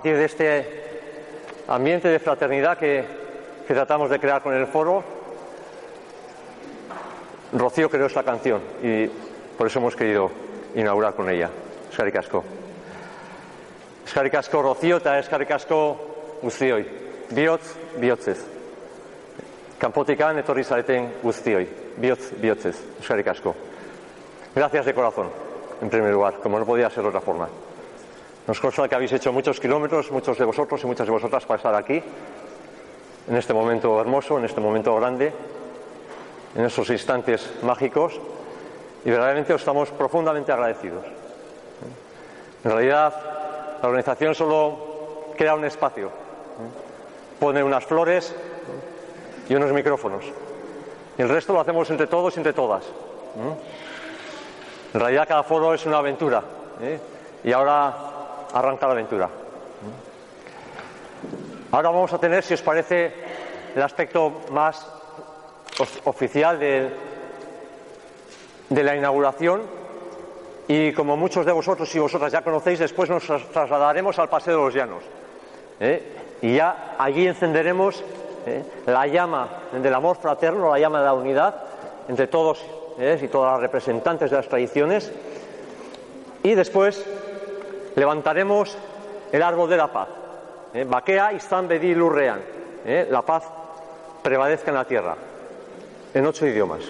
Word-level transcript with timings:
Partir 0.00 0.16
de 0.16 0.24
este 0.24 1.62
ambiente 1.68 2.08
de 2.08 2.18
fraternidad 2.18 2.78
que, 2.78 3.04
que 3.68 3.74
tratamos 3.74 4.08
de 4.08 4.18
crear 4.18 4.40
con 4.40 4.54
el 4.54 4.66
foro, 4.66 5.04
Rocío 7.52 7.90
creó 7.90 8.06
esta 8.06 8.22
canción 8.22 8.62
y 8.82 9.08
por 9.58 9.66
eso 9.66 9.78
hemos 9.78 9.94
querido 9.94 10.30
inaugurar 10.74 11.12
con 11.12 11.28
ella. 11.28 11.50
Eskerrik 11.90 12.16
asko. 12.16 12.42
Eskerrik 14.06 14.36
asko 14.36 14.62
Rocío 14.62 14.96
eta 14.96 15.18
eskerrik 15.18 15.50
asko 15.50 16.38
guztioi. 16.40 16.86
Biotz, 17.36 17.76
bihotzez. 18.00 18.40
Kanpotikan 19.76 20.40
etorri 20.40 20.64
zareten 20.64 21.12
guztioi. 21.20 21.68
Bihotz, 21.98 22.32
bihotzez. 22.40 22.80
Eskerrik. 23.02 23.36
Gracias 24.54 24.86
de 24.86 24.94
corazón, 24.94 25.28
en 25.82 25.90
primer 25.90 26.10
lugar, 26.10 26.40
como 26.42 26.58
no 26.58 26.64
podía 26.64 26.88
ser 26.88 27.02
de 27.02 27.10
otra 27.10 27.20
forma. 27.20 27.50
Nos 28.50 28.58
consta 28.58 28.88
que 28.88 28.96
habéis 28.96 29.12
hecho 29.12 29.32
muchos 29.32 29.60
kilómetros, 29.60 30.10
muchos 30.10 30.36
de 30.36 30.44
vosotros 30.44 30.82
y 30.82 30.86
muchas 30.88 31.06
de 31.06 31.12
vosotras 31.12 31.46
para 31.46 31.58
estar 31.58 31.72
aquí, 31.72 32.02
en 33.28 33.36
este 33.36 33.54
momento 33.54 34.00
hermoso, 34.00 34.38
en 34.38 34.44
este 34.44 34.60
momento 34.60 34.96
grande, 34.96 35.32
en 36.56 36.64
estos 36.64 36.90
instantes 36.90 37.48
mágicos, 37.62 38.20
y 39.04 39.10
verdaderamente 39.10 39.54
os 39.54 39.60
estamos 39.60 39.90
profundamente 39.92 40.50
agradecidos. 40.50 41.04
En 42.64 42.72
realidad, 42.72 43.14
la 43.80 43.88
organización 43.88 44.34
solo 44.34 45.26
crea 45.38 45.54
un 45.54 45.64
espacio, 45.64 46.10
pone 47.38 47.62
unas 47.62 47.84
flores 47.84 48.34
y 49.48 49.54
unos 49.54 49.72
micrófonos. 49.72 50.24
Y 51.16 51.22
el 51.22 51.28
resto 51.28 51.52
lo 51.52 51.60
hacemos 51.60 51.88
entre 51.88 52.08
todos 52.08 52.34
y 52.34 52.40
entre 52.40 52.52
todas. 52.52 52.82
En 54.92 54.98
realidad 54.98 55.28
cada 55.28 55.44
foro 55.44 55.72
es 55.72 55.86
una 55.86 55.98
aventura. 55.98 56.42
¿eh? 56.82 56.98
Y 57.44 57.52
ahora 57.52 58.09
arranca 58.52 58.86
la 58.86 58.92
aventura. 58.92 59.28
Ahora 61.72 61.90
vamos 61.90 62.12
a 62.12 62.18
tener, 62.18 62.42
si 62.42 62.54
os 62.54 62.62
parece, 62.62 63.12
el 63.74 63.82
aspecto 63.82 64.42
más 64.50 64.86
oficial 66.04 66.58
de, 66.58 66.90
la 68.70 68.96
inauguración. 68.96 69.62
Y 70.66 70.92
como 70.92 71.16
muchos 71.16 71.46
de 71.46 71.52
vosotros 71.52 71.92
y 71.94 71.98
vosotras 71.98 72.32
ya 72.32 72.42
conocéis, 72.42 72.78
después 72.78 73.08
nos 73.10 73.24
trasladaremos 73.52 74.18
al 74.18 74.28
Paseo 74.28 74.58
de 74.58 74.64
los 74.64 74.74
Llanos. 74.74 75.02
¿eh? 75.80 76.38
Y 76.42 76.56
ya 76.56 76.94
allí 76.98 77.26
encenderemos 77.26 78.04
¿eh? 78.46 78.64
la 78.86 79.06
llama 79.06 79.48
del 79.72 79.94
amor 79.94 80.16
fraterno, 80.16 80.70
la 80.70 80.78
llama 80.78 81.00
de 81.00 81.04
la 81.04 81.14
unidad 81.14 81.54
entre 82.08 82.26
todos 82.26 82.64
y 82.98 83.28
todas 83.28 83.52
las 83.52 83.60
representantes 83.62 84.30
de 84.30 84.36
las 84.36 84.48
tradiciones. 84.48 85.12
Y 86.42 86.54
después 86.54 87.04
levantaremos 88.00 88.78
el 89.30 89.42
árbol 89.42 89.68
de 89.68 89.76
la 89.76 89.92
paz. 89.92 90.08
¿eh? 90.72 90.84
Bakea 90.88 91.34
y 91.34 91.66
Bedi 91.66 91.94
Lurrean. 91.94 92.40
¿eh? 92.86 93.06
La 93.10 93.20
paz 93.20 93.44
prevalezca 94.22 94.70
en 94.70 94.74
la 94.74 94.86
tierra. 94.86 95.14
En 96.14 96.26
ocho 96.26 96.46
idiomas. 96.46 96.80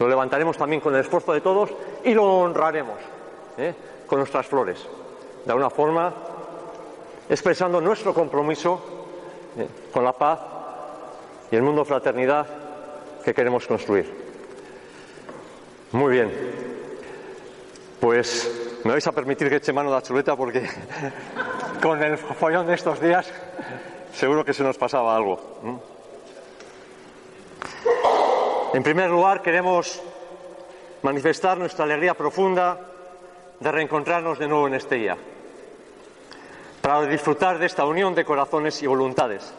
Lo 0.00 0.08
levantaremos 0.08 0.56
también 0.56 0.80
con 0.80 0.92
el 0.92 1.02
esfuerzo 1.02 1.32
de 1.32 1.40
todos 1.40 1.70
y 2.02 2.12
lo 2.14 2.24
honraremos 2.24 2.98
¿eh? 3.56 3.74
con 4.08 4.18
nuestras 4.18 4.44
flores. 4.46 4.84
De 5.44 5.52
alguna 5.52 5.70
forma, 5.70 6.12
expresando 7.28 7.80
nuestro 7.80 8.12
compromiso 8.12 8.82
¿eh? 9.56 9.68
con 9.92 10.02
la 10.02 10.14
paz 10.14 10.40
y 11.48 11.54
el 11.54 11.62
mundo 11.62 11.84
fraternidad 11.84 12.44
que 13.24 13.32
queremos 13.32 13.68
construir. 13.68 14.12
Muy 15.92 16.12
bien. 16.12 16.32
Pues 18.00 18.63
me 18.84 18.92
vais 18.92 19.06
a 19.06 19.12
permitir 19.12 19.48
que 19.48 19.56
eche 19.56 19.72
mano 19.72 19.90
de 19.90 19.96
la 19.96 20.02
chuleta 20.02 20.36
porque 20.36 20.68
con 21.82 22.02
el 22.02 22.18
follón 22.18 22.66
de 22.66 22.74
estos 22.74 23.00
días 23.00 23.32
seguro 24.12 24.44
que 24.44 24.52
se 24.52 24.62
nos 24.62 24.76
pasaba 24.78 25.16
algo. 25.16 25.40
En 28.74 28.82
primer 28.82 29.10
lugar, 29.10 29.40
queremos 29.40 30.02
manifestar 31.02 31.58
nuestra 31.58 31.84
alegría 31.84 32.14
profunda 32.14 32.78
de 33.60 33.72
reencontrarnos 33.72 34.38
de 34.38 34.48
nuevo 34.48 34.66
en 34.66 34.74
Estella, 34.74 35.16
para 36.80 37.02
disfrutar 37.02 37.58
de 37.58 37.66
esta 37.66 37.84
unión 37.84 38.14
de 38.14 38.24
corazones 38.24 38.82
y 38.82 38.86
voluntades, 38.86 39.54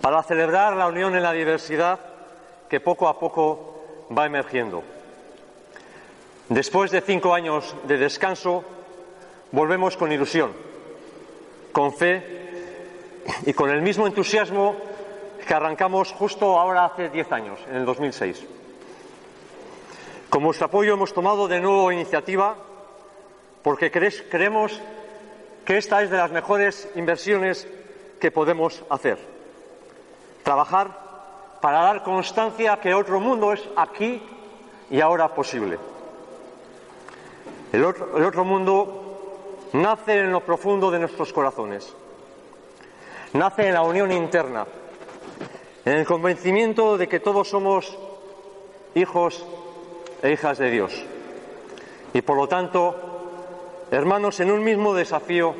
para 0.00 0.22
celebrar 0.22 0.74
la 0.74 0.88
unión 0.88 1.14
en 1.14 1.22
la 1.22 1.32
diversidad 1.32 2.00
que 2.68 2.80
poco 2.80 3.08
a 3.08 3.18
poco 3.18 4.06
va 4.16 4.26
emergiendo. 4.26 4.95
Después 6.48 6.92
de 6.92 7.00
cinco 7.00 7.34
años 7.34 7.74
de 7.88 7.98
descanso, 7.98 8.62
volvemos 9.50 9.96
con 9.96 10.12
ilusión, 10.12 10.52
con 11.72 11.92
fe 11.92 12.22
y 13.44 13.52
con 13.52 13.68
el 13.70 13.82
mismo 13.82 14.06
entusiasmo 14.06 14.76
que 15.44 15.54
arrancamos 15.54 16.12
justo 16.12 16.58
ahora 16.58 16.84
hace 16.84 17.08
diez 17.08 17.30
años, 17.32 17.58
en 17.68 17.76
el 17.76 17.84
2006. 17.84 18.44
Con 20.30 20.44
vuestro 20.44 20.66
apoyo 20.66 20.94
hemos 20.94 21.12
tomado 21.12 21.48
de 21.48 21.60
nuevo 21.60 21.90
iniciativa 21.90 22.56
porque 23.62 23.90
creemos 23.90 24.80
que 25.64 25.78
esta 25.78 26.00
es 26.04 26.10
de 26.10 26.16
las 26.16 26.30
mejores 26.30 26.88
inversiones 26.94 27.66
que 28.20 28.30
podemos 28.30 28.84
hacer. 28.88 29.18
Trabajar 30.44 31.06
para 31.60 31.80
dar 31.80 32.04
constancia 32.04 32.78
que 32.80 32.94
otro 32.94 33.18
mundo 33.18 33.52
es 33.52 33.68
aquí 33.76 34.22
y 34.90 35.00
ahora 35.00 35.34
posible. 35.34 35.95
El 37.72 37.84
otro, 37.84 38.44
mundo 38.44 39.68
nace 39.72 40.20
en 40.20 40.32
lo 40.32 40.40
profundo 40.40 40.90
de 40.90 40.98
nuestros 40.98 41.32
corazones, 41.32 41.94
nace 43.32 43.68
en 43.68 43.74
la 43.74 43.82
unión 43.82 44.12
interna, 44.12 44.66
en 45.84 45.92
el 45.92 46.06
convencimiento 46.06 46.96
de 46.96 47.08
que 47.08 47.20
todos 47.20 47.48
somos 47.48 47.98
hijos 48.94 49.44
e 50.22 50.32
hijas 50.32 50.58
de 50.58 50.70
Dios 50.70 51.04
y 52.14 52.22
por 52.22 52.36
lo 52.36 52.48
tanto 52.48 52.94
hermanos 53.90 54.40
en 54.40 54.50
un 54.50 54.64
mismo 54.64 54.94
desafío 54.94 55.54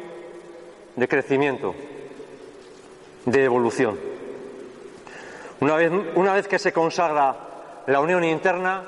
de 0.96 1.08
crecimiento, 1.08 1.75
de 3.26 3.44
evolución. 3.44 3.98
Una 5.60 6.32
vez, 6.32 6.48
que 6.48 6.58
se 6.58 6.72
consagra 6.72 7.36
la 7.86 8.00
unión 8.00 8.25
interna, 8.25 8.84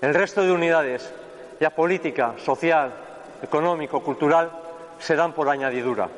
el 0.00 0.14
resto 0.14 0.42
de 0.42 0.52
unidades, 0.52 1.12
ya 1.60 1.70
política, 1.70 2.34
social, 2.38 2.92
económico, 3.42 4.02
cultural, 4.02 4.50
se 4.98 5.16
dan 5.16 5.32
por 5.32 5.48
añadidura. 5.48 6.08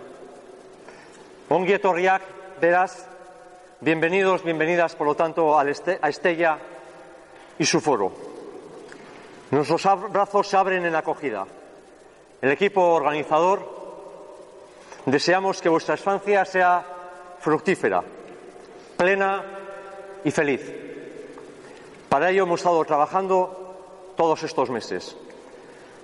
Ongi 1.48 1.72
etorriak, 1.72 2.22
verás, 2.60 3.06
bienvenidos, 3.80 4.42
bienvenidas, 4.44 4.94
por 4.94 5.06
lo 5.06 5.14
tanto, 5.14 5.58
a 5.58 5.68
Estella 5.68 6.58
y 7.58 7.64
su 7.64 7.80
foro. 7.80 8.12
Nuestros 9.50 9.82
brazos 10.10 10.48
se 10.48 10.56
abren 10.56 10.84
en 10.86 10.94
acogida. 10.94 11.46
El 12.40 12.52
equipo 12.52 12.94
organizador 12.94 13.80
deseamos 15.06 15.60
que 15.60 15.68
vuestra 15.68 15.94
estancia 15.94 16.44
sea 16.44 16.84
fructífera 17.40 18.02
plena 19.00 19.42
y 20.24 20.30
feliz. 20.30 20.60
Para 22.10 22.28
ello 22.28 22.42
hemos 22.42 22.60
estado 22.60 22.84
trabajando 22.84 24.12
todos 24.14 24.42
estos 24.42 24.68
meses. 24.68 25.16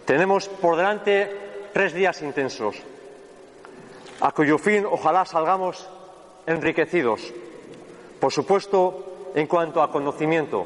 Tenemos 0.06 0.48
por 0.48 0.76
delante 0.76 1.28
tres 1.72 1.92
días 1.92 2.22
intensos, 2.22 2.76
a 4.20 4.30
cuyo 4.30 4.56
fin 4.56 4.86
ojalá 4.86 5.26
salgamos 5.26 5.84
enriquecidos, 6.46 7.34
por 8.20 8.32
supuesto 8.32 9.32
en 9.34 9.48
cuanto 9.48 9.82
a 9.82 9.90
conocimiento, 9.90 10.64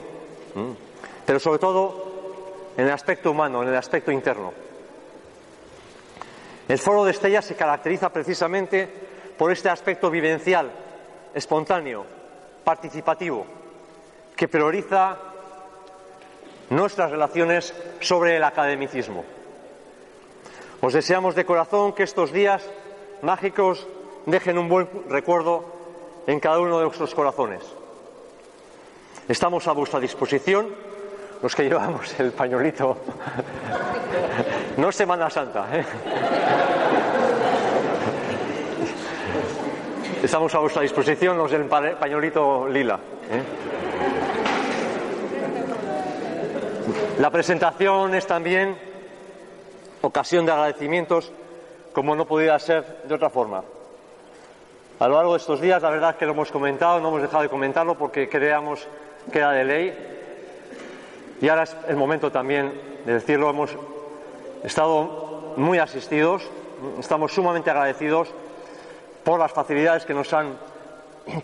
pero 1.25 1.41
sobre 1.41 1.59
todo 1.59 2.05
en 2.77 2.85
el 2.85 2.93
aspecto 2.93 3.31
humano, 3.31 3.63
en 3.63 3.71
el 3.71 3.77
aspecto 3.77 4.13
interno. 4.13 4.53
El 6.69 6.79
foro 6.79 7.05
de 7.05 7.11
Estella 7.11 7.41
se 7.41 7.57
caracteriza 7.57 8.13
precisamente 8.13 8.87
por 9.37 9.51
este 9.51 9.71
aspecto 9.71 10.11
vivencial, 10.11 10.71
espontáneo, 11.35 12.05
participativo 12.63 13.47
que 14.37 14.49
prioriza 14.49 15.30
nuestras 16.71 17.11
relaciones 17.11 17.75
sobre 18.01 18.37
el 18.37 18.45
academicismo. 18.45 19.25
Os 20.81 20.93
deseamos 20.95 21.35
de 21.35 21.45
corazón 21.45 21.93
que 21.93 22.05
estos 22.05 22.33
días 22.33 22.65
mágicos 23.23 23.87
dejen 24.25 24.57
un 24.57 24.69
buen 24.69 24.89
recuerdo 25.09 25.65
en 26.27 26.41
cada 26.41 26.61
uno 26.61 26.79
de 26.79 26.87
vuestros 26.87 27.15
corazones. 27.15 27.61
Estamos 29.29 29.67
a 29.69 29.73
vuestra 29.73 30.01
disposición, 30.01 30.75
los 31.43 31.55
que 31.55 31.65
llevamos 31.65 32.19
el 32.19 32.33
pañuelito. 32.33 32.97
No 34.77 34.91
Semana 34.91 35.29
Santa, 35.29 35.69
¿eh? 35.73 35.85
Estamos 40.23 40.55
a 40.55 40.59
vuestra 40.59 40.83
disposición 40.83 41.37
los 41.39 41.51
del 41.51 41.65
pañolito 41.65 42.69
lila. 42.69 43.01
¿eh? 43.31 43.80
La 47.19 47.31
presentación 47.31 48.15
es 48.15 48.27
también 48.27 48.77
ocasión 50.03 50.47
de 50.47 50.53
agradecimientos 50.53 51.33
como 51.93 52.15
no 52.15 52.27
podía 52.27 52.59
ser 52.59 53.03
de 53.05 53.15
otra 53.15 53.31
forma. 53.31 53.63
A 54.99 55.09
lo 55.09 55.15
largo 55.17 55.33
de 55.33 55.39
estos 55.39 55.61
días, 55.61 55.83
la 55.83 55.91
verdad 55.91 56.11
es 56.11 56.17
que 56.17 56.27
lo 56.27 56.33
hemos 56.33 56.51
comentado, 56.51 57.01
no 57.01 57.09
hemos 57.09 57.23
dejado 57.23 57.43
de 57.43 57.49
comentarlo 57.49 57.97
porque 57.97 58.29
creíamos 58.29 58.87
que 59.33 59.39
era 59.39 59.51
de 59.53 59.65
ley. 59.65 59.95
Y 61.41 61.49
ahora 61.49 61.65
es 61.65 61.77
el 61.89 61.97
momento 61.97 62.31
también 62.31 62.73
de 63.05 63.15
decirlo, 63.15 63.51
hemos 63.51 63.71
estado 64.63 65.55
muy 65.57 65.79
asistidos, 65.79 66.43
estamos 66.99 67.33
sumamente 67.33 67.71
agradecidos 67.71 68.29
por 69.25 69.39
las 69.39 69.53
facilidades 69.53 70.05
que 70.05 70.15
nos 70.15 70.33
han 70.33 70.59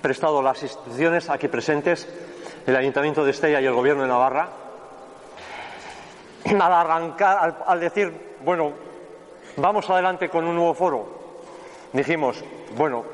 prestado 0.02 0.42
las 0.42 0.62
instituciones 0.62 1.30
aquí 1.30 1.48
presentes, 1.48 2.08
el 2.66 2.76
Ayuntamiento 2.76 3.24
de 3.24 3.30
Estella 3.30 3.60
y 3.60 3.66
el 3.66 3.72
Gobierno 3.74 4.02
de 4.02 4.08
Navarra, 4.08 4.48
al 6.50 6.72
arrancar, 6.72 7.56
al, 7.66 7.80
decir, 7.80 8.36
bueno, 8.44 8.72
vamos 9.56 9.88
adelante 9.90 10.28
con 10.28 10.46
un 10.46 10.54
nuevo 10.54 10.74
foro, 10.74 11.06
dijimos, 11.92 12.42
bueno, 12.76 13.04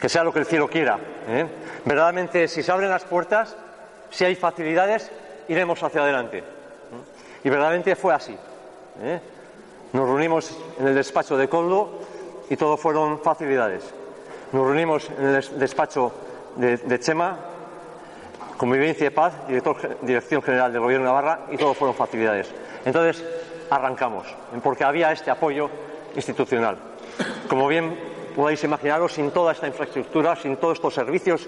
que 0.00 0.08
sea 0.08 0.24
lo 0.24 0.32
que 0.32 0.40
el 0.40 0.46
cielo 0.46 0.68
quiera. 0.68 0.98
¿eh? 1.28 1.46
Verdaderamente, 1.84 2.48
si 2.48 2.62
se 2.62 2.72
abren 2.72 2.90
las 2.90 3.04
puertas, 3.04 3.56
si 4.10 4.24
hay 4.24 4.34
facilidades, 4.34 5.10
iremos 5.48 5.82
hacia 5.82 6.02
adelante. 6.02 6.38
¿eh? 6.38 6.42
Y 7.44 7.48
verdaderamente 7.48 7.96
fue 7.96 8.14
así. 8.14 8.36
¿eh? 9.00 9.20
Nos 9.92 10.08
reunimos 10.08 10.56
en 10.78 10.88
el 10.88 10.94
despacho 10.94 11.36
de 11.36 11.48
Coldo 11.48 12.00
y 12.50 12.56
todo 12.56 12.76
fueron 12.76 13.20
facilidades. 13.20 13.84
Nos 14.52 14.66
reunimos 14.66 15.08
en 15.10 15.26
el 15.26 15.58
despacho 15.58 16.12
de, 16.56 17.00
Chema, 17.00 17.38
Convivencia 18.64 19.08
y 19.08 19.10
Paz, 19.10 19.34
Dirección 20.00 20.40
General 20.40 20.72
del 20.72 20.80
Gobierno 20.80 21.04
de 21.04 21.12
Navarra, 21.12 21.40
y 21.50 21.58
todo 21.58 21.74
fueron 21.74 21.94
facilidades. 21.94 22.50
Entonces, 22.86 23.22
arrancamos, 23.68 24.26
porque 24.62 24.84
había 24.84 25.12
este 25.12 25.30
apoyo 25.30 25.68
institucional. 26.16 26.78
Como 27.46 27.68
bien 27.68 27.94
podéis 28.34 28.64
imaginaros, 28.64 29.12
sin 29.12 29.32
toda 29.32 29.52
esta 29.52 29.66
infraestructura, 29.66 30.34
sin 30.36 30.56
todos 30.56 30.78
estos 30.78 30.94
servicios 30.94 31.46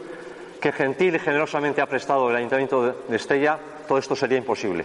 que 0.60 0.72
gentil 0.72 1.16
y 1.16 1.18
generosamente 1.18 1.80
ha 1.80 1.86
prestado 1.86 2.28
el 2.28 2.36
Ayuntamiento 2.36 2.94
de 3.08 3.16
Estella, 3.16 3.58
todo 3.88 3.96
esto 3.96 4.14
sería 4.14 4.36
imposible. 4.36 4.84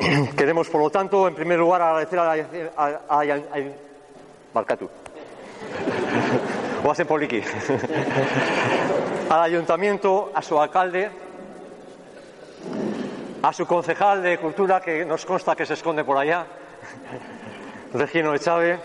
Queremos, 0.36 0.68
por 0.68 0.80
lo 0.80 0.90
tanto, 0.90 1.28
en 1.28 1.36
primer 1.36 1.60
lugar, 1.60 1.82
agradecer 1.82 2.18
a, 2.18 2.32
a, 3.06 3.24
al 9.30 9.42
ayuntamiento, 9.42 10.32
a 10.34 10.42
su 10.42 10.60
alcalde, 10.60 11.08
a 13.42 13.52
su 13.52 13.64
concejal 13.64 14.22
de 14.22 14.38
cultura, 14.38 14.80
que 14.80 15.04
nos 15.04 15.24
consta 15.24 15.54
que 15.54 15.64
se 15.64 15.74
esconde 15.74 16.02
por 16.02 16.16
allá, 16.16 16.46
Regino 17.94 18.34
Echave, 18.34 18.80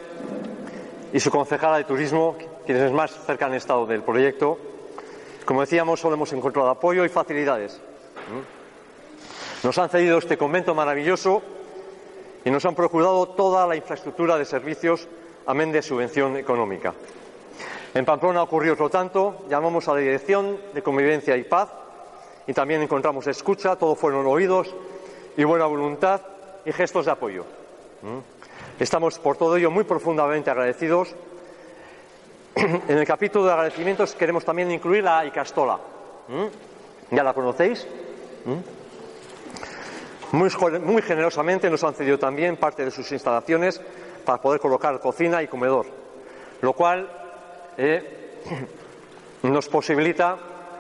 y 1.12 1.20
su 1.20 1.32
concejala 1.32 1.78
de 1.78 1.86
turismo, 1.86 2.38
quienes 2.64 2.92
más 2.92 3.12
cerca 3.26 3.48
han 3.48 3.56
estado 3.56 3.88
del 3.88 4.04
proyecto. 4.04 4.60
Como 5.46 5.62
decíamos, 5.62 6.00
solo 6.00 6.16
hemos 6.16 6.32
encontrado 6.34 6.70
apoyo 6.70 7.04
y 7.06 7.10
facilidades. 7.10 7.82
Nos 9.64 9.78
han 9.80 9.90
cedido 9.90 10.20
este 10.20 10.38
convento 10.38 10.76
maravilloso 10.76 11.42
y 12.44 12.52
nos 12.52 12.64
han 12.66 12.76
procurado 12.76 13.30
toda 13.30 13.66
la 13.66 13.76
infraestructura 13.76 14.38
de 14.38 14.46
servicios, 14.46 15.08
amén 15.48 15.72
de 15.72 15.82
subvención 15.82 16.38
económica. 16.38 16.94
En 17.96 18.04
Pamplona 18.04 18.44
ocurrió 18.44 18.74
otro 18.74 18.90
tanto, 18.90 19.46
llamamos 19.48 19.88
a 19.88 19.94
la 19.94 20.02
Dirección 20.02 20.60
de 20.74 20.84
Convivencia 20.84 21.38
y 21.38 21.46
Paz 21.46 21.70
y 22.46 22.52
también 22.52 22.82
encontramos 22.82 23.26
escucha, 23.26 23.78
todo 23.78 23.96
fueron 23.96 24.28
oídos 24.28 24.76
y 25.38 25.46
buena 25.46 25.66
voluntad 25.66 26.20
y 26.66 26.74
gestos 26.74 27.06
de 27.06 27.14
apoyo. 27.14 27.46
¿Mm? 28.02 28.82
Estamos 28.82 29.18
por 29.18 29.38
todo 29.38 29.56
ello 29.56 29.72
muy 29.72 29.86
profundamente 29.86 30.52
agradecidos. 30.52 31.16
En 32.56 32.98
el 32.98 33.06
capítulo 33.06 33.46
de 33.46 33.52
agradecimientos 33.54 34.14
queremos 34.14 34.44
también 34.44 34.72
incluir 34.72 35.02
la 35.02 35.26
Icastola. 35.26 35.80
¿Mm? 36.28 37.16
¿Ya 37.16 37.24
la 37.24 37.34
conocéis? 37.34 37.88
¿Mm? 38.44 40.36
Muy, 40.36 41.02
generosamente 41.02 41.70
nos 41.70 41.86
han 41.86 41.94
cedido 41.94 42.20
también 42.20 42.58
parte 42.58 42.84
de 42.84 42.92
sus 42.92 43.10
instalaciones 43.14 43.80
para 44.26 44.42
poder 44.42 44.60
colocar 44.60 45.00
cocina 45.00 45.42
y 45.42 45.48
comedor, 45.48 45.86
lo 46.62 46.74
cual 46.74 47.25
eh, 47.78 48.42
nos 49.44 49.68
posibilita 49.70 50.38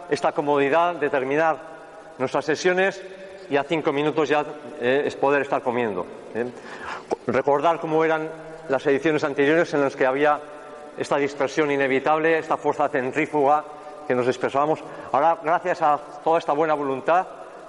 esta 0.10 0.32
comodidad 0.32 0.96
de 0.96 1.10
terminar 1.10 1.58
nuestras 2.18 2.46
sesiones 2.46 3.02
y 3.50 3.58
a 3.58 3.64
cinco 3.64 3.92
minutos 3.92 4.30
ya 4.30 4.46
eh, 4.80 5.04
es 5.06 5.16
poder 5.16 5.42
estar 5.42 5.62
comiendo. 5.62 6.06
Eh. 6.34 6.46
Recordar 7.28 7.80
cómo 7.80 8.04
eran 8.04 8.30
las 8.70 8.86
ediciones 8.88 9.24
anteriores 9.24 9.74
en 9.74 9.82
las 9.82 9.96
que 9.96 10.06
había 10.06 10.40
esta 10.98 11.18
dispersión 11.18 11.72
inevitable, 11.72 12.40
esta 12.40 12.58
fuerza 12.58 12.90
centrífuga 12.90 13.64
que 14.08 14.16
nos 14.16 14.28
expresábamos. 14.28 14.80
Ahora, 15.12 15.40
gracias 15.44 15.82
a 15.82 16.00
toda 16.24 16.40
esta 16.40 16.54
buena 16.54 16.74
voluntad, 16.74 17.26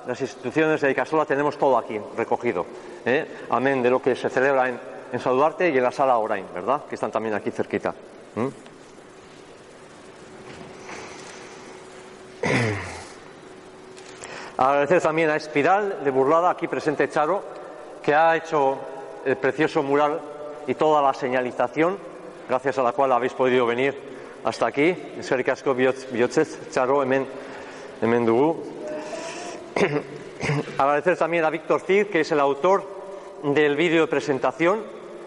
las 0.07 0.21
instituciones 0.21 0.81
de 0.81 0.91
Icasola 0.91 1.25
tenemos 1.25 1.59
todo 1.59 1.77
aquí 1.77 2.01
recogido. 2.17 2.65
¿eh? 3.05 3.27
Amén 3.51 3.83
de 3.83 3.91
lo 3.91 4.01
que 4.01 4.15
se 4.15 4.31
celebra 4.31 4.69
en, 4.69 4.79
en 5.13 5.19
Saludarte 5.19 5.69
y 5.71 5.77
en 5.77 5.83
la 5.83 5.91
sala 5.91 6.19
Orain, 6.19 6.47
¿verdad? 6.55 6.83
Que 6.89 6.95
están 6.95 7.11
también 7.11 7.35
aquí 7.35 7.51
cerquita. 7.51 7.95
Agradecer 14.59 15.03
también 15.03 15.29
a 15.29 15.37
Espiral 15.37 16.03
de 16.03 16.11
Burlada, 16.11 16.49
aquí 16.51 16.67
presente 16.67 17.11
Charo, 17.11 17.43
que 18.03 18.15
ha 18.15 18.35
hecho 18.37 18.79
el 19.25 19.37
precioso 19.37 19.83
mural 19.83 20.19
y 20.67 20.75
toda 20.75 21.03
la 21.03 21.13
señalización, 21.13 21.99
gracias 22.49 22.79
a 22.79 22.83
la 22.83 22.93
cual 22.93 23.13
habéis 23.13 23.35
podido 23.35 23.67
venir 23.67 23.95
hasta 24.45 24.67
aquí. 24.67 24.97
Charo, 26.71 27.03
hemen, 27.03 27.27
hemen 28.01 28.27
Agradecer 30.79 31.19
también 31.19 31.45
a 31.45 31.51
Víctor 31.51 31.83
Cid, 31.83 32.07
que 32.07 32.21
es 32.21 32.33
el 32.33 32.41
autor 32.41 32.89
del 33.43 33.77
vídeo 33.77 34.03
de 34.03 34.07
presentación 34.07 34.83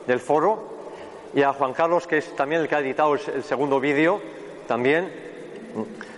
del 0.08 0.20
foro, 0.20 0.80
y 1.36 1.44
a 1.44 1.54
Juan 1.54 1.74
Carlos, 1.74 2.08
que 2.08 2.18
es 2.18 2.36
también 2.36 2.62
el 2.62 2.68
que 2.68 2.76
ha 2.76 2.80
editado 2.80 3.14
el 3.14 3.44
segundo 3.44 3.80
vídeo 3.80 4.20
también 4.68 5.12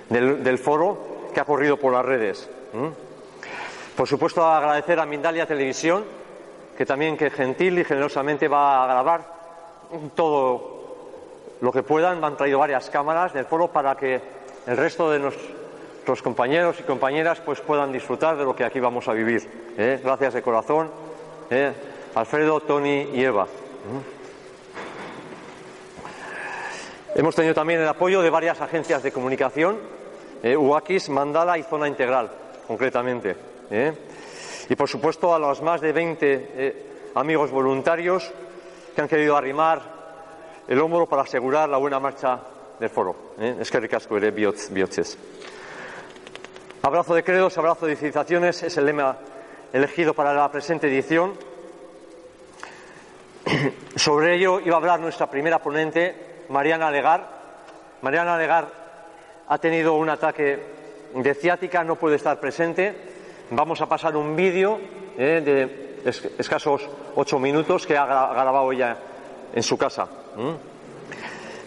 del, 0.10 0.58
foro 0.58 1.30
que 1.34 1.40
ha 1.40 1.46
corrido 1.46 1.78
por 1.78 1.92
las 1.92 2.06
redes. 2.06 2.50
Por 3.96 4.08
supuesto, 4.08 4.46
agradecer 4.46 5.00
a 5.00 5.06
Mindalia 5.06 5.46
Televisión, 5.46 6.04
que 6.78 6.86
también 6.86 7.18
que 7.18 7.30
gentil 7.30 7.80
y 7.80 7.84
generosamente 7.84 8.48
va 8.48 8.84
a 8.84 8.88
grabar 8.88 9.26
todo 10.16 10.72
lo 11.62 11.72
que 11.72 11.84
puedan. 11.84 12.20
Me 12.20 12.28
han 12.28 12.38
traído 12.38 12.60
varias 12.60 12.90
cámaras 12.90 13.34
del 13.34 13.46
foro 13.46 13.68
para 13.68 13.96
que 13.96 14.22
el 14.68 14.78
resto 14.78 15.12
de 15.12 15.20
los 15.20 16.22
compañeros 16.22 16.78
y 16.80 16.84
compañeras 16.84 17.42
pues 17.42 17.62
puedan 17.62 17.92
disfrutar 17.92 18.38
de 18.38 18.44
lo 18.44 18.56
que 18.56 18.64
aquí 18.64 18.80
vamos 18.80 19.08
a 19.08 19.14
vivir. 19.14 19.74
¿eh? 19.78 20.00
Gracias 20.04 20.34
de 20.34 20.42
corazón, 20.42 20.90
¿eh? 21.50 21.74
Alfredo, 22.16 22.60
Tony 22.62 23.10
y 23.14 23.24
Eva. 23.24 23.48
Hemos 27.14 27.36
tenido 27.36 27.54
también 27.54 27.82
el 27.82 27.88
apoyo 27.88 28.22
de 28.22 28.30
varias 28.30 28.62
agencias 28.62 29.04
de 29.04 29.12
comunicación, 29.12 29.78
eh, 30.44 30.56
UAKIS, 30.56 31.10
Mandala 31.10 31.58
y 31.58 31.64
Zona 31.64 31.88
Integral, 31.88 32.32
concretamente. 32.72 33.36
Y 34.70 34.76
por 34.78 34.88
supuesto 34.88 35.36
a 35.36 35.40
los 35.40 35.62
más 35.62 35.82
de 35.82 35.92
20 35.92 37.12
amigos 37.16 37.52
voluntarios 37.52 38.32
que 38.96 39.02
han 39.02 39.10
querido 39.10 39.36
arrimar 39.36 39.82
el 40.70 40.80
hombro 40.80 41.06
para 41.06 41.24
asegurar 41.24 41.68
la 41.68 41.78
buena 41.78 42.00
marcha 42.00 42.40
del 42.80 42.90
foro. 42.90 43.34
Es 43.38 43.70
que 43.70 43.82
ricasco, 43.82 44.16
bioches. 44.16 45.18
Abrazo 46.82 47.14
de 47.14 47.26
credos, 47.26 47.58
abrazo 47.58 47.88
de 47.88 47.98
civilizaciones 47.98 48.64
es 48.64 48.78
el 48.78 48.86
lema 48.86 49.18
elegido 49.74 50.14
para 50.14 50.34
la 50.34 50.50
presente 50.50 50.88
edición. 50.88 51.34
Sobre 53.98 54.36
ello 54.36 54.62
iba 54.62 54.76
a 54.76 54.78
hablar 54.78 55.02
nuestra 55.02 55.30
primera 55.30 55.60
ponente, 55.60 56.46
Mariana 56.48 56.90
Legar. 56.90 57.28
Mariana 58.02 58.38
Legar 58.38 58.70
ha 59.50 59.58
tenido 59.58 59.96
un 59.96 60.10
ataque 60.10 60.80
de 61.14 61.34
ciática, 61.34 61.84
no 61.84 61.96
puede 61.96 62.16
estar 62.16 62.40
presente. 62.40 62.96
Vamos 63.52 63.82
a 63.82 63.90
pasar 63.90 64.16
un 64.16 64.36
vídeo 64.36 64.80
eh, 65.18 65.42
de 66.04 66.10
escasos 66.38 66.88
ocho 67.16 67.40
minutos 67.40 67.86
que 67.86 67.98
ha 67.98 68.06
grabado 68.06 68.72
ella 68.72 68.98
en 69.54 69.64
su 69.64 69.78
casa. 69.78 70.08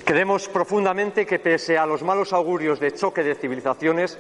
Creemos 0.05 0.49
profundamente 0.49 1.25
que 1.25 1.39
pese 1.39 1.79
a 1.79 1.87
los 1.87 2.03
malos 2.03 2.33
augurios 2.33 2.81
de 2.81 2.93
choque 2.93 3.23
de 3.23 3.35
civilizaciones, 3.35 4.19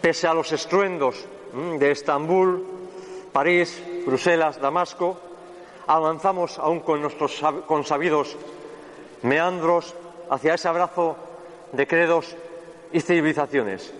Pese 0.00 0.26
a 0.26 0.32
los 0.32 0.50
estruendos 0.50 1.26
de 1.78 1.90
Estambul, 1.90 2.64
París, 3.32 3.82
Bruselas, 4.06 4.58
Damasco, 4.58 5.20
avanzamos 5.86 6.58
aún 6.58 6.80
con 6.80 7.02
nuestros 7.02 7.38
consabidos 7.66 8.34
meandros 9.20 9.94
hacia 10.30 10.54
ese 10.54 10.68
abrazo 10.68 11.16
de 11.72 11.86
credos 11.86 12.34
y 12.92 13.00
civilizaciones. 13.00 13.92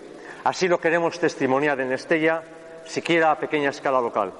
Así 0.43 0.67
lo 0.67 0.79
queremos 0.79 1.19
testimoniar 1.19 1.79
en 1.81 1.91
Estella, 1.91 2.41
siquiera 2.85 3.29
a 3.31 3.37
pequeña 3.37 3.69
escala 3.69 4.01
local. 4.01 4.33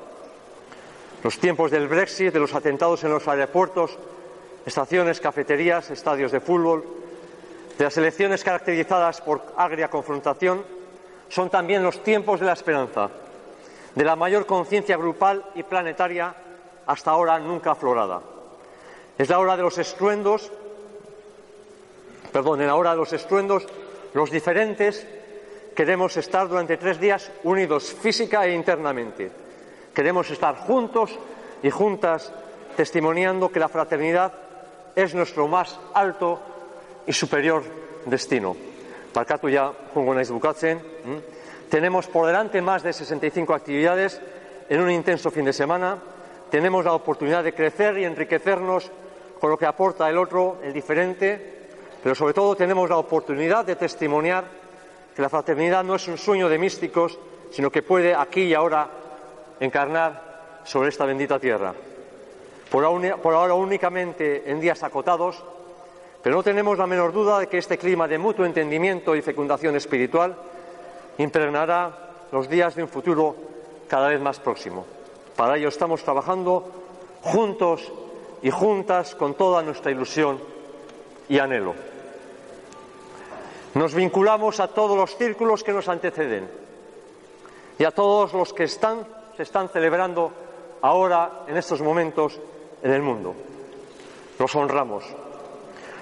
Los 1.24 1.38
tiempos 1.38 1.70
del 1.70 1.88
Brexit, 1.88 2.34
de 2.34 2.40
los 2.40 2.56
atentados 2.56 3.04
en 3.04 3.12
los 3.12 3.28
aeropuertos, 3.28 4.00
estaciones, 4.66 5.22
cafeterías, 5.22 5.92
estadios 5.92 6.32
de 6.32 6.40
fútbol, 6.40 6.84
de 7.78 7.84
las 7.84 7.96
elecciones 7.98 8.44
caracterizadas 8.44 9.22
por 9.22 9.44
agria 9.56 9.90
confrontación, 9.90 10.66
son 11.30 11.52
también 11.52 11.84
los 11.84 12.04
tiempos 12.04 12.40
de 12.40 12.48
la 12.48 12.54
esperanza, 12.54 13.12
de 13.94 14.04
la 14.04 14.16
mayor 14.16 14.48
conciencia 14.48 14.98
grupal 14.98 15.46
y 15.54 15.62
planetaria 15.62 16.34
hasta 16.88 17.12
ahora 17.12 17.38
nunca 17.38 17.72
aflorada. 17.72 18.22
Es 19.20 19.30
la 19.30 19.38
hora 19.38 19.56
de 19.56 19.62
los 19.62 19.78
estruendos, 19.78 20.52
perdón, 22.32 22.62
en 22.62 22.68
la 22.68 22.76
hora 22.76 22.92
de 22.92 22.98
los 22.98 23.14
estruendos, 23.14 23.68
los 24.14 24.32
diferentes 24.32 25.06
queremos 25.82 26.16
estar 26.16 26.48
durante 26.48 26.78
tres 26.78 27.00
días 27.00 27.32
unidos 27.42 27.90
física 27.90 28.46
e 28.46 28.54
internamente. 28.54 29.34
Queremos 29.98 30.30
estar 30.30 30.54
juntos 30.54 31.10
y 31.64 31.72
juntas 31.74 32.30
testimoniando 32.78 33.50
que 33.50 33.58
la 33.58 33.68
fraternidad 33.68 34.32
es 34.94 35.16
nuestro 35.16 35.48
más 35.48 35.80
alto 35.96 36.38
y 37.08 37.14
superior 37.14 37.64
destino. 38.06 38.56
Barkatu 39.12 39.50
ya 39.50 39.74
Tenemos 41.68 42.06
por 42.06 42.28
delante 42.28 42.62
más 42.62 42.84
de 42.84 42.94
65 42.94 43.52
actividades 43.52 44.22
en 44.70 44.82
un 44.82 44.92
intenso 44.92 45.32
fin 45.32 45.46
de 45.46 45.54
semana. 45.54 45.98
Tenemos 46.52 46.86
la 46.86 46.94
oportunidad 46.94 47.44
de 47.44 47.56
crecer 47.56 47.98
y 47.98 48.06
enriquecernos 48.06 48.92
con 49.40 49.50
lo 49.50 49.58
que 49.58 49.66
aporta 49.66 50.08
el 50.08 50.20
otro, 50.20 50.60
el 50.62 50.74
diferente, 50.74 51.66
pero 52.04 52.14
sobre 52.14 52.36
todo 52.36 52.56
tenemos 52.56 52.88
la 52.88 52.98
oportunidad 52.98 53.66
de 53.66 53.76
testimoniar 53.76 54.61
que 55.16 55.22
la 55.22 55.30
fraternidad 55.30 55.84
no 55.84 55.96
es 55.96 56.08
un 56.08 56.18
sueño 56.18 56.48
de 56.50 56.58
místicos, 56.58 57.18
sino 57.52 57.70
que 57.70 57.82
puede 57.82 58.16
aquí 58.16 58.44
y 58.44 58.54
ahora 58.54 58.90
encarnar 59.60 60.62
sobre 60.64 60.90
esta 60.90 61.06
bendita 61.06 61.40
tierra. 61.40 61.74
Por 62.70 62.86
ahora 62.86 63.54
únicamente 63.54 64.50
en 64.50 64.62
días 64.62 64.82
acotados, 64.84 65.44
pero 66.24 66.38
no 66.38 66.44
tenemos 66.44 66.78
la 66.78 66.88
menor 66.88 67.12
duda 67.12 67.40
de 67.40 67.48
que 67.48 67.58
este 67.58 67.78
clima 67.78 68.08
de 68.08 68.18
mutuo 68.18 68.46
entendimiento 68.46 69.16
y 69.16 69.22
fecundación 69.22 69.76
espiritual 69.76 70.36
impregnará 71.18 72.12
los 72.32 72.48
días 72.48 72.76
de 72.76 72.84
un 72.84 72.90
futuro 72.90 73.36
cada 73.88 74.08
vez 74.08 74.22
más 74.22 74.40
próximo. 74.40 74.86
Para 75.36 75.58
ello 75.58 75.68
estamos 75.68 76.04
trabajando 76.04 76.72
juntos 77.22 77.92
y 78.42 78.50
juntas 78.50 79.16
con 79.16 79.34
toda 79.34 79.62
nuestra 79.62 79.92
ilusión 79.92 80.40
y 81.28 81.40
anhelo. 81.40 81.91
Nos 83.74 83.94
vinculamos 83.94 84.60
a 84.60 84.68
todos 84.68 84.98
los 84.98 85.16
círculos 85.16 85.64
que 85.64 85.72
nos 85.72 85.88
anteceden 85.88 86.50
y 87.80 87.84
a 87.86 87.92
todos 87.92 88.34
los 88.34 88.54
que 88.54 88.68
se 88.68 88.80
están 89.38 89.70
celebrando 89.70 90.32
ahora, 90.82 91.44
en 91.48 91.56
estos 91.56 91.82
momentos, 91.82 92.40
en 92.84 92.92
el 92.92 93.02
mundo. 93.02 93.34
Los 94.38 94.56
honramos. 94.56 95.06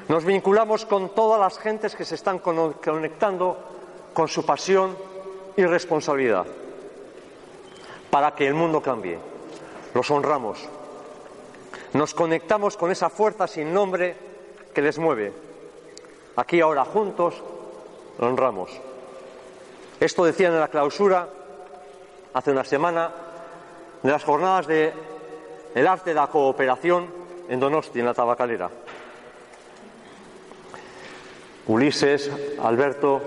Nos 0.08 0.26
vinculamos 0.26 0.86
con 0.86 1.10
todas 1.10 1.40
las 1.40 1.60
gentes 1.60 1.96
que 1.96 2.06
se 2.06 2.16
están 2.16 2.40
conectando 2.40 3.58
con 4.14 4.28
su 4.28 4.44
pasión 4.46 4.98
y 5.56 5.64
responsabilidad 5.66 6.48
para 8.10 8.34
que 8.34 8.48
el 8.48 8.56
mundo 8.56 8.82
cambie. 8.82 9.20
Los 9.94 10.10
honramos. 10.10 10.68
Nos 11.94 12.16
conectamos 12.16 12.76
con 12.78 12.92
esa 12.92 13.10
fuerza 13.10 13.48
sin 13.48 13.72
nombre 13.72 14.16
que 14.74 14.82
les 14.82 14.98
mueve. 14.98 15.32
Aquí 16.36 16.62
ahora 16.62 16.86
juntos 16.86 17.44
honramos. 18.20 18.70
Esto 20.00 20.24
decían 20.24 20.54
en 20.54 20.60
la 20.60 20.68
clausura 20.68 21.28
hace 22.34 22.52
una 22.52 22.64
semana 22.64 23.12
de 24.02 24.12
las 24.12 24.24
jornadas 24.24 24.68
de 24.68 24.94
el 25.76 25.88
arte 25.88 26.12
de 26.12 26.16
la 26.16 26.28
cooperación 26.28 27.08
en 27.50 27.60
Donosti, 27.60 28.00
en 28.00 28.06
la 28.06 28.14
tabacalera. 28.14 28.70
Ulises, 31.68 32.32
Alberto, 32.62 33.22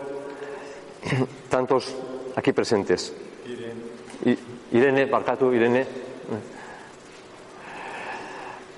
tantos 1.48 1.94
aquí 2.35 2.52
presentes. 2.52 3.12
Irene, 3.46 4.38
Irene 4.72 5.05
Barcatu, 5.07 5.52
Irene. 5.52 5.87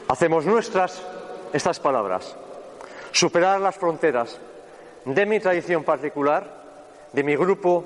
Hacemos 0.08 0.44
nuestras 0.44 1.02
estas 1.52 1.80
palabras. 1.80 2.36
Superar 3.12 3.60
las 3.60 3.76
fronteras 3.76 4.38
de 5.04 5.26
mi 5.26 5.38
tradición 5.40 5.84
particular, 5.84 6.64
de 7.12 7.22
mi 7.22 7.36
grupo, 7.36 7.84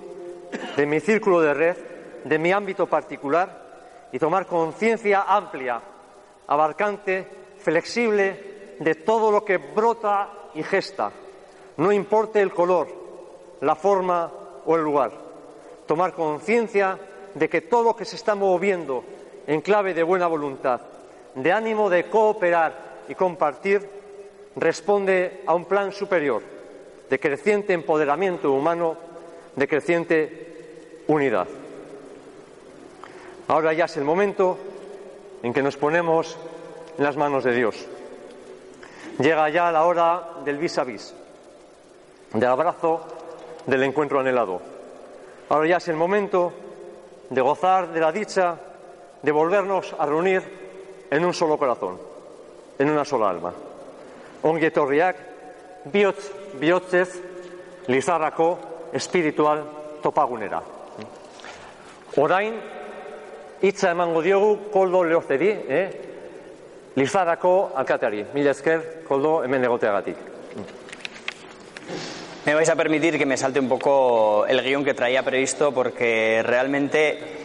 de 0.76 0.86
mi 0.86 1.00
círculo 1.00 1.40
de 1.40 1.54
red, 1.54 1.76
de 2.24 2.38
mi 2.38 2.52
ámbito 2.52 2.86
particular 2.86 3.66
y 4.12 4.18
tomar 4.18 4.46
conciencia 4.46 5.22
amplia, 5.22 5.80
abarcante, 6.46 7.26
flexible 7.60 8.76
de 8.78 8.94
todo 8.94 9.30
lo 9.30 9.44
que 9.44 9.58
brota 9.58 10.30
y 10.54 10.62
gesta, 10.62 11.10
no 11.76 11.92
importe 11.92 12.40
el 12.40 12.52
color, 12.52 12.88
la 13.60 13.74
forma 13.74 14.30
o 14.64 14.76
el 14.76 14.82
lugar. 14.82 15.12
Tomar 15.86 16.12
conciencia 16.12 16.98
de 17.34 17.48
que 17.48 17.62
todo 17.62 17.82
lo 17.82 17.96
que 17.96 18.04
se 18.04 18.16
está 18.16 18.34
moviendo 18.34 19.04
en 19.46 19.60
clave 19.60 19.94
de 19.94 20.02
buena 20.02 20.26
voluntad, 20.26 20.80
de 21.34 21.52
ánimo 21.52 21.88
de 21.88 22.08
cooperar 22.08 23.04
y 23.08 23.14
compartir, 23.14 23.88
responde 24.56 25.42
a 25.46 25.54
un 25.54 25.64
plan 25.64 25.92
superior 25.92 26.57
de 27.08 27.18
creciente 27.18 27.72
empoderamiento 27.72 28.52
humano, 28.52 28.96
de 29.56 29.68
creciente 29.68 31.02
unidad. 31.06 31.48
Ahora 33.48 33.72
ya 33.72 33.86
es 33.86 33.96
el 33.96 34.04
momento 34.04 34.58
en 35.42 35.52
que 35.52 35.62
nos 35.62 35.76
ponemos 35.76 36.36
en 36.98 37.04
las 37.04 37.16
manos 37.16 37.44
de 37.44 37.54
Dios. 37.54 37.86
Llega 39.18 39.48
ya 39.48 39.72
la 39.72 39.84
hora 39.84 40.28
del 40.44 40.58
vis 40.58 40.78
a 40.78 40.84
vis, 40.84 41.14
del 42.32 42.48
abrazo, 42.48 43.00
del 43.66 43.82
encuentro 43.82 44.20
anhelado. 44.20 44.60
Ahora 45.48 45.66
ya 45.66 45.76
es 45.78 45.88
el 45.88 45.96
momento 45.96 46.52
de 47.30 47.40
gozar 47.40 47.92
de 47.92 48.00
la 48.00 48.12
dicha 48.12 48.56
de 49.22 49.32
volvernos 49.32 49.94
a 49.98 50.06
reunir 50.06 50.42
en 51.10 51.24
un 51.24 51.34
solo 51.34 51.58
corazón, 51.58 51.98
en 52.78 52.90
una 52.90 53.04
sola 53.04 53.30
alma. 53.30 53.52
Ongetorriak, 54.42 55.16
bihotz 55.92 56.30
bihotzez 56.60 57.08
lizarrako 57.88 58.48
espiritual 58.92 59.62
topagunera. 60.02 60.60
Orain, 62.16 62.54
hitza 63.62 63.92
emango 63.92 64.22
diogu 64.22 64.70
koldo 64.72 65.04
lehozteri, 65.04 65.50
eh? 65.68 65.86
lizarrako 66.96 67.72
alkateari. 67.76 68.24
Mila 68.34 68.54
esker, 68.56 69.04
koldo 69.08 69.42
hemen 69.44 69.64
egoteagatik. 69.64 70.16
Me 72.46 72.54
vais 72.54 72.68
a 72.68 72.76
permitir 72.76 73.18
que 73.18 73.26
me 73.26 73.36
salte 73.36 73.60
un 73.60 73.68
poco 73.68 74.46
el 74.46 74.62
guion 74.62 74.84
que 74.84 74.94
traía 74.94 75.22
previsto 75.22 75.72
porque 75.72 76.42
realmente 76.42 77.38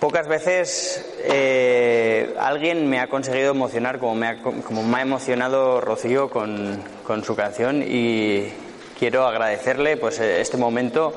Pocas 0.00 0.28
veces 0.28 1.15
eh, 1.28 2.34
alguien 2.38 2.88
me 2.88 3.00
ha 3.00 3.08
conseguido 3.08 3.50
emocionar 3.50 3.98
como 3.98 4.14
me 4.14 4.28
ha, 4.28 4.42
como 4.42 4.82
me 4.82 4.98
ha 4.98 5.02
emocionado 5.02 5.80
Rocío 5.80 6.30
con, 6.30 6.82
con, 7.04 7.24
su 7.24 7.34
canción 7.34 7.82
y 7.82 8.44
quiero 8.98 9.26
agradecerle 9.26 9.96
pues 9.96 10.20
este 10.20 10.56
momento 10.56 11.12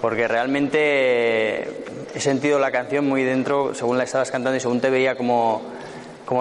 porque 0.00 0.28
realmente 0.28 1.84
he 2.14 2.20
sentido 2.20 2.58
la 2.58 2.70
canción 2.70 3.08
muy 3.08 3.22
dentro 3.22 3.74
según 3.74 3.98
la 3.98 4.04
estabas 4.04 4.30
cantando 4.30 4.56
y 4.56 4.60
según 4.60 4.80
te 4.80 4.90
veía 4.90 5.16
como, 5.16 5.62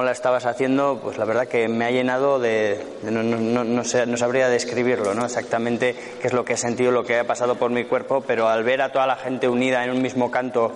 la 0.04 0.12
estabas 0.12 0.46
haciendo, 0.46 1.00
pues 1.04 1.18
la 1.18 1.26
verdad 1.26 1.48
que 1.48 1.68
me 1.68 1.86
ha 1.86 1.92
llenado 1.92 2.40
de, 2.40 2.82
no, 3.04 3.24
no, 3.24 3.64
no, 3.64 3.84
sé, 3.84 4.06
no, 4.06 4.16
sabría 4.16 4.48
describirlo, 4.48 5.14
¿no? 5.14 5.26
exactamente 5.26 5.96
qué 6.22 6.28
es 6.28 6.34
lo 6.34 6.46
que 6.46 6.54
he 6.54 6.58
sentido, 6.58 6.92
lo 6.92 7.04
que 7.04 7.20
ha 7.20 7.28
pasado 7.28 7.56
por 7.56 7.72
mi 7.72 7.84
cuerpo, 7.84 8.22
pero 8.26 8.48
al 8.48 8.64
ver 8.64 8.82
a 8.82 8.92
toda 8.94 9.06
la 9.06 9.18
gente 9.18 9.50
unida 9.50 9.84
en 9.84 9.92
un 9.92 10.02
mismo 10.02 10.32
canto 10.32 10.72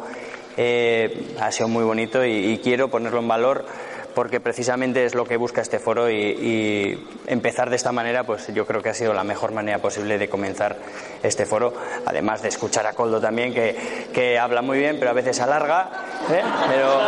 eh, 0.58 1.36
ha 1.40 1.52
sido 1.52 1.68
muy 1.68 1.84
bonito 1.84 2.24
y, 2.26 2.60
quiero 2.64 2.90
ponerlo 2.90 3.20
en 3.20 3.28
valor 3.28 3.66
porque 4.14 4.40
precisamente 4.40 5.06
es 5.06 5.14
lo 5.14 5.26
que 5.26 5.36
busca 5.36 5.62
este 5.62 5.80
foro 5.80 6.10
y, 6.10 6.98
empezar 7.28 7.70
de 7.70 7.76
esta 7.76 7.92
manera, 7.92 8.24
pues 8.24 8.48
yo 8.54 8.66
creo 8.66 8.82
que 8.82 8.90
ha 8.90 8.94
sido 8.94 9.14
la 9.14 9.24
mejor 9.24 9.52
manera 9.52 9.80
posible 9.80 10.18
de 10.18 10.30
comenzar 10.30 10.78
este 11.22 11.46
foro, 11.46 11.74
además 12.06 12.42
de 12.42 12.50
escuchar 12.50 12.88
a 12.88 12.94
Coldo 12.94 13.20
también, 13.20 13.54
que, 13.54 14.40
habla 14.40 14.62
muy 14.62 14.78
bien, 14.80 14.98
pero 15.00 15.12
a 15.12 15.14
veces 15.14 15.40
alarga, 15.42 15.90
¿eh? 16.32 16.42
pero... 16.70 17.00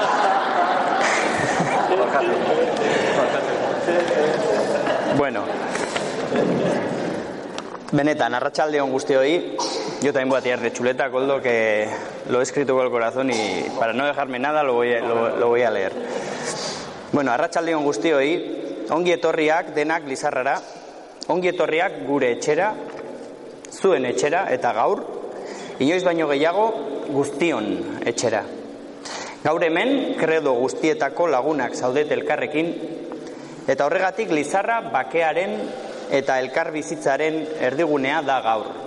bueno, 5.17 5.43
Benetan, 7.91 8.35
arratsaldeon 8.35 8.91
guztioi. 8.91 9.55
Yo 9.99 10.13
también 10.13 10.29
voy 10.29 10.37
a 10.37 10.41
tirar 10.41 10.59
de 10.59 10.71
chuleta, 10.71 11.09
Coldo, 11.09 11.41
que 11.41 11.87
lo 12.29 12.39
he 12.39 12.43
escrito 12.43 12.75
con 12.75 12.85
el 12.85 12.91
corazón 12.91 13.31
y 13.31 13.65
para 13.79 13.93
no 13.93 14.05
dejarme 14.05 14.37
nada 14.37 14.61
lo 14.61 14.73
voy 14.73 14.93
a, 14.93 15.01
lo, 15.01 15.47
voy 15.47 15.63
a 15.63 15.71
leer. 15.71 15.91
Bueno, 17.11 17.31
arratsaldeon 17.31 17.83
guztioi, 17.83 18.85
ongi 18.93 19.15
etorriak 19.15 19.73
denak 19.73 20.05
lizarrara, 20.05 20.59
ongi 21.33 21.49
etorriak 21.49 22.03
gure 22.05 22.29
etxera, 22.35 22.75
zuen 23.73 24.05
etxera 24.05 24.45
eta 24.53 24.75
gaur, 24.77 25.01
inoiz 25.81 26.03
baino 26.05 26.29
gehiago 26.29 26.69
guztion 27.09 27.73
etxera. 28.05 28.45
Gaur 29.43 29.65
hemen, 29.65 30.13
kredo 30.21 30.53
guztietako 30.61 31.25
lagunak 31.33 31.73
zaudete 31.73 32.13
elkarrekin, 32.13 32.75
eta 33.65 33.89
horregatik 33.89 34.29
lizarra 34.29 34.83
bakearen 34.93 35.57
eta 36.13 36.37
elkar 36.37 36.69
bizitzaren 36.75 37.47
erdigunea 37.65 38.21
da 38.21 38.43
gaur. 38.45 38.86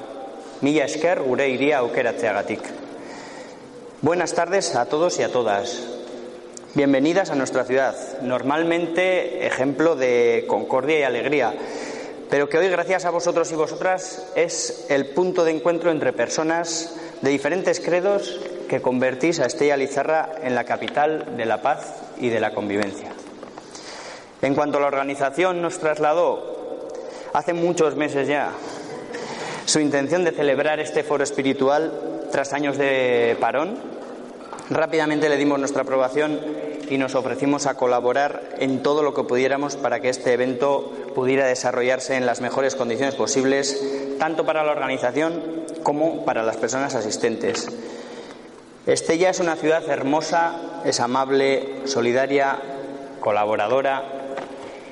Mila 0.61 0.85
esker 0.85 1.23
gure 1.25 1.47
iria 1.49 1.79
aukeratzeagatik. 1.79 2.61
Buenas 4.03 4.35
tardes 4.35 4.77
a 4.77 4.85
todos 4.85 5.19
y 5.19 5.23
a 5.23 5.33
todas. 5.33 5.83
Bienvenidas 6.75 7.31
a 7.31 7.35
nuestra 7.35 7.65
ciudad, 7.65 7.97
normalmente 8.21 9.47
ejemplo 9.47 9.97
de 9.97 10.45
concordia 10.47 11.01
y 11.01 11.03
alegría, 11.03 11.55
pero 12.29 12.51
que 12.51 12.59
hoy, 12.59 12.69
gracias 12.69 13.07
a 13.07 13.11
vosotros 13.11 13.51
y 13.53 13.55
vosotras, 13.55 14.27
es 14.35 14.85
el 14.91 15.07
punto 15.07 15.45
de 15.45 15.53
encuentro 15.53 15.91
entre 15.91 16.13
personas 16.13 16.95
de 17.23 17.31
diferentes 17.31 17.81
credos 17.81 18.39
que 18.69 18.83
convertís 18.83 19.41
a 19.41 19.47
Estella 19.47 19.79
Lizarra 19.79 20.29
en 20.43 20.55
la 20.55 20.65
capital 20.65 21.39
de 21.39 21.47
la 21.47 21.63
paz 21.63 21.95
y 22.19 22.29
de 22.29 22.39
la 22.39 22.53
convivencia. 22.53 23.09
En 24.43 24.55
cuanto 24.55 24.79
la 24.79 24.89
organización 24.89 25.63
nos 25.63 25.79
trasladó 25.79 26.89
hace 27.33 27.55
muchos 27.55 27.97
meses 27.97 28.29
ya 28.29 28.53
su 29.71 29.79
intención 29.79 30.25
de 30.25 30.33
celebrar 30.33 30.81
este 30.81 31.05
foro 31.05 31.23
espiritual 31.23 31.93
tras 32.33 32.53
años 32.53 32.77
de 32.77 33.37
parón, 33.39 33.77
rápidamente 34.69 35.29
le 35.29 35.37
dimos 35.37 35.61
nuestra 35.61 35.83
aprobación 35.83 36.41
y 36.89 36.99
nos 36.99 37.15
ofrecimos 37.15 37.67
a 37.67 37.75
colaborar 37.75 38.57
en 38.59 38.83
todo 38.83 39.05
lo 39.05 39.15
que 39.15 39.23
pudiéramos 39.23 39.77
para 39.77 40.01
que 40.01 40.09
este 40.09 40.33
evento 40.33 40.93
pudiera 41.15 41.47
desarrollarse 41.47 42.17
en 42.17 42.27
las 42.27 42.41
mejores 42.41 42.75
condiciones 42.75 43.15
posibles, 43.15 43.81
tanto 44.19 44.45
para 44.45 44.65
la 44.65 44.73
organización 44.73 45.41
como 45.85 46.25
para 46.25 46.43
las 46.43 46.57
personas 46.57 46.97
asistentes. 46.97 47.69
Estella 48.87 49.31
es 49.31 49.39
una 49.39 49.55
ciudad 49.55 49.89
hermosa, 49.89 50.83
es 50.85 50.99
amable, 50.99 51.83
solidaria, 51.85 52.59
colaboradora. 53.21 54.03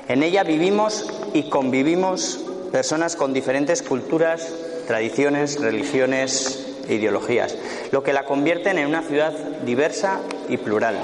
En 0.07 0.23
ella 0.23 0.45
vivimos 0.45 1.13
y 1.35 1.49
convivimos 1.51 2.45
personas 2.71 3.17
con 3.17 3.33
diferentes 3.33 3.83
culturas, 3.83 4.53
tradiciones, 4.89 5.61
religiones 5.61 6.67
e 6.89 6.95
ideologías, 6.95 7.55
lo 7.93 8.03
que 8.03 8.15
la 8.15 8.25
convierten 8.25 8.79
en 8.79 8.87
una 8.87 9.03
ciudad 9.03 9.33
diversa 9.67 10.21
y 10.49 10.57
plural. 10.57 10.97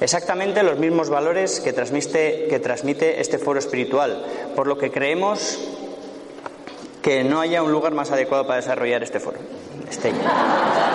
Exactamente 0.00 0.64
los 0.64 0.76
mismos 0.76 1.08
valores 1.08 1.60
que 1.60 1.72
transmite, 1.72 3.20
este 3.20 3.38
foro 3.38 3.60
espiritual, 3.60 4.24
por 4.56 4.66
lo 4.66 4.76
que 4.76 4.90
creemos 4.90 5.56
que 7.00 7.22
no 7.22 7.40
haya 7.40 7.62
un 7.62 7.70
lugar 7.70 7.94
más 7.94 8.10
adecuado 8.10 8.44
para 8.44 8.56
desarrollar 8.56 9.04
este 9.04 9.20
foro. 9.20 9.38
Estella. 9.88 10.87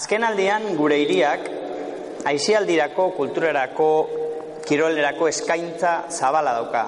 Azken 0.00 0.22
aldean 0.24 0.62
gure 0.78 0.96
hiriak 0.96 1.42
aizialdirako, 2.24 3.10
kulturarako, 3.18 3.88
kirolerako 4.64 5.28
eskaintza 5.28 5.90
zabala 6.08 6.54
dauka. 6.56 6.84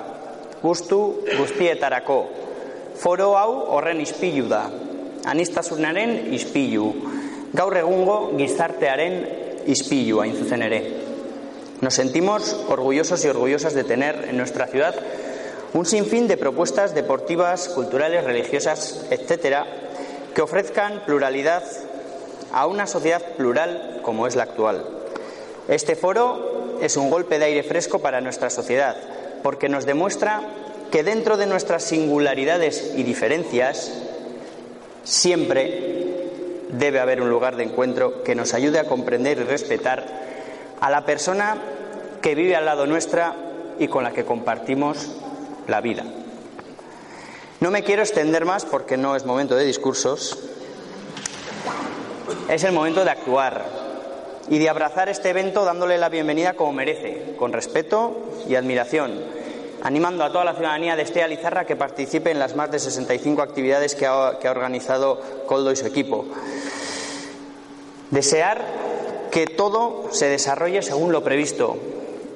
Guztu 0.62 1.00
guztietarako. 1.26 2.16
Foro 3.02 3.34
hau 3.36 3.50
horren 3.76 4.00
ispilu 4.00 4.46
da. 4.48 4.62
Anistasunaren 5.28 6.32
ispilu. 6.32 6.88
Gaur 7.52 7.76
egungo 7.82 8.16
gizartearen 8.40 9.20
ispilu 9.76 10.24
hain 10.24 10.32
zuzen 10.40 10.64
ere. 10.70 10.80
Nos 11.84 12.00
sentimos 12.00 12.56
orgullosos 12.72 13.26
y 13.26 13.28
orgullosas 13.28 13.74
de 13.74 13.84
tener 13.84 14.24
en 14.30 14.38
nuestra 14.38 14.68
ciudad 14.68 14.96
un 15.74 15.84
sinfín 15.84 16.28
de 16.28 16.38
propuestas 16.38 16.94
deportivas, 16.94 17.68
culturales, 17.68 18.24
religiosas, 18.24 19.04
etcétera, 19.10 19.66
que 20.34 20.40
ofrezcan 20.40 21.02
pluralidad 21.04 21.62
a 22.52 22.66
una 22.66 22.86
sociedad 22.86 23.22
plural 23.36 24.00
como 24.02 24.26
es 24.26 24.36
la 24.36 24.44
actual. 24.44 24.84
Este 25.68 25.96
foro 25.96 26.78
es 26.80 26.96
un 26.96 27.10
golpe 27.10 27.38
de 27.38 27.46
aire 27.46 27.62
fresco 27.62 28.00
para 28.00 28.20
nuestra 28.20 28.50
sociedad, 28.50 28.96
porque 29.42 29.68
nos 29.68 29.86
demuestra 29.86 30.42
que 30.90 31.02
dentro 31.02 31.36
de 31.36 31.46
nuestras 31.46 31.84
singularidades 31.84 32.92
y 32.96 33.02
diferencias 33.02 33.92
siempre 35.04 35.92
debe 36.70 37.00
haber 37.00 37.22
un 37.22 37.30
lugar 37.30 37.56
de 37.56 37.64
encuentro 37.64 38.22
que 38.22 38.34
nos 38.34 38.54
ayude 38.54 38.78
a 38.78 38.84
comprender 38.84 39.38
y 39.38 39.44
respetar 39.44 40.04
a 40.80 40.90
la 40.90 41.04
persona 41.04 41.56
que 42.20 42.34
vive 42.34 42.56
al 42.56 42.66
lado 42.66 42.86
nuestra 42.86 43.34
y 43.78 43.88
con 43.88 44.04
la 44.04 44.12
que 44.12 44.24
compartimos 44.24 45.08
la 45.66 45.80
vida. 45.80 46.04
No 47.60 47.70
me 47.70 47.84
quiero 47.84 48.02
extender 48.02 48.44
más 48.44 48.64
porque 48.64 48.96
no 48.96 49.14
es 49.14 49.24
momento 49.24 49.54
de 49.54 49.64
discursos, 49.64 50.38
es 52.48 52.64
el 52.64 52.72
momento 52.72 53.04
de 53.04 53.10
actuar 53.10 53.64
y 54.48 54.58
de 54.58 54.68
abrazar 54.68 55.08
este 55.08 55.30
evento 55.30 55.64
dándole 55.64 55.98
la 55.98 56.08
bienvenida 56.08 56.54
como 56.54 56.72
merece, 56.72 57.34
con 57.38 57.52
respeto 57.52 58.16
y 58.48 58.54
admiración, 58.54 59.12
animando 59.82 60.24
a 60.24 60.32
toda 60.32 60.44
la 60.44 60.54
ciudadanía 60.54 60.96
de 60.96 61.02
Estea 61.02 61.28
Lizarra 61.28 61.64
que 61.64 61.76
participe 61.76 62.30
en 62.30 62.38
las 62.38 62.56
más 62.56 62.70
de 62.70 62.78
65 62.78 63.42
actividades 63.42 63.94
que 63.94 64.06
ha, 64.06 64.38
que 64.40 64.48
ha 64.48 64.50
organizado 64.50 65.20
Coldo 65.46 65.72
y 65.72 65.76
su 65.76 65.86
equipo. 65.86 66.26
Desear 68.10 68.60
que 69.30 69.46
todo 69.46 70.08
se 70.10 70.26
desarrolle 70.28 70.82
según 70.82 71.12
lo 71.12 71.24
previsto 71.24 71.76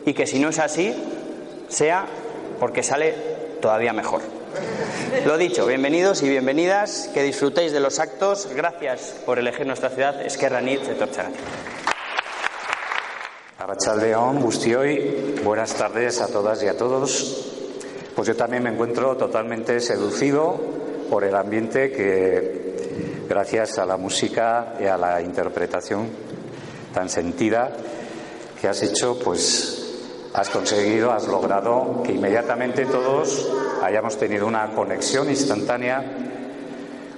y 0.06 0.14
que 0.14 0.26
si 0.26 0.38
no 0.38 0.48
es 0.48 0.58
así, 0.58 0.94
sea 1.68 2.06
porque 2.58 2.82
sale 2.82 3.14
todavía 3.60 3.92
mejor. 3.92 4.35
Lo 5.24 5.38
dicho, 5.38 5.66
bienvenidos 5.66 6.22
y 6.22 6.28
bienvenidas, 6.28 7.10
que 7.12 7.22
disfrutéis 7.22 7.72
de 7.72 7.80
los 7.80 7.98
actos. 7.98 8.48
Gracias 8.54 9.14
por 9.24 9.38
elegir 9.38 9.66
nuestra 9.66 9.90
ciudad, 9.90 10.20
Esquerra 10.20 10.60
Nit 10.60 10.82
de 10.82 10.94
Torchagat. 10.94 11.32
Arrachaldeón, 13.58 14.48
buenas 15.44 15.74
tardes 15.74 16.20
a 16.20 16.28
todas 16.28 16.62
y 16.62 16.68
a 16.68 16.76
todos. 16.76 17.52
Pues 18.14 18.28
yo 18.28 18.36
también 18.36 18.62
me 18.62 18.70
encuentro 18.70 19.16
totalmente 19.16 19.80
seducido 19.80 20.60
por 21.10 21.24
el 21.24 21.34
ambiente 21.34 21.92
que, 21.92 23.24
gracias 23.28 23.78
a 23.78 23.86
la 23.86 23.96
música 23.96 24.74
y 24.80 24.86
a 24.86 24.96
la 24.96 25.20
interpretación 25.20 26.08
tan 26.94 27.08
sentida 27.08 27.76
que 28.60 28.68
has 28.68 28.82
hecho, 28.82 29.18
pues 29.18 29.75
has 30.36 30.50
conseguido, 30.50 31.12
has 31.12 31.26
logrado 31.26 32.02
que 32.04 32.12
inmediatamente 32.12 32.84
todos 32.84 33.50
hayamos 33.82 34.18
tenido 34.18 34.46
una 34.46 34.70
conexión 34.74 35.30
instantánea 35.30 36.04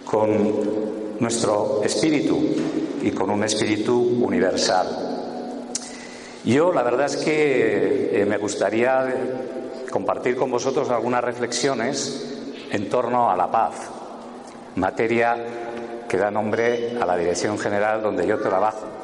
con 0.05 1.19
nuestro 1.19 1.81
espíritu 1.83 2.39
y 3.03 3.11
con 3.11 3.31
un 3.31 3.43
espíritu 3.43 3.99
universal. 4.23 4.87
Yo 6.45 6.73
la 6.73 6.85
verdad 6.85 7.07
es 7.07 7.17
que 7.17 8.23
eh, 8.23 8.25
me 8.25 8.39
gustaría 8.39 9.13
compartir 9.91 10.37
con 10.37 10.53
vosotros 10.53 10.89
algunas 10.89 11.23
reflexiones 11.25 12.25
en 12.71 12.89
torno 12.89 13.31
a 13.31 13.37
la 13.37 13.51
paz, 13.51 13.75
materia 14.77 15.37
que 16.09 16.17
da 16.17 16.31
nombre 16.31 16.97
a 17.01 17.05
la 17.05 17.17
Dirección 17.17 17.59
General 17.59 18.01
donde 18.01 18.29
yo 18.29 18.39
trabajo. 18.39 18.98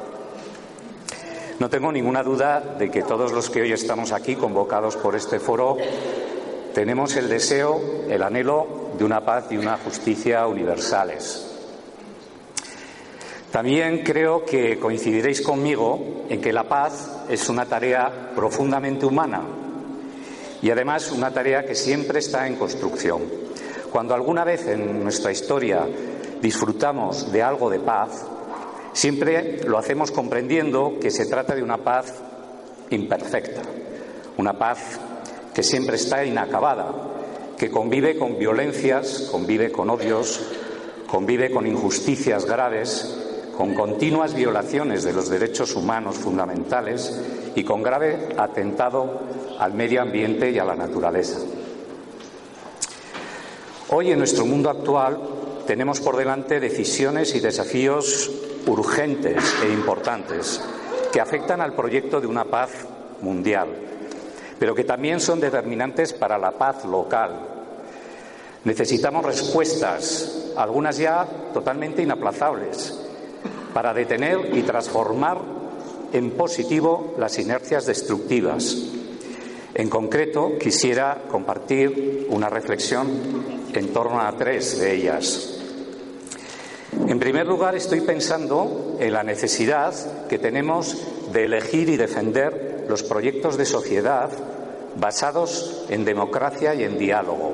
No 1.59 1.69
tengo 1.69 1.91
ninguna 1.91 2.21
duda 2.21 2.59
de 2.77 2.91
que 2.91 3.03
todos 3.03 3.31
los 3.31 3.49
que 3.49 3.61
hoy 3.61 3.71
estamos 3.71 4.11
aquí 4.11 4.35
convocados 4.35 4.97
por 4.97 5.15
este 5.15 5.39
foro 5.39 5.77
tenemos 6.73 7.15
el 7.15 7.29
deseo, 7.29 7.79
el 8.09 8.21
anhelo 8.21 8.91
de 8.97 9.05
una 9.05 9.23
paz 9.23 9.45
y 9.51 9.57
una 9.57 9.77
justicia 9.77 10.45
universales. 10.47 11.51
También 13.51 14.03
creo 14.03 14.43
que 14.43 14.77
coincidiréis 14.77 15.41
conmigo 15.41 16.25
en 16.27 16.41
que 16.41 16.51
la 16.51 16.65
paz 16.65 17.23
es 17.29 17.47
una 17.47 17.65
tarea 17.65 18.31
profundamente 18.35 19.05
humana 19.05 19.43
y 20.61 20.69
además 20.69 21.09
una 21.13 21.31
tarea 21.31 21.65
que 21.65 21.73
siempre 21.73 22.19
está 22.19 22.47
en 22.47 22.57
construcción. 22.57 23.21
Cuando 23.93 24.13
alguna 24.13 24.43
vez 24.43 24.67
en 24.67 25.01
nuestra 25.01 25.31
historia 25.31 25.87
disfrutamos 26.41 27.31
de 27.31 27.41
algo 27.41 27.69
de 27.69 27.79
paz, 27.79 28.25
Siempre 28.95 29.59
lo 29.67 29.77
hacemos 29.77 30.09
comprendiendo 30.09 30.93
que 31.01 31.11
se 31.11 31.25
trata 31.25 31.53
de 31.53 31.61
una 31.61 31.79
paz 31.79 32.13
imperfecta, 32.91 33.61
una 34.37 34.57
paz 34.57 35.01
que 35.53 35.63
siempre 35.63 35.97
está 35.97 36.23
inacabada, 36.23 36.93
que 37.57 37.69
convive 37.69 38.17
con 38.17 38.39
violencias, 38.39 39.27
convive 39.29 39.69
con 39.69 39.89
odios, 39.89 40.39
convive 41.07 41.51
con 41.51 41.67
injusticias 41.67 42.45
graves, 42.45 43.17
con 43.57 43.73
continuas 43.73 44.33
violaciones 44.33 45.03
de 45.03 45.11
los 45.11 45.27
derechos 45.27 45.75
humanos 45.75 46.15
fundamentales 46.15 47.21
y 47.53 47.65
con 47.65 47.83
grave 47.83 48.29
atentado 48.37 49.19
al 49.59 49.73
medio 49.73 50.03
ambiente 50.03 50.51
y 50.51 50.57
a 50.57 50.63
la 50.63 50.75
naturaleza. 50.75 51.39
Hoy 53.89 54.11
en 54.11 54.19
nuestro 54.19 54.45
mundo 54.45 54.69
actual 54.69 55.19
tenemos 55.67 55.99
por 55.99 56.15
delante 56.15 56.61
decisiones 56.61 57.35
y 57.35 57.41
desafíos 57.41 58.31
urgentes 58.67 59.55
e 59.63 59.71
importantes 59.71 60.61
que 61.11 61.21
afectan 61.21 61.61
al 61.61 61.73
proyecto 61.73 62.19
de 62.19 62.27
una 62.27 62.45
paz 62.45 62.71
mundial, 63.21 63.67
pero 64.59 64.75
que 64.75 64.83
también 64.83 65.19
son 65.19 65.39
determinantes 65.39 66.13
para 66.13 66.37
la 66.37 66.51
paz 66.51 66.85
local. 66.85 67.39
Necesitamos 68.63 69.23
respuestas, 69.23 70.51
algunas 70.57 70.97
ya 70.97 71.25
totalmente 71.53 72.01
inaplazables, 72.01 72.99
para 73.73 73.93
detener 73.93 74.55
y 74.55 74.63
transformar 74.63 75.37
en 76.13 76.31
positivo 76.31 77.13
las 77.17 77.37
inercias 77.39 77.85
destructivas. 77.85 78.75
En 79.73 79.89
concreto, 79.89 80.53
quisiera 80.57 81.23
compartir 81.29 82.27
una 82.29 82.49
reflexión 82.49 83.43
en 83.73 83.93
torno 83.93 84.21
a 84.21 84.31
tres 84.37 84.79
de 84.79 84.95
ellas. 84.95 85.54
En 87.07 87.19
primer 87.19 87.45
lugar, 87.45 87.75
estoy 87.75 88.01
pensando 88.01 88.97
en 88.99 89.13
la 89.13 89.23
necesidad 89.23 89.93
que 90.27 90.39
tenemos 90.39 90.97
de 91.31 91.45
elegir 91.45 91.89
y 91.89 91.97
defender 91.97 92.85
los 92.87 93.03
proyectos 93.03 93.57
de 93.57 93.65
sociedad 93.65 94.29
basados 94.95 95.85
en 95.89 96.05
democracia 96.05 96.73
y 96.73 96.83
en 96.83 96.97
diálogo 96.97 97.53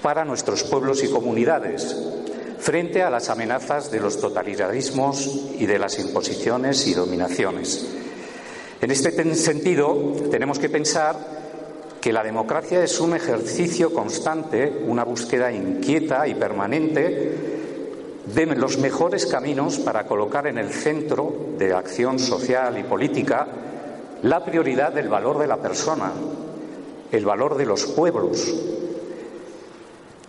para 0.00 0.24
nuestros 0.24 0.62
pueblos 0.62 1.02
y 1.02 1.08
comunidades 1.08 1.96
frente 2.60 3.02
a 3.02 3.10
las 3.10 3.30
amenazas 3.30 3.90
de 3.90 4.00
los 4.00 4.20
totalitarismos 4.20 5.26
y 5.58 5.66
de 5.66 5.78
las 5.78 5.98
imposiciones 5.98 6.86
y 6.86 6.94
dominaciones. 6.94 7.86
En 8.80 8.90
este 8.90 9.34
sentido, 9.34 10.14
tenemos 10.30 10.58
que 10.58 10.68
pensar 10.70 11.16
que 12.00 12.12
la 12.12 12.22
democracia 12.22 12.82
es 12.82 13.00
un 13.00 13.14
ejercicio 13.14 13.92
constante, 13.92 14.84
una 14.86 15.04
búsqueda 15.04 15.52
inquieta 15.52 16.26
y 16.28 16.34
permanente 16.34 17.59
de 18.26 18.46
los 18.46 18.78
mejores 18.78 19.26
caminos 19.26 19.78
para 19.78 20.06
colocar 20.06 20.46
en 20.46 20.58
el 20.58 20.70
centro 20.70 21.34
de 21.58 21.72
acción 21.72 22.18
social 22.18 22.78
y 22.78 22.82
política 22.82 23.46
la 24.22 24.44
prioridad 24.44 24.92
del 24.92 25.08
valor 25.08 25.38
de 25.38 25.46
la 25.46 25.56
persona, 25.56 26.12
el 27.10 27.24
valor 27.24 27.56
de 27.56 27.66
los 27.66 27.86
pueblos, 27.86 28.54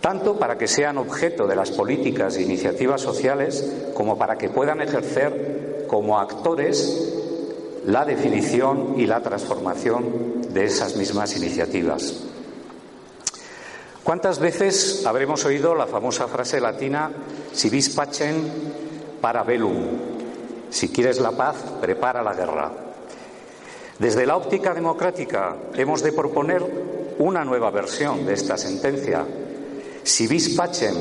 tanto 0.00 0.38
para 0.38 0.58
que 0.58 0.66
sean 0.66 0.98
objeto 0.98 1.46
de 1.46 1.56
las 1.56 1.70
políticas 1.70 2.36
e 2.36 2.42
iniciativas 2.42 3.00
sociales 3.00 3.90
como 3.94 4.18
para 4.18 4.36
que 4.36 4.48
puedan 4.48 4.80
ejercer 4.80 5.86
como 5.86 6.18
actores 6.18 7.18
la 7.86 8.04
definición 8.04 8.94
y 8.96 9.06
la 9.06 9.22
transformación 9.22 10.42
de 10.52 10.64
esas 10.64 10.96
mismas 10.96 11.36
iniciativas. 11.36 12.31
¿Cuántas 14.04 14.40
veces 14.40 15.06
habremos 15.06 15.44
oído 15.44 15.76
la 15.76 15.86
famosa 15.86 16.26
frase 16.26 16.60
latina 16.60 17.12
si 17.52 17.70
vis 17.70 17.90
pacem 17.90 18.34
para 19.20 19.44
bellum? 19.44 20.70
Si 20.70 20.88
quieres 20.88 21.20
la 21.20 21.30
paz, 21.30 21.54
prepara 21.80 22.20
la 22.20 22.34
guerra. 22.34 22.72
Desde 24.00 24.26
la 24.26 24.36
óptica 24.36 24.74
democrática 24.74 25.54
hemos 25.74 26.02
de 26.02 26.12
proponer 26.12 26.64
una 27.18 27.44
nueva 27.44 27.70
versión 27.70 28.26
de 28.26 28.32
esta 28.32 28.58
sentencia. 28.58 29.24
Si 30.02 30.26
vis 30.26 30.48
pacem 30.56 30.96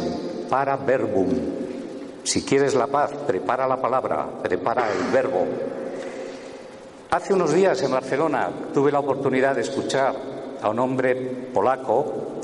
para 0.48 0.78
verbum. 0.78 1.30
Si 2.24 2.44
quieres 2.46 2.76
la 2.76 2.86
paz, 2.86 3.14
prepara 3.26 3.68
la 3.68 3.82
palabra, 3.82 4.28
prepara 4.44 4.86
el 4.92 5.12
verbo. 5.12 5.48
Hace 7.10 7.34
unos 7.34 7.52
días 7.52 7.82
en 7.82 7.90
Barcelona 7.90 8.52
tuve 8.72 8.92
la 8.92 9.00
oportunidad 9.00 9.56
de 9.56 9.62
escuchar 9.62 10.14
a 10.62 10.70
un 10.70 10.78
hombre 10.78 11.16
polaco 11.52 12.42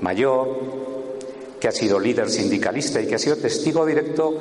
mayor, 0.00 0.48
que 1.60 1.68
ha 1.68 1.72
sido 1.72 2.00
líder 2.00 2.30
sindicalista 2.30 3.00
y 3.00 3.06
que 3.06 3.16
ha 3.16 3.18
sido 3.18 3.36
testigo 3.36 3.84
directo 3.84 4.34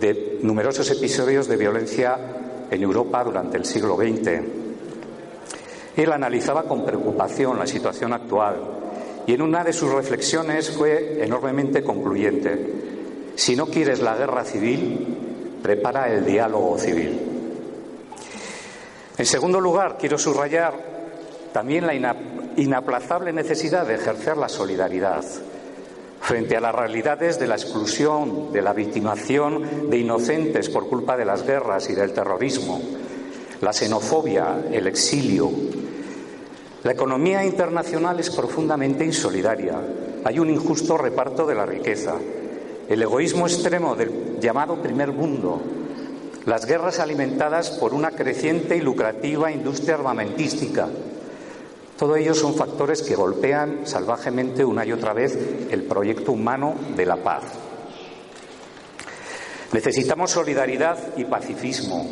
de 0.00 0.38
numerosos 0.42 0.90
episodios 0.90 1.46
de 1.46 1.56
violencia 1.56 2.18
en 2.70 2.82
Europa 2.82 3.22
durante 3.22 3.56
el 3.58 3.64
siglo 3.64 3.96
XX. 3.96 4.40
Él 5.96 6.12
analizaba 6.12 6.64
con 6.64 6.84
preocupación 6.84 7.58
la 7.58 7.66
situación 7.66 8.12
actual 8.12 8.56
y 9.26 9.34
en 9.34 9.42
una 9.42 9.62
de 9.62 9.72
sus 9.72 9.92
reflexiones 9.92 10.70
fue 10.70 11.22
enormemente 11.22 11.82
concluyente. 11.82 12.72
Si 13.36 13.54
no 13.56 13.66
quieres 13.66 14.00
la 14.00 14.16
guerra 14.16 14.44
civil, 14.44 15.58
prepara 15.62 16.12
el 16.12 16.24
diálogo 16.24 16.78
civil. 16.78 17.20
En 19.16 19.26
segundo 19.26 19.60
lugar, 19.60 19.96
quiero 19.98 20.18
subrayar 20.18 20.74
también 21.52 21.86
la 21.86 21.94
inaplazable 22.56 23.32
necesidad 23.32 23.86
de 23.86 23.94
ejercer 23.94 24.36
la 24.36 24.48
solidaridad 24.48 25.24
frente 26.20 26.56
a 26.56 26.60
las 26.60 26.74
realidades 26.74 27.38
de 27.38 27.46
la 27.46 27.54
exclusión, 27.54 28.50
de 28.50 28.62
la 28.62 28.72
victimación 28.72 29.90
de 29.90 29.98
inocentes 29.98 30.70
por 30.70 30.88
culpa 30.88 31.18
de 31.18 31.26
las 31.26 31.46
guerras 31.46 31.90
y 31.90 31.94
del 31.94 32.14
terrorismo, 32.14 32.80
la 33.60 33.74
xenofobia, 33.74 34.64
el 34.72 34.86
exilio. 34.86 35.50
La 36.82 36.92
economía 36.92 37.44
internacional 37.44 38.20
es 38.20 38.30
profundamente 38.30 39.04
insolidaria. 39.04 39.78
Hay 40.24 40.38
un 40.38 40.48
injusto 40.48 40.96
reparto 40.96 41.46
de 41.46 41.54
la 41.54 41.66
riqueza. 41.66 42.14
El 42.88 43.02
egoísmo 43.02 43.46
extremo 43.46 43.94
del 43.94 44.38
llamado 44.40 44.76
primer 44.76 45.12
mundo, 45.12 45.60
las 46.46 46.66
guerras 46.66 47.00
alimentadas 47.00 47.70
por 47.70 47.92
una 47.94 48.10
creciente 48.10 48.76
y 48.76 48.80
lucrativa 48.80 49.52
industria 49.52 49.94
armamentística, 49.94 50.88
todo 51.96 52.16
ello 52.16 52.34
son 52.34 52.54
factores 52.54 53.02
que 53.02 53.14
golpean 53.14 53.86
salvajemente 53.86 54.64
una 54.64 54.84
y 54.84 54.92
otra 54.92 55.12
vez 55.12 55.38
el 55.70 55.84
proyecto 55.84 56.32
humano 56.32 56.74
de 56.96 57.06
la 57.06 57.16
paz. 57.16 57.44
Necesitamos 59.72 60.32
solidaridad 60.32 61.16
y 61.16 61.24
pacifismo 61.24 62.06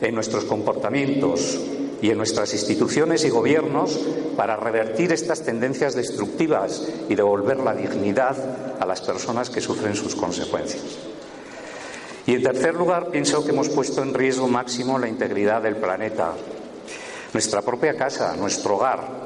en 0.00 0.14
nuestros 0.14 0.44
comportamientos 0.44 1.58
y 2.02 2.10
en 2.10 2.18
nuestras 2.18 2.52
instituciones 2.52 3.24
y 3.24 3.30
gobiernos 3.30 3.98
para 4.36 4.56
revertir 4.56 5.12
estas 5.12 5.42
tendencias 5.42 5.94
destructivas 5.94 6.86
y 7.08 7.14
devolver 7.14 7.58
la 7.58 7.74
dignidad 7.74 8.36
a 8.78 8.84
las 8.84 9.00
personas 9.00 9.48
que 9.48 9.62
sufren 9.62 9.94
sus 9.94 10.14
consecuencias. 10.14 10.82
Y 12.26 12.34
en 12.34 12.42
tercer 12.42 12.74
lugar, 12.74 13.08
pienso 13.10 13.44
que 13.44 13.52
hemos 13.52 13.68
puesto 13.68 14.02
en 14.02 14.12
riesgo 14.12 14.48
máximo 14.48 14.98
la 14.98 15.08
integridad 15.08 15.62
del 15.62 15.76
planeta 15.76 16.32
nuestra 17.34 17.62
propia 17.62 17.96
casa, 17.96 18.34
nuestro 18.36 18.76
hogar. 18.76 19.24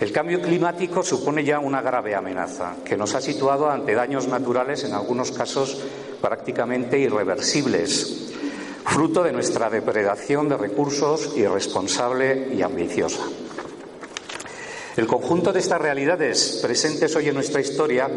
El 0.00 0.12
cambio 0.12 0.42
climático 0.42 1.02
supone 1.02 1.44
ya 1.44 1.60
una 1.60 1.80
grave 1.80 2.14
amenaza 2.14 2.74
que 2.84 2.96
nos 2.96 3.14
ha 3.14 3.20
situado 3.20 3.70
ante 3.70 3.94
daños 3.94 4.26
naturales, 4.26 4.84
en 4.84 4.92
algunos 4.92 5.30
casos 5.30 5.80
prácticamente 6.20 6.98
irreversibles, 6.98 8.32
fruto 8.84 9.22
de 9.22 9.32
nuestra 9.32 9.70
depredación 9.70 10.48
de 10.48 10.56
recursos 10.56 11.36
irresponsable 11.36 12.48
y 12.52 12.62
ambiciosa. 12.62 13.22
El 14.96 15.06
conjunto 15.06 15.52
de 15.52 15.60
estas 15.60 15.80
realidades 15.80 16.58
presentes 16.60 17.14
hoy 17.14 17.28
en 17.28 17.34
nuestra 17.34 17.60
historia 17.60 18.10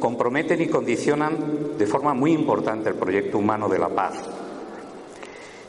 comprometen 0.00 0.60
y 0.60 0.66
condicionan 0.66 1.78
de 1.78 1.86
forma 1.86 2.14
muy 2.14 2.32
importante 2.32 2.88
el 2.88 2.96
proyecto 2.96 3.38
humano 3.38 3.68
de 3.68 3.78
la 3.78 3.88
paz 3.88 4.14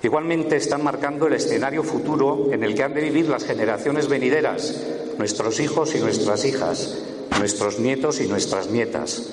Igualmente 0.06 0.56
están 0.56 0.84
marcando 0.84 1.26
el 1.26 1.34
escenario 1.34 1.82
futuro 1.82 2.54
en 2.54 2.64
el 2.64 2.76
que 2.76 2.84
han 2.84 2.94
de 2.94 3.02
vivir 3.02 3.28
las 3.28 3.44
generaciones 3.44 4.08
venideras, 4.08 4.86
nuestros 5.18 5.60
hijos 5.60 5.96
y 5.96 6.00
nuestras 6.00 6.46
hijas, 6.46 7.00
nuestros 7.40 7.80
nietos 7.80 8.22
y 8.22 8.28
nuestras 8.28 8.70
nietas. 8.70 9.32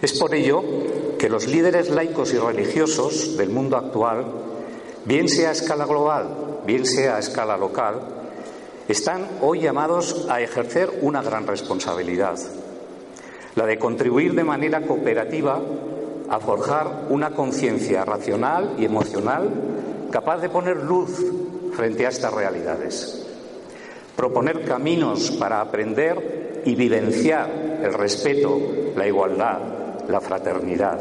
Es 0.00 0.18
por 0.18 0.34
ello 0.34 0.64
que 1.18 1.28
los 1.28 1.48
líderes 1.48 1.90
laicos 1.90 2.32
y 2.32 2.38
religiosos 2.38 3.36
del 3.36 3.50
mundo 3.50 3.76
actual, 3.76 4.24
bien 5.04 5.28
sea 5.28 5.50
a 5.50 5.52
escala 5.52 5.84
global, 5.84 6.62
bien 6.66 6.86
sea 6.86 7.16
a 7.16 7.18
escala 7.18 7.58
local, 7.58 8.00
están 8.88 9.28
hoy 9.42 9.60
llamados 9.60 10.28
a 10.30 10.40
ejercer 10.40 10.90
una 11.02 11.20
gran 11.20 11.46
responsabilidad, 11.46 12.38
la 13.54 13.66
de 13.66 13.78
contribuir 13.78 14.32
de 14.32 14.44
manera 14.44 14.80
cooperativa 14.80 15.60
a 16.28 16.40
forjar 16.40 17.06
una 17.10 17.30
conciencia 17.30 18.04
racional 18.04 18.74
y 18.78 18.84
emocional 18.84 19.48
capaz 20.10 20.38
de 20.38 20.48
poner 20.48 20.76
luz 20.76 21.24
frente 21.74 22.06
a 22.06 22.08
estas 22.08 22.32
realidades, 22.32 23.26
proponer 24.16 24.64
caminos 24.64 25.30
para 25.32 25.60
aprender 25.60 26.62
y 26.64 26.74
vivenciar 26.74 27.80
el 27.82 27.92
respeto, 27.92 28.58
la 28.96 29.06
igualdad, 29.06 29.58
la 30.08 30.20
fraternidad 30.20 31.00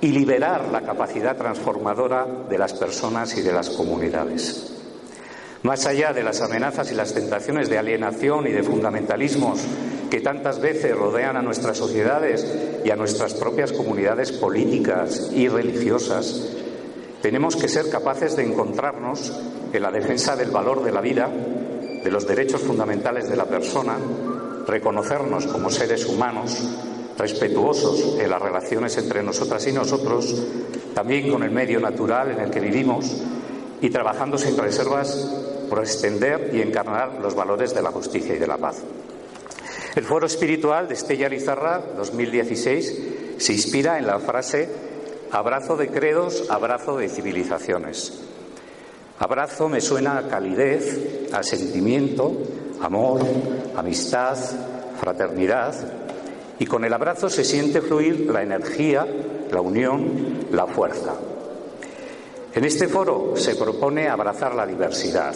y 0.00 0.08
liberar 0.08 0.68
la 0.68 0.82
capacidad 0.82 1.36
transformadora 1.36 2.26
de 2.48 2.58
las 2.58 2.74
personas 2.74 3.36
y 3.36 3.42
de 3.42 3.52
las 3.52 3.70
comunidades. 3.70 4.74
Más 5.62 5.86
allá 5.86 6.12
de 6.12 6.22
las 6.22 6.40
amenazas 6.40 6.92
y 6.92 6.94
las 6.94 7.14
tentaciones 7.14 7.68
de 7.68 7.78
alienación 7.78 8.46
y 8.46 8.52
de 8.52 8.62
fundamentalismos 8.62 9.60
que 10.10 10.20
tantas 10.20 10.60
veces 10.60 10.96
rodean 10.96 11.36
a 11.36 11.42
nuestras 11.42 11.76
sociedades 11.76 12.46
y 12.84 12.90
a 12.90 12.96
nuestras 12.96 13.34
propias 13.34 13.72
comunidades 13.72 14.32
políticas 14.32 15.30
y 15.32 15.48
religiosas, 15.48 16.48
tenemos 17.22 17.56
que 17.56 17.68
ser 17.68 17.90
capaces 17.90 18.36
de 18.36 18.44
encontrarnos 18.44 19.32
en 19.72 19.82
la 19.82 19.90
defensa 19.90 20.36
del 20.36 20.50
valor 20.50 20.82
de 20.84 20.92
la 20.92 21.00
vida, 21.00 21.28
de 21.28 22.10
los 22.10 22.26
derechos 22.26 22.62
fundamentales 22.62 23.28
de 23.28 23.36
la 23.36 23.44
persona, 23.44 23.96
reconocernos 24.66 25.46
como 25.46 25.70
seres 25.70 26.06
humanos, 26.06 26.56
respetuosos 27.18 28.18
en 28.20 28.30
las 28.30 28.40
relaciones 28.40 28.96
entre 28.98 29.22
nosotras 29.22 29.66
y 29.66 29.72
nosotros, 29.72 30.34
también 30.94 31.30
con 31.30 31.42
el 31.42 31.50
medio 31.50 31.80
natural 31.80 32.30
en 32.30 32.40
el 32.40 32.50
que 32.50 32.60
vivimos 32.60 33.16
y 33.80 33.90
trabajando 33.90 34.38
sin 34.38 34.56
reservas 34.56 35.28
por 35.68 35.80
extender 35.80 36.50
y 36.54 36.62
encarnar 36.62 37.18
los 37.20 37.34
valores 37.34 37.74
de 37.74 37.82
la 37.82 37.90
justicia 37.90 38.34
y 38.34 38.38
de 38.38 38.46
la 38.46 38.56
paz. 38.56 38.82
El 39.94 40.04
foro 40.04 40.26
espiritual 40.26 40.86
de 40.86 40.94
Estella 40.94 41.28
Lizarra 41.28 41.82
2016 41.96 42.98
se 43.38 43.52
inspira 43.52 43.98
en 43.98 44.06
la 44.06 44.18
frase 44.18 44.68
abrazo 45.30 45.76
de 45.76 45.88
credos, 45.88 46.50
abrazo 46.50 46.98
de 46.98 47.08
civilizaciones. 47.08 48.20
Abrazo 49.18 49.68
me 49.68 49.80
suena 49.80 50.18
a 50.18 50.28
calidez, 50.28 51.32
a 51.32 51.42
sentimiento, 51.42 52.32
amor, 52.80 53.22
amistad, 53.76 54.36
fraternidad, 55.00 55.74
y 56.58 56.66
con 56.66 56.84
el 56.84 56.92
abrazo 56.92 57.28
se 57.28 57.44
siente 57.44 57.80
fluir 57.80 58.30
la 58.30 58.42
energía, 58.42 59.06
la 59.50 59.60
unión, 59.60 60.46
la 60.52 60.66
fuerza. 60.66 61.14
En 62.54 62.64
este 62.64 62.88
foro 62.88 63.34
se 63.36 63.54
propone 63.56 64.08
abrazar 64.08 64.54
la 64.54 64.66
diversidad, 64.66 65.34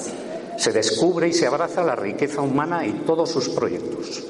se 0.57 0.73
descubre 0.73 1.29
y 1.29 1.33
se 1.33 1.47
abraza 1.47 1.83
la 1.83 1.97
riqueza 1.97 2.43
humana 2.43 2.87
y 2.87 2.93
todos 3.05 3.31
sus 3.31 3.49
proyectos. 3.49 4.23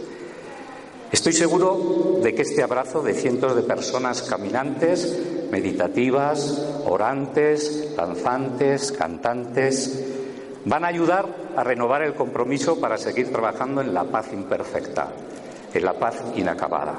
Estoy 1.12 1.34
seguro 1.34 2.20
de 2.22 2.34
que 2.34 2.40
este 2.40 2.62
abrazo 2.62 3.02
de 3.02 3.12
cientos 3.12 3.54
de 3.54 3.62
personas 3.62 4.22
caminantes, 4.22 5.20
meditativas, 5.50 6.58
orantes, 6.86 7.94
danzantes, 7.94 8.92
cantantes, 8.92 10.06
van 10.64 10.86
a 10.86 10.88
ayudar 10.88 11.26
a 11.54 11.62
renovar 11.64 12.00
el 12.00 12.14
compromiso 12.14 12.80
para 12.80 12.96
seguir 12.96 13.30
trabajando 13.30 13.82
en 13.82 13.92
la 13.92 14.04
paz 14.04 14.32
imperfecta, 14.32 15.08
en 15.74 15.84
la 15.84 15.92
paz 15.92 16.16
inacabada. 16.34 16.94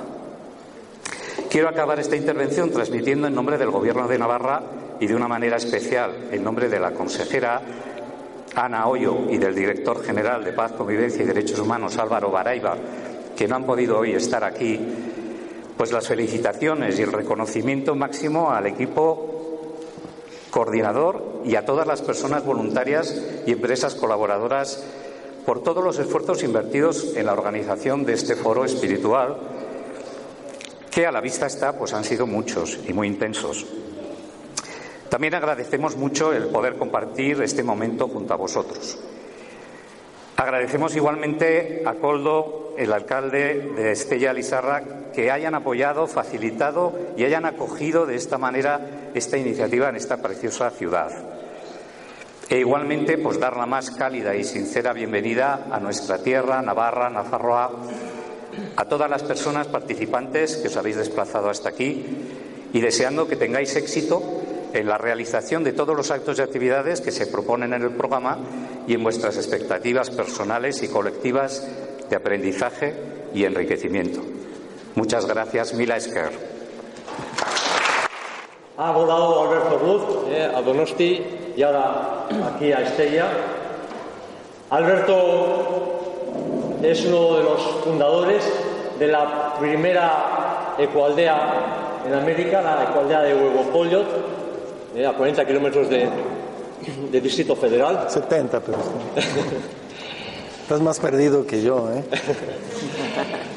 Quiero 1.49 1.67
acabar 1.67 1.99
esta 1.99 2.15
intervención 2.15 2.69
transmitiendo 2.69 3.25
en 3.25 3.33
nombre 3.33 3.57
del 3.57 3.71
Gobierno 3.71 4.07
de 4.07 4.19
Navarra 4.19 4.61
y 4.99 5.07
de 5.07 5.15
una 5.15 5.27
manera 5.27 5.57
especial 5.57 6.29
en 6.31 6.43
nombre 6.43 6.69
de 6.69 6.79
la 6.79 6.91
consejera 6.91 7.61
Ana 8.55 8.85
Hoyo 8.85 9.31
y 9.31 9.37
del 9.39 9.55
director 9.55 10.03
general 10.03 10.43
de 10.43 10.53
Paz, 10.53 10.73
Convivencia 10.73 11.23
y 11.23 11.25
Derechos 11.25 11.57
Humanos 11.57 11.97
Álvaro 11.97 12.29
Baraiba, 12.29 12.77
que 13.35 13.47
no 13.47 13.55
han 13.55 13.65
podido 13.65 13.99
hoy 13.99 14.13
estar 14.13 14.43
aquí, 14.43 14.79
pues 15.77 15.91
las 15.91 16.07
felicitaciones 16.07 16.99
y 16.99 17.03
el 17.03 17.11
reconocimiento 17.11 17.95
máximo 17.95 18.51
al 18.51 18.67
equipo 18.67 19.33
coordinador 20.51 21.41
y 21.43 21.55
a 21.55 21.65
todas 21.65 21.87
las 21.87 22.01
personas 22.01 22.45
voluntarias 22.45 23.19
y 23.45 23.51
empresas 23.51 23.95
colaboradoras 23.95 24.83
por 25.45 25.63
todos 25.63 25.83
los 25.83 25.99
esfuerzos 25.99 26.43
invertidos 26.43 27.15
en 27.15 27.25
la 27.25 27.33
organización 27.33 28.05
de 28.05 28.13
este 28.13 28.35
foro 28.35 28.63
espiritual 28.63 29.37
que 30.91 31.07
a 31.07 31.11
la 31.11 31.21
vista 31.21 31.47
está 31.47 31.77
pues 31.77 31.93
han 31.93 32.03
sido 32.03 32.27
muchos 32.27 32.79
y 32.87 32.93
muy 32.93 33.07
intensos. 33.07 33.65
También 35.09 35.33
agradecemos 35.35 35.95
mucho 35.95 36.33
el 36.33 36.47
poder 36.47 36.75
compartir 36.77 37.41
este 37.41 37.63
momento 37.63 38.07
junto 38.07 38.33
a 38.33 38.37
vosotros. 38.37 38.99
Agradecemos 40.43 40.93
igualmente 40.93 41.83
a 41.85 41.93
Coldo, 41.93 42.75
el 42.77 42.91
alcalde 42.91 43.71
de 43.77 43.93
Estella 43.93 44.33
Lizarra, 44.33 44.83
que 45.13 45.31
hayan 45.31 45.55
apoyado, 45.55 46.05
facilitado 46.05 46.91
y 47.15 47.23
hayan 47.23 47.45
acogido 47.45 48.05
de 48.05 48.15
esta 48.15 48.37
manera 48.37 49.09
esta 49.13 49.37
iniciativa 49.37 49.87
en 49.87 49.95
esta 49.95 50.17
preciosa 50.17 50.69
ciudad. 50.71 51.11
E 52.49 52.59
igualmente, 52.59 53.17
pues 53.17 53.39
dar 53.39 53.55
la 53.55 53.65
más 53.65 53.89
cálida 53.91 54.35
y 54.35 54.43
sincera 54.43 54.91
bienvenida 54.91 55.67
a 55.71 55.79
nuestra 55.79 56.17
tierra, 56.17 56.61
Navarra, 56.61 57.09
Nafarroa, 57.09 57.71
a 58.75 58.85
todas 58.85 59.09
las 59.09 59.23
personas 59.23 59.67
participantes 59.67 60.57
que 60.57 60.67
os 60.67 60.75
habéis 60.75 60.97
desplazado 60.97 61.49
hasta 61.49 61.69
aquí 61.69 62.05
y 62.73 62.81
deseando 62.81 63.29
que 63.29 63.37
tengáis 63.37 63.77
éxito 63.77 64.21
en 64.73 64.87
la 64.87 64.97
realización 64.97 65.63
de 65.63 65.73
todos 65.73 65.95
los 65.95 66.11
actos 66.11 66.39
y 66.39 66.41
actividades 66.41 67.01
que 67.01 67.11
se 67.11 67.27
proponen 67.27 67.73
en 67.73 67.83
el 67.83 67.91
programa 67.91 68.39
y 68.87 68.95
en 68.95 69.03
vuestras 69.03 69.37
expectativas 69.37 70.09
personales 70.09 70.81
y 70.83 70.87
colectivas 70.87 71.67
de 72.09 72.15
aprendizaje 72.15 72.95
y 73.33 73.45
enriquecimiento. 73.45 74.21
Muchas 74.95 75.25
gracias, 75.25 75.73
Mila 75.73 75.97
Esker. 75.97 76.31
Ha 78.77 78.91
volado 78.91 79.43
Alberto 79.43 79.77
Buz 79.77 80.01
eh, 80.29 80.51
a 80.53 80.61
Donosti 80.61 81.23
y 81.55 81.61
ahora 81.61 82.25
aquí 82.53 82.71
a 82.71 82.81
Estella. 82.81 83.27
Alberto 84.71 85.93
es 86.81 87.05
uno 87.05 87.37
de 87.37 87.43
los 87.43 87.61
fundadores 87.83 88.43
de 88.97 89.07
la 89.07 89.55
primera 89.59 90.75
ecualdea 90.77 92.01
en 92.05 92.13
América, 92.13 92.61
la 92.61 92.83
ecualdea 92.89 93.21
de 93.21 93.35
Huevo 93.35 93.63
eh, 94.95 95.05
a 95.05 95.13
40 95.13 95.45
kilómetros 95.45 95.89
de, 95.89 96.09
de 97.11 97.21
Distrito 97.21 97.55
Federal. 97.55 98.05
70, 98.09 98.59
pero 98.59 98.77
estás 100.61 100.81
más 100.81 100.99
perdido 100.99 101.45
que 101.45 101.61
yo, 101.61 101.89
¿eh? 101.91 102.03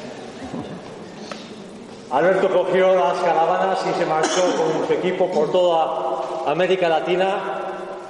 Alberto 2.09 2.49
cogió 2.49 2.95
las 2.95 3.19
caravanas 3.19 3.79
y 3.85 3.99
se 3.99 4.05
marchó 4.05 4.41
con 4.55 4.87
su 4.87 4.93
equipo 4.93 5.29
por 5.29 5.51
toda 5.51 6.49
América 6.49 6.87
Latina 6.87 7.35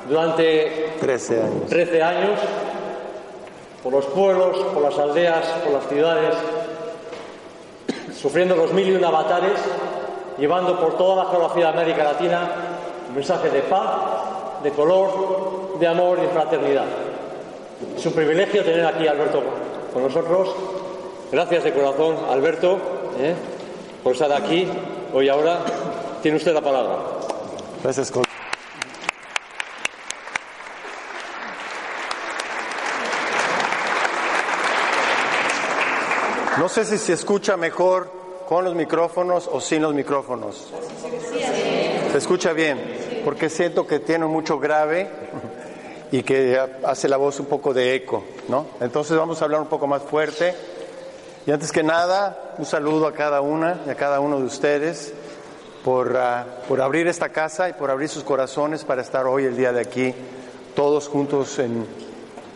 durante 0.07 0.93
13 0.99 1.41
años. 1.41 1.69
13 1.69 2.03
años, 2.03 2.39
por 3.81 3.93
los 3.93 4.05
pueblos, 4.05 4.59
por 4.73 4.83
las 4.83 4.97
aldeas, 4.99 5.47
por 5.63 5.73
las 5.73 5.87
ciudades, 5.87 6.35
sufriendo 8.15 8.55
los 8.55 8.71
mil 8.71 8.87
y 8.87 8.95
un 8.95 9.03
avatares, 9.03 9.59
llevando 10.37 10.79
por 10.79 10.95
toda 10.95 11.23
la 11.23 11.31
geografía 11.31 11.71
de 11.71 11.81
América 11.81 12.03
Latina 12.03 12.66
un 13.09 13.15
mensaje 13.15 13.49
de 13.49 13.61
paz, 13.61 14.61
de 14.63 14.71
color, 14.71 15.77
de 15.79 15.87
amor 15.87 16.17
y 16.19 16.21
de 16.23 16.27
fraternidad. 16.29 16.85
Es 17.95 18.05
un 18.05 18.13
privilegio 18.13 18.63
tener 18.63 18.85
aquí 18.85 19.07
a 19.07 19.11
Alberto 19.11 19.41
con 19.93 20.03
nosotros. 20.03 20.49
Gracias 21.31 21.63
de 21.65 21.73
corazón, 21.73 22.15
Alberto, 22.29 22.77
¿eh? 23.19 23.35
por 24.03 24.13
estar 24.13 24.31
aquí 24.31 24.67
hoy 25.13 25.29
ahora. 25.29 25.59
Tiene 26.21 26.37
usted 26.37 26.53
la 26.53 26.61
palabra. 26.61 26.95
Gracias, 27.83 28.11
Col- 28.11 28.23
No 36.59 36.67
sé 36.69 36.85
si 36.85 36.97
se 36.97 37.13
escucha 37.13 37.55
mejor 37.55 38.09
con 38.47 38.63
los 38.65 38.73
micrófonos 38.73 39.47
o 39.51 39.61
sin 39.61 39.81
los 39.83 39.93
micrófonos. 39.93 40.73
Escucha 42.17 42.51
bien, 42.51 43.21
porque 43.23 43.47
siento 43.47 43.85
que 43.85 43.99
tiene 43.99 44.25
mucho 44.25 44.57
grave 44.57 45.07
y 46.11 46.23
que 46.23 46.59
hace 46.83 47.07
la 47.07 47.17
voz 47.17 47.39
un 47.39 47.45
poco 47.45 47.75
de 47.75 47.93
eco, 47.93 48.23
¿no? 48.47 48.65
Entonces 48.81 49.15
vamos 49.15 49.39
a 49.39 49.45
hablar 49.45 49.61
un 49.61 49.67
poco 49.67 49.85
más 49.85 50.01
fuerte. 50.01 50.55
Y 51.45 51.51
antes 51.51 51.71
que 51.71 51.83
nada, 51.83 52.55
un 52.57 52.65
saludo 52.65 53.05
a 53.05 53.13
cada 53.13 53.41
una 53.41 53.81
y 53.85 53.91
a 53.91 53.95
cada 53.95 54.19
uno 54.19 54.39
de 54.39 54.45
ustedes 54.45 55.13
por, 55.83 56.17
ah, 56.17 56.43
por 56.67 56.81
abrir 56.81 57.05
esta 57.05 57.29
casa 57.29 57.69
y 57.69 57.73
por 57.73 57.91
abrir 57.91 58.09
sus 58.09 58.23
corazones 58.23 58.83
para 58.83 59.03
estar 59.03 59.27
hoy, 59.27 59.45
el 59.45 59.55
día 59.55 59.71
de 59.71 59.81
aquí, 59.81 60.15
todos 60.75 61.07
juntos 61.07 61.59
en, 61.59 61.85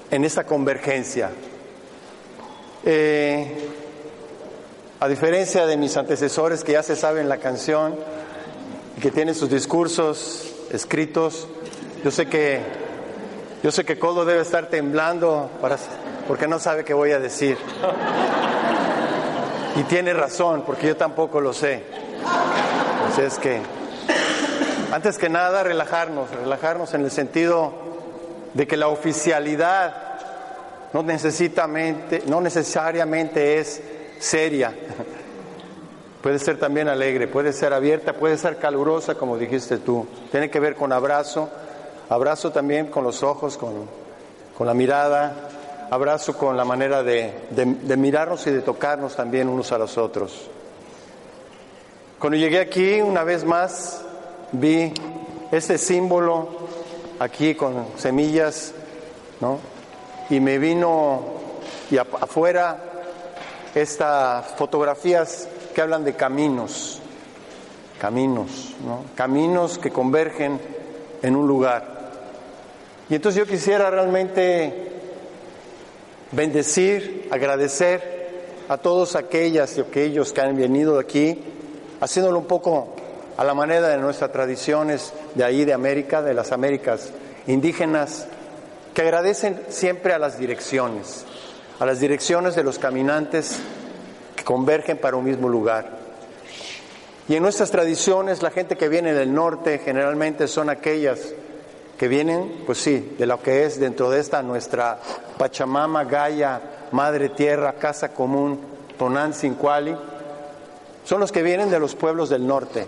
en 0.09 0.25
esta 0.25 0.43
convergencia. 0.43 1.29
Eh, 2.83 3.69
a 4.99 5.07
diferencia 5.07 5.67
de 5.67 5.77
mis 5.77 5.95
antecesores 5.97 6.63
que 6.63 6.71
ya 6.71 6.81
se 6.81 6.95
saben 6.95 7.29
la 7.29 7.37
canción 7.37 7.95
que 9.01 9.09
tienen 9.11 9.33
sus 9.33 9.49
discursos 9.49 10.53
escritos, 10.71 11.47
yo 12.03 12.11
sé 12.11 12.27
que 12.27 12.61
yo 13.63 13.71
sé 13.71 13.83
que 13.83 13.99
Coldo 13.99 14.25
debe 14.25 14.41
estar 14.41 14.67
temblando 14.67 15.49
para, 15.61 15.77
porque 16.27 16.47
no 16.47 16.57
sabe 16.59 16.83
qué 16.83 16.93
voy 16.93 17.11
a 17.11 17.19
decir. 17.19 17.57
Y 19.75 19.83
tiene 19.83 20.13
razón, 20.13 20.63
porque 20.65 20.87
yo 20.87 20.97
tampoco 20.97 21.39
lo 21.41 21.53
sé. 21.53 21.83
Así 23.07 23.21
es 23.21 23.37
que, 23.37 23.61
antes 24.91 25.17
que 25.17 25.29
nada, 25.29 25.63
relajarnos, 25.63 26.31
relajarnos 26.31 26.93
en 26.95 27.01
el 27.01 27.11
sentido 27.11 27.71
de 28.53 28.67
que 28.67 28.77
la 28.77 28.87
oficialidad 28.87 29.93
no, 30.93 31.03
necesitamente, 31.03 32.23
no 32.25 32.41
necesariamente 32.41 33.59
es 33.59 33.81
seria. 34.19 34.73
Puede 36.21 36.37
ser 36.37 36.59
también 36.59 36.87
alegre, 36.87 37.27
puede 37.27 37.51
ser 37.51 37.73
abierta, 37.73 38.13
puede 38.13 38.37
ser 38.37 38.57
calurosa, 38.57 39.15
como 39.15 39.37
dijiste 39.37 39.79
tú. 39.79 40.05
Tiene 40.29 40.51
que 40.51 40.59
ver 40.59 40.75
con 40.75 40.91
abrazo, 40.93 41.49
abrazo 42.09 42.51
también 42.51 42.87
con 42.87 43.03
los 43.03 43.23
ojos, 43.23 43.57
con, 43.57 43.87
con 44.55 44.67
la 44.67 44.75
mirada, 44.75 45.49
abrazo 45.89 46.37
con 46.37 46.55
la 46.55 46.63
manera 46.63 47.01
de, 47.01 47.33
de, 47.49 47.97
mirarnos 47.97 48.45
y 48.45 48.51
de 48.51 48.61
tocarnos 48.61 49.15
también 49.15 49.49
unos 49.49 49.71
a 49.71 49.79
los 49.79 49.97
otros. 49.97 50.47
Cuando 52.19 52.37
llegué 52.37 52.59
aquí, 52.59 53.01
una 53.01 53.23
vez 53.23 53.43
más, 53.43 54.03
vi 54.51 54.93
este 55.51 55.79
símbolo 55.79 56.49
aquí 57.17 57.55
con 57.55 57.87
semillas, 57.97 58.75
¿no? 59.39 59.57
Y 60.29 60.39
me 60.39 60.59
vino, 60.59 61.23
y 61.89 61.97
afuera, 61.97 62.77
estas 63.73 64.45
fotografías 64.51 65.47
que 65.71 65.81
hablan 65.81 66.03
de 66.03 66.13
caminos, 66.13 66.99
caminos, 67.99 68.75
¿no? 68.85 69.03
Caminos 69.15 69.77
que 69.77 69.91
convergen 69.91 70.59
en 71.21 71.35
un 71.35 71.47
lugar. 71.47 72.11
Y 73.09 73.15
entonces 73.15 73.39
yo 73.39 73.49
quisiera 73.49 73.89
realmente 73.89 74.91
bendecir, 76.31 77.27
agradecer 77.31 78.21
a 78.69 78.77
todos 78.77 79.15
aquellas 79.15 79.77
y 79.77 79.81
aquellos 79.81 80.31
que 80.31 80.41
han 80.41 80.55
venido 80.55 80.97
aquí, 80.97 81.43
haciéndolo 81.99 82.39
un 82.39 82.45
poco 82.45 82.95
a 83.37 83.43
la 83.43 83.53
manera 83.53 83.89
de 83.89 83.97
nuestras 83.97 84.31
tradiciones 84.31 85.13
de 85.35 85.43
ahí, 85.43 85.65
de 85.65 85.73
América, 85.73 86.21
de 86.21 86.33
las 86.33 86.51
Américas 86.51 87.09
indígenas, 87.47 88.27
que 88.93 89.01
agradecen 89.01 89.61
siempre 89.69 90.13
a 90.13 90.19
las 90.19 90.37
direcciones, 90.37 91.25
a 91.79 91.85
las 91.85 91.99
direcciones 91.99 92.55
de 92.55 92.63
los 92.63 92.79
caminantes 92.79 93.59
convergen 94.43 94.97
para 94.97 95.17
un 95.17 95.25
mismo 95.25 95.49
lugar. 95.49 95.89
Y 97.27 97.35
en 97.35 97.43
nuestras 97.43 97.71
tradiciones, 97.71 98.41
la 98.41 98.51
gente 98.51 98.77
que 98.77 98.89
viene 98.89 99.13
del 99.13 99.33
norte 99.33 99.79
generalmente 99.79 100.47
son 100.47 100.69
aquellas 100.69 101.33
que 101.97 102.07
vienen, 102.07 102.63
pues 102.65 102.79
sí, 102.79 103.15
de 103.17 103.25
lo 103.25 103.41
que 103.41 103.63
es 103.63 103.79
dentro 103.79 104.09
de 104.09 104.19
esta 104.19 104.41
nuestra 104.41 104.99
Pachamama, 105.37 106.03
Gaia, 106.03 106.59
Madre 106.91 107.29
Tierra, 107.29 107.73
Casa 107.73 108.09
Común, 108.09 108.59
Tonan 108.97 109.33
Sincuali, 109.33 109.95
son 111.05 111.19
los 111.19 111.31
que 111.31 111.43
vienen 111.43 111.69
de 111.69 111.79
los 111.79 111.95
pueblos 111.95 112.29
del 112.29 112.45
norte. 112.45 112.85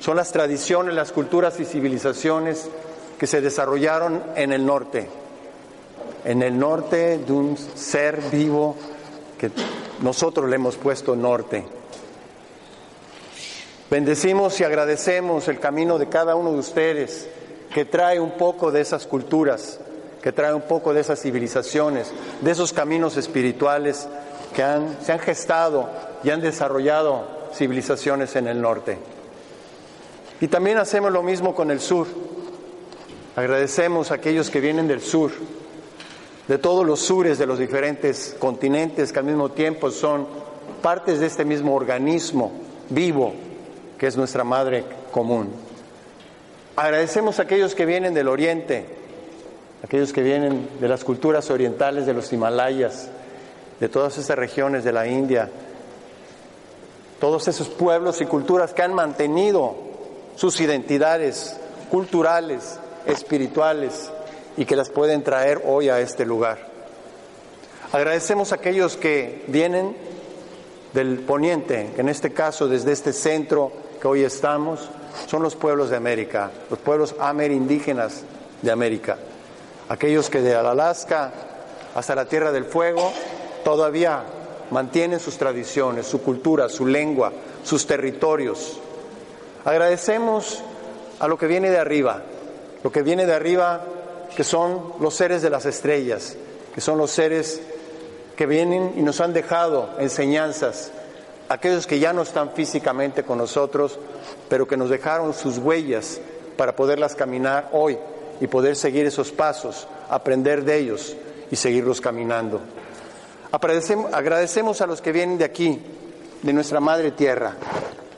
Son 0.00 0.16
las 0.16 0.32
tradiciones, 0.32 0.94
las 0.94 1.12
culturas 1.12 1.58
y 1.60 1.64
civilizaciones 1.64 2.68
que 3.18 3.26
se 3.26 3.40
desarrollaron 3.40 4.22
en 4.36 4.52
el 4.52 4.64
norte. 4.64 5.08
En 6.24 6.42
el 6.42 6.58
norte 6.58 7.18
de 7.18 7.32
un 7.32 7.56
ser 7.56 8.20
vivo 8.30 8.76
que 9.38 9.50
nosotros 10.00 10.48
le 10.48 10.56
hemos 10.56 10.76
puesto 10.76 11.16
norte. 11.16 11.64
Bendecimos 13.90 14.60
y 14.60 14.64
agradecemos 14.64 15.48
el 15.48 15.60
camino 15.60 15.98
de 15.98 16.08
cada 16.08 16.34
uno 16.34 16.52
de 16.52 16.58
ustedes 16.58 17.28
que 17.72 17.84
trae 17.84 18.18
un 18.18 18.32
poco 18.32 18.72
de 18.72 18.80
esas 18.80 19.06
culturas, 19.06 19.78
que 20.22 20.32
trae 20.32 20.52
un 20.52 20.62
poco 20.62 20.92
de 20.92 21.00
esas 21.00 21.20
civilizaciones, 21.20 22.12
de 22.40 22.50
esos 22.50 22.72
caminos 22.72 23.16
espirituales 23.16 24.08
que 24.54 24.64
se 25.02 25.12
han 25.12 25.18
gestado 25.20 25.88
y 26.24 26.30
han 26.30 26.40
desarrollado 26.40 27.28
civilizaciones 27.54 28.34
en 28.36 28.48
el 28.48 28.60
norte. 28.60 28.98
Y 30.40 30.48
también 30.48 30.78
hacemos 30.78 31.12
lo 31.12 31.22
mismo 31.22 31.54
con 31.54 31.70
el 31.70 31.80
sur. 31.80 32.06
Agradecemos 33.36 34.10
a 34.10 34.14
aquellos 34.14 34.50
que 34.50 34.60
vienen 34.60 34.88
del 34.88 35.00
sur, 35.00 35.30
de 36.48 36.58
todos 36.58 36.86
los 36.86 37.00
sures 37.00 37.38
de 37.38 37.46
los 37.46 37.58
diferentes 37.58 38.36
continentes 38.38 39.12
que 39.12 39.18
al 39.18 39.24
mismo 39.24 39.50
tiempo 39.50 39.90
son 39.90 40.26
partes 40.82 41.18
de 41.18 41.26
este 41.26 41.44
mismo 41.44 41.74
organismo 41.74 42.52
vivo 42.90 43.32
que 43.98 44.06
es 44.06 44.16
nuestra 44.16 44.44
madre 44.44 44.84
común. 45.10 45.50
Agradecemos 46.76 47.38
a 47.38 47.42
aquellos 47.42 47.74
que 47.74 47.86
vienen 47.86 48.12
del 48.14 48.28
oriente, 48.28 48.84
aquellos 49.82 50.12
que 50.12 50.22
vienen 50.22 50.68
de 50.78 50.88
las 50.88 51.04
culturas 51.04 51.50
orientales 51.50 52.06
de 52.06 52.12
los 52.12 52.32
Himalayas, 52.32 53.08
de 53.80 53.88
todas 53.88 54.18
esas 54.18 54.36
regiones 54.36 54.84
de 54.84 54.92
la 54.92 55.06
India, 55.06 55.50
todos 57.18 57.48
esos 57.48 57.68
pueblos 57.68 58.20
y 58.20 58.26
culturas 58.26 58.74
que 58.74 58.82
han 58.82 58.92
mantenido 58.92 59.74
sus 60.36 60.60
identidades 60.60 61.56
culturales, 61.90 62.78
espirituales 63.06 64.10
y 64.56 64.64
que 64.64 64.76
las 64.76 64.90
pueden 64.90 65.22
traer 65.22 65.62
hoy 65.66 65.88
a 65.88 66.00
este 66.00 66.24
lugar. 66.24 66.58
Agradecemos 67.92 68.52
a 68.52 68.56
aquellos 68.56 68.96
que 68.96 69.44
vienen 69.46 69.96
del 70.92 71.20
poniente, 71.20 71.92
en 71.96 72.08
este 72.08 72.32
caso 72.32 72.68
desde 72.68 72.92
este 72.92 73.12
centro 73.12 73.70
que 74.00 74.08
hoy 74.08 74.24
estamos, 74.24 74.88
son 75.26 75.42
los 75.42 75.54
pueblos 75.54 75.90
de 75.90 75.96
América, 75.96 76.50
los 76.70 76.78
pueblos 76.78 77.14
amerindígenas 77.18 78.22
de 78.62 78.70
América. 78.70 79.18
Aquellos 79.88 80.30
que 80.30 80.40
de 80.40 80.54
Alaska 80.54 81.32
hasta 81.94 82.14
la 82.14 82.24
Tierra 82.26 82.52
del 82.52 82.64
Fuego 82.64 83.12
todavía 83.64 84.22
mantienen 84.70 85.20
sus 85.20 85.38
tradiciones, 85.38 86.06
su 86.06 86.22
cultura, 86.22 86.68
su 86.68 86.86
lengua, 86.86 87.32
sus 87.62 87.86
territorios. 87.86 88.78
Agradecemos 89.64 90.62
a 91.18 91.28
lo 91.28 91.38
que 91.38 91.46
viene 91.46 91.70
de 91.70 91.78
arriba, 91.78 92.22
lo 92.82 92.92
que 92.92 93.02
viene 93.02 93.26
de 93.26 93.34
arriba, 93.34 93.84
que 94.34 94.44
son 94.44 94.94
los 95.00 95.14
seres 95.14 95.42
de 95.42 95.50
las 95.50 95.66
estrellas, 95.66 96.36
que 96.74 96.80
son 96.80 96.98
los 96.98 97.10
seres 97.10 97.60
que 98.36 98.46
vienen 98.46 98.94
y 98.96 99.02
nos 99.02 99.20
han 99.20 99.32
dejado 99.32 99.90
enseñanzas, 99.98 100.92
aquellos 101.48 101.86
que 101.86 101.98
ya 101.98 102.12
no 102.12 102.22
están 102.22 102.52
físicamente 102.52 103.22
con 103.22 103.38
nosotros, 103.38 103.98
pero 104.48 104.66
que 104.66 104.76
nos 104.76 104.90
dejaron 104.90 105.32
sus 105.32 105.58
huellas 105.58 106.20
para 106.56 106.76
poderlas 106.76 107.14
caminar 107.14 107.70
hoy 107.72 107.98
y 108.40 108.46
poder 108.46 108.76
seguir 108.76 109.06
esos 109.06 109.32
pasos, 109.32 109.88
aprender 110.10 110.64
de 110.64 110.78
ellos 110.78 111.16
y 111.50 111.56
seguirlos 111.56 112.00
caminando. 112.00 112.60
Agradecemos 113.52 114.80
a 114.80 114.86
los 114.86 115.00
que 115.00 115.12
vienen 115.12 115.38
de 115.38 115.44
aquí, 115.44 115.80
de 116.42 116.52
nuestra 116.52 116.80
madre 116.80 117.12
tierra, 117.12 117.54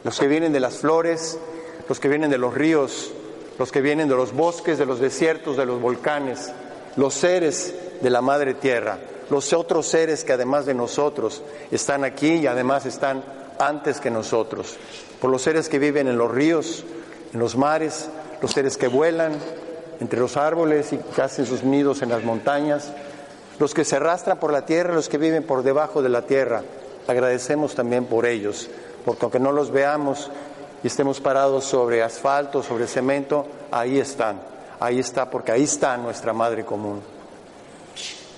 los 0.02 0.18
que 0.18 0.26
vienen 0.26 0.52
de 0.52 0.60
las 0.60 0.78
flores, 0.78 1.38
los 1.88 2.00
que 2.00 2.08
vienen 2.08 2.30
de 2.30 2.38
los 2.38 2.54
ríos, 2.54 3.12
los 3.58 3.72
que 3.72 3.80
vienen 3.80 4.08
de 4.08 4.14
los 4.14 4.32
bosques, 4.32 4.78
de 4.78 4.86
los 4.86 5.00
desiertos, 5.00 5.56
de 5.56 5.66
los 5.66 5.80
volcanes, 5.80 6.52
los 6.96 7.14
seres 7.14 7.74
de 8.00 8.10
la 8.10 8.20
madre 8.20 8.54
tierra, 8.54 8.98
los 9.30 9.52
otros 9.52 9.86
seres 9.86 10.24
que 10.24 10.32
además 10.32 10.66
de 10.66 10.74
nosotros 10.74 11.42
están 11.70 12.04
aquí 12.04 12.34
y 12.34 12.46
además 12.46 12.86
están 12.86 13.22
antes 13.58 14.00
que 14.00 14.10
nosotros, 14.10 14.76
por 15.20 15.30
los 15.30 15.42
seres 15.42 15.68
que 15.68 15.78
viven 15.78 16.06
en 16.06 16.16
los 16.16 16.30
ríos, 16.30 16.84
en 17.32 17.40
los 17.40 17.56
mares, 17.56 18.08
los 18.40 18.52
seres 18.52 18.76
que 18.76 18.88
vuelan 18.88 19.32
entre 20.00 20.20
los 20.20 20.36
árboles 20.36 20.92
y 20.92 20.98
que 20.98 21.22
hacen 21.22 21.44
sus 21.44 21.64
nidos 21.64 22.02
en 22.02 22.10
las 22.10 22.22
montañas, 22.22 22.92
los 23.58 23.74
que 23.74 23.84
se 23.84 23.96
arrastran 23.96 24.38
por 24.38 24.52
la 24.52 24.64
tierra, 24.64 24.94
los 24.94 25.08
que 25.08 25.18
viven 25.18 25.42
por 25.42 25.64
debajo 25.64 26.02
de 26.02 26.08
la 26.08 26.22
tierra. 26.22 26.62
Agradecemos 27.08 27.74
también 27.74 28.04
por 28.04 28.24
ellos, 28.24 28.70
porque 29.04 29.24
aunque 29.24 29.40
no 29.40 29.50
los 29.50 29.72
veamos 29.72 30.30
y 30.82 30.86
estemos 30.86 31.20
parados 31.20 31.64
sobre 31.64 32.02
asfalto, 32.02 32.62
sobre 32.62 32.86
cemento, 32.86 33.46
ahí 33.70 33.98
están, 33.98 34.40
ahí 34.80 34.98
está, 34.98 35.30
porque 35.30 35.52
ahí 35.52 35.64
está 35.64 35.96
nuestra 35.96 36.32
madre 36.32 36.64
común. 36.64 37.00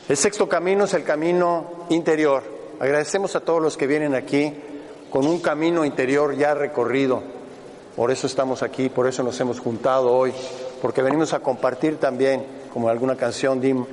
El 0.08 0.16
sexto 0.16 0.48
camino 0.48 0.84
es 0.84 0.94
el 0.94 1.04
camino 1.04 1.86
interior. 1.90 2.42
Agradecemos 2.80 3.36
a 3.36 3.40
todos 3.40 3.62
los 3.62 3.76
que 3.76 3.86
vienen 3.86 4.14
aquí 4.14 4.52
con 5.10 5.26
un 5.26 5.40
camino 5.40 5.84
interior 5.84 6.36
ya 6.36 6.54
recorrido. 6.54 7.22
Por 7.94 8.10
eso 8.10 8.26
estamos 8.26 8.62
aquí, 8.62 8.88
por 8.88 9.06
eso 9.06 9.22
nos 9.22 9.38
hemos 9.40 9.60
juntado 9.60 10.12
hoy, 10.12 10.32
porque 10.80 11.02
venimos 11.02 11.32
a 11.34 11.40
compartir 11.40 11.98
también, 11.98 12.44
como 12.72 12.86
en 12.88 12.92
alguna 12.92 13.16
canción 13.16 13.60
dim, 13.60 13.84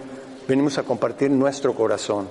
venimos 0.47 0.77
a 0.77 0.83
compartir 0.83 1.29
nuestro 1.29 1.75
corazón. 1.75 2.27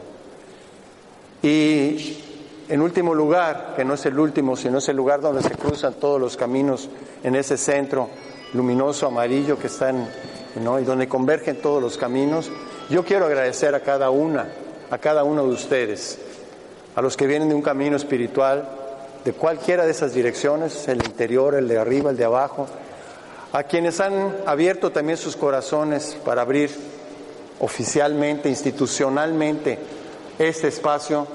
Y 1.42 2.24
en 2.68 2.80
último 2.80 3.14
lugar, 3.14 3.74
que 3.76 3.84
no 3.84 3.94
es 3.94 4.06
el 4.06 4.18
último, 4.18 4.56
sino 4.56 4.78
es 4.78 4.88
el 4.88 4.96
lugar 4.96 5.20
donde 5.20 5.42
se 5.42 5.50
cruzan 5.50 5.94
todos 5.94 6.20
los 6.20 6.36
caminos 6.36 6.88
en 7.22 7.36
ese 7.36 7.56
centro 7.56 8.08
luminoso 8.54 9.06
amarillo 9.06 9.58
que 9.58 9.68
están, 9.68 10.08
¿no? 10.56 10.80
y 10.80 10.84
donde 10.84 11.08
convergen 11.08 11.60
todos 11.60 11.82
los 11.82 11.96
caminos, 11.96 12.50
yo 12.88 13.04
quiero 13.04 13.26
agradecer 13.26 13.74
a 13.74 13.80
cada 13.80 14.10
una, 14.10 14.48
a 14.90 14.98
cada 14.98 15.24
uno 15.24 15.44
de 15.44 15.52
ustedes, 15.52 16.18
a 16.94 17.02
los 17.02 17.16
que 17.16 17.26
vienen 17.26 17.48
de 17.48 17.54
un 17.54 17.62
camino 17.62 17.96
espiritual, 17.96 18.68
de 19.24 19.32
cualquiera 19.32 19.84
de 19.84 19.90
esas 19.90 20.14
direcciones, 20.14 20.88
el 20.88 21.04
interior, 21.04 21.54
el 21.54 21.68
de 21.68 21.78
arriba, 21.78 22.10
el 22.10 22.16
de 22.16 22.24
abajo, 22.24 22.66
a 23.52 23.62
quienes 23.64 24.00
han 24.00 24.36
abierto 24.46 24.90
también 24.90 25.18
sus 25.18 25.36
corazones 25.36 26.16
para 26.24 26.42
abrir 26.42 26.70
oficialmente, 27.58 28.48
institucionalmente, 28.48 29.78
este 30.38 30.68
espacio 30.68 31.26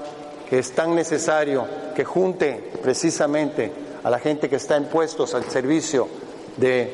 que 0.52 0.60
es 0.60 0.74
tan 0.74 0.94
necesario 0.94 1.66
que 1.96 2.04
junte 2.04 2.72
precisamente 2.84 3.72
a 4.04 4.10
la 4.10 4.20
gente 4.20 4.50
que 4.50 4.58
está 4.58 4.76
en 4.76 4.84
puestos 4.84 5.34
al 5.34 5.46
servicio 5.46 6.10
de 6.58 6.94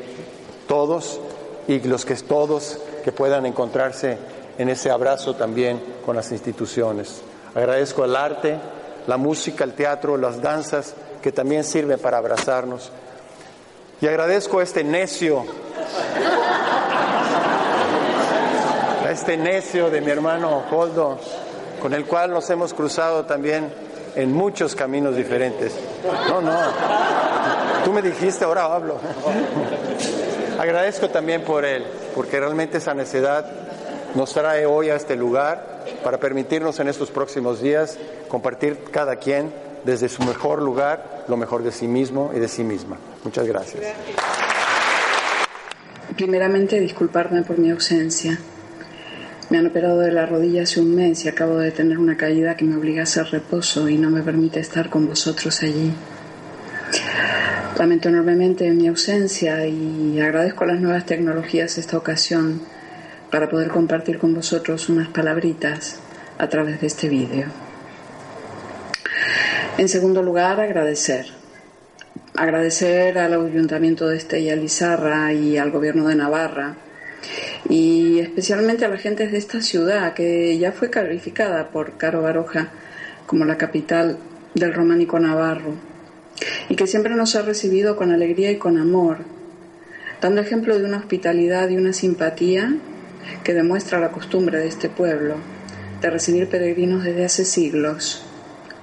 todos 0.67 1.19
y 1.67 1.79
los 1.79 2.05
que 2.05 2.13
todos 2.17 2.77
que 3.03 3.11
puedan 3.11 3.47
encontrarse 3.47 4.19
en 4.59 4.69
ese 4.69 4.91
abrazo 4.91 5.35
también 5.35 5.81
con 6.05 6.15
las 6.15 6.31
instituciones. 6.31 7.23
Agradezco 7.55 8.05
el 8.05 8.15
arte, 8.15 8.59
la 9.07 9.17
música, 9.17 9.63
el 9.63 9.73
teatro, 9.73 10.17
las 10.17 10.39
danzas, 10.39 10.93
que 11.23 11.31
también 11.31 11.63
sirven 11.63 11.97
para 11.97 12.19
abrazarnos. 12.19 12.91
Y 14.01 14.05
agradezco 14.05 14.59
a 14.59 14.63
este 14.63 14.83
necio, 14.83 15.43
a 19.03 19.09
este 19.09 19.35
necio 19.35 19.89
de 19.89 19.99
mi 20.01 20.11
hermano 20.11 20.61
Holdo, 20.69 21.17
con 21.81 21.93
el 21.93 22.05
cual 22.05 22.31
nos 22.31 22.49
hemos 22.49 22.73
cruzado 22.73 23.25
también 23.25 23.71
en 24.15 24.33
muchos 24.33 24.75
caminos 24.75 25.15
diferentes. 25.15 25.73
No, 26.27 26.41
no, 26.41 26.57
tú 27.85 27.93
me 27.93 28.01
dijiste, 28.01 28.45
ahora 28.45 28.65
hablo. 28.65 28.99
Agradezco 30.59 31.09
también 31.09 31.43
por 31.43 31.65
él, 31.65 31.85
porque 32.15 32.39
realmente 32.39 32.79
esa 32.79 32.93
necesidad 32.93 33.45
nos 34.15 34.33
trae 34.33 34.65
hoy 34.65 34.89
a 34.89 34.95
este 34.95 35.15
lugar 35.15 35.83
para 36.03 36.17
permitirnos 36.19 36.79
en 36.79 36.87
estos 36.87 37.11
próximos 37.11 37.61
días 37.61 37.97
compartir 38.27 38.79
cada 38.91 39.17
quien 39.17 39.53
desde 39.83 40.09
su 40.09 40.23
mejor 40.23 40.61
lugar 40.61 41.25
lo 41.27 41.37
mejor 41.37 41.63
de 41.63 41.71
sí 41.71 41.87
mismo 41.87 42.31
y 42.35 42.39
de 42.39 42.47
sí 42.47 42.63
misma. 42.63 42.97
Muchas 43.23 43.45
gracias. 43.45 43.83
Primeramente, 46.15 46.79
disculparme 46.79 47.43
por 47.43 47.59
mi 47.59 47.69
ausencia. 47.69 48.39
Me 49.49 49.57
han 49.57 49.67
operado 49.67 49.99
de 49.99 50.11
la 50.11 50.25
rodilla 50.25 50.63
hace 50.63 50.81
un 50.81 50.93
mes 50.93 51.23
y 51.23 51.29
acabo 51.29 51.57
de 51.57 51.71
tener 51.71 51.97
una 51.99 52.17
caída 52.17 52.57
que 52.57 52.65
me 52.65 52.75
obliga 52.75 52.99
a 52.99 53.03
hacer 53.03 53.27
reposo 53.27 53.87
y 53.87 53.97
no 53.97 54.09
me 54.09 54.21
permite 54.21 54.59
estar 54.59 54.89
con 54.89 55.07
vosotros 55.07 55.63
allí. 55.63 55.93
Lamento 57.79 58.09
enormemente 58.09 58.69
mi 58.71 58.87
ausencia 58.87 59.65
y 59.65 60.19
agradezco 60.19 60.65
las 60.65 60.81
nuevas 60.81 61.05
tecnologías 61.05 61.77
esta 61.77 61.95
ocasión 61.95 62.59
para 63.31 63.49
poder 63.49 63.69
compartir 63.69 64.17
con 64.17 64.33
vosotros 64.33 64.89
unas 64.89 65.07
palabritas 65.07 65.99
a 66.37 66.49
través 66.49 66.81
de 66.81 66.87
este 66.87 67.07
vídeo. 67.07 67.45
En 69.77 69.87
segundo 69.87 70.23
lugar, 70.23 70.59
agradecer. 70.59 71.27
Agradecer 72.35 73.17
al 73.17 73.33
Ayuntamiento 73.33 74.09
de 74.09 74.17
Estella 74.17 74.57
Lizarra 74.57 75.31
y 75.31 75.57
al 75.57 75.71
Gobierno 75.71 76.09
de 76.09 76.15
Navarra 76.15 76.75
y 77.69 78.19
especialmente 78.19 78.85
a 78.85 78.89
la 78.89 78.97
gente 78.97 79.27
de 79.27 79.37
esta 79.37 79.61
ciudad 79.61 80.13
que 80.13 80.57
ya 80.57 80.71
fue 80.71 80.89
calificada 80.89 81.69
por 81.69 81.97
Caro 81.97 82.21
Baroja 82.21 82.69
como 83.25 83.45
la 83.45 83.57
capital 83.57 84.17
del 84.53 84.73
románico 84.73 85.19
navarro 85.19 85.73
y 86.69 86.75
que 86.75 86.87
siempre 86.87 87.15
nos 87.15 87.35
ha 87.35 87.41
recibido 87.41 87.95
con 87.95 88.11
alegría 88.11 88.51
y 88.51 88.57
con 88.57 88.77
amor, 88.77 89.19
dando 90.21 90.41
ejemplo 90.41 90.77
de 90.77 90.85
una 90.85 90.97
hospitalidad 90.97 91.69
y 91.69 91.77
una 91.77 91.93
simpatía 91.93 92.75
que 93.43 93.53
demuestra 93.53 93.99
la 93.99 94.11
costumbre 94.11 94.59
de 94.59 94.67
este 94.67 94.89
pueblo 94.89 95.35
de 96.01 96.09
recibir 96.09 96.47
peregrinos 96.47 97.03
desde 97.03 97.25
hace 97.25 97.45
siglos. 97.45 98.23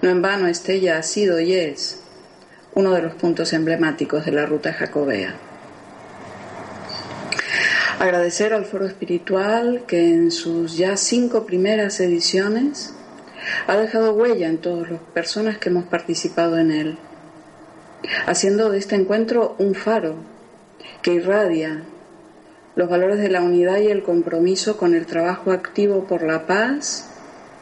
No 0.02 0.10
en 0.10 0.20
vano 0.20 0.48
Estella 0.48 0.98
ha 0.98 1.02
sido 1.02 1.40
y 1.40 1.54
es 1.54 2.00
uno 2.74 2.92
de 2.92 3.02
los 3.02 3.14
puntos 3.14 3.52
emblemáticos 3.52 4.24
de 4.26 4.32
la 4.32 4.46
ruta 4.46 4.72
jacobea. 4.72 5.34
Agradecer 8.04 8.52
al 8.52 8.66
Foro 8.66 8.84
Espiritual 8.84 9.84
que 9.86 10.12
en 10.12 10.30
sus 10.30 10.76
ya 10.76 10.94
cinco 10.98 11.46
primeras 11.46 12.00
ediciones 12.00 12.92
ha 13.66 13.78
dejado 13.78 14.12
huella 14.12 14.46
en 14.48 14.58
todas 14.58 14.90
las 14.90 15.00
personas 15.00 15.56
que 15.56 15.70
hemos 15.70 15.86
participado 15.86 16.58
en 16.58 16.70
él 16.70 16.98
haciendo 18.26 18.68
de 18.68 18.76
este 18.76 18.94
encuentro 18.96 19.56
un 19.58 19.74
faro 19.74 20.16
que 21.00 21.14
irradia 21.14 21.82
los 22.76 22.90
valores 22.90 23.20
de 23.20 23.30
la 23.30 23.40
unidad 23.40 23.78
y 23.78 23.86
el 23.86 24.02
compromiso 24.02 24.76
con 24.76 24.92
el 24.92 25.06
trabajo 25.06 25.50
activo 25.50 26.04
por 26.04 26.24
la 26.24 26.46
paz, 26.46 27.08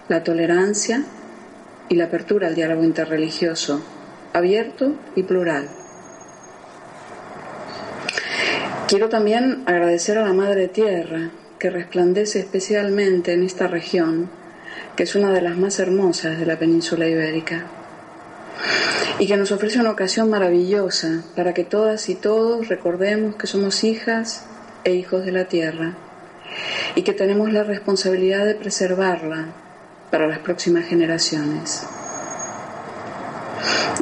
la 0.09 0.25
tolerancia 0.25 1.05
y 1.89 1.95
la 1.95 2.07
apertura 2.07 2.49
al 2.49 2.57
diálogo 2.57 2.83
interreligioso, 2.83 3.81
abierto 4.33 4.97
y 5.15 5.23
plural. 5.23 5.82
Quiero 8.93 9.09
también 9.09 9.63
agradecer 9.65 10.19
a 10.19 10.27
la 10.27 10.35
Madre 10.35 10.69
Tierra, 10.69 11.31
que 11.59 11.71
resplandece 11.71 12.41
especialmente 12.41 13.33
en 13.33 13.43
esta 13.43 13.67
región, 13.67 14.29
que 14.95 15.05
es 15.05 15.15
una 15.15 15.33
de 15.33 15.41
las 15.41 15.57
más 15.57 15.79
hermosas 15.79 16.39
de 16.39 16.45
la 16.45 16.59
península 16.59 17.09
ibérica 17.09 17.65
y 19.19 19.27
que 19.27 19.39
nos 19.39 19.51
ofrece 19.51 19.81
una 19.81 19.93
ocasión 19.93 20.29
maravillosa 20.29 21.23
para 21.35 21.55
que 21.55 21.65
todas 21.65 22.11
y 22.11 22.17
todos 22.17 22.69
recordemos 22.69 23.37
que 23.37 23.47
somos 23.47 23.83
hijas 23.83 24.45
e 24.85 24.93
hijos 24.93 25.25
de 25.25 25.33
la 25.33 25.47
tierra 25.47 25.95
y 26.95 27.01
que 27.01 27.15
tenemos 27.15 27.51
la 27.51 27.65
responsabilidad 27.65 28.45
de 28.45 28.57
preservarla 28.57 29.47
para 30.11 30.27
las 30.27 30.41
próximas 30.41 30.85
generaciones. 30.85 31.87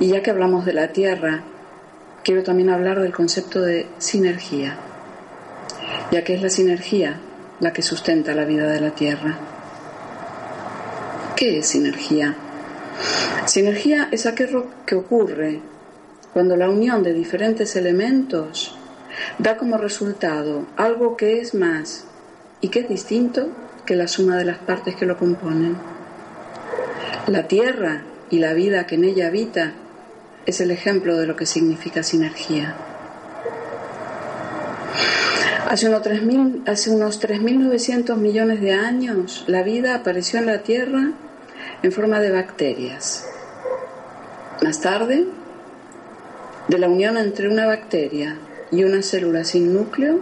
Y 0.00 0.08
ya 0.08 0.20
que 0.20 0.32
hablamos 0.32 0.64
de 0.64 0.72
la 0.72 0.88
tierra, 0.88 1.44
quiero 2.24 2.42
también 2.42 2.70
hablar 2.70 3.00
del 3.00 3.12
concepto 3.12 3.60
de 3.60 3.86
sinergia, 3.98 4.76
ya 6.10 6.24
que 6.24 6.34
es 6.34 6.42
la 6.42 6.50
sinergia 6.50 7.20
la 7.60 7.72
que 7.72 7.82
sustenta 7.82 8.34
la 8.34 8.44
vida 8.44 8.66
de 8.70 8.80
la 8.80 8.90
tierra. 8.90 9.38
¿Qué 11.36 11.58
es 11.58 11.66
sinergia? 11.66 12.34
Sinergia 13.46 14.08
es 14.10 14.26
aquello 14.26 14.66
que 14.86 14.94
ocurre 14.94 15.60
cuando 16.32 16.56
la 16.56 16.68
unión 16.68 17.02
de 17.02 17.12
diferentes 17.12 17.76
elementos 17.76 18.76
da 19.38 19.56
como 19.56 19.76
resultado 19.76 20.66
algo 20.76 21.16
que 21.16 21.40
es 21.40 21.54
más 21.54 22.04
y 22.60 22.68
que 22.68 22.80
es 22.80 22.88
distinto 22.88 23.48
que 23.84 23.96
la 23.96 24.08
suma 24.08 24.36
de 24.36 24.44
las 24.44 24.58
partes 24.58 24.94
que 24.96 25.06
lo 25.06 25.16
componen. 25.16 25.76
La 27.26 27.48
tierra 27.48 28.02
y 28.30 28.38
la 28.38 28.52
vida 28.52 28.86
que 28.86 28.94
en 28.94 29.04
ella 29.04 29.26
habita 29.26 29.72
es 30.50 30.60
el 30.60 30.70
ejemplo 30.70 31.16
de 31.16 31.26
lo 31.26 31.36
que 31.36 31.46
significa 31.46 32.02
sinergia. 32.02 32.74
Hace 35.68 35.88
unos 35.88 36.02
3.900 36.02 38.16
millones 38.16 38.60
de 38.60 38.72
años 38.72 39.44
la 39.46 39.62
vida 39.62 39.94
apareció 39.94 40.40
en 40.40 40.46
la 40.46 40.62
Tierra 40.62 41.12
en 41.82 41.92
forma 41.92 42.20
de 42.20 42.32
bacterias. 42.32 43.26
Más 44.62 44.80
tarde, 44.80 45.26
de 46.68 46.78
la 46.78 46.88
unión 46.88 47.16
entre 47.16 47.48
una 47.48 47.66
bacteria 47.66 48.36
y 48.72 48.84
una 48.84 49.02
célula 49.02 49.44
sin 49.44 49.72
núcleo, 49.72 50.20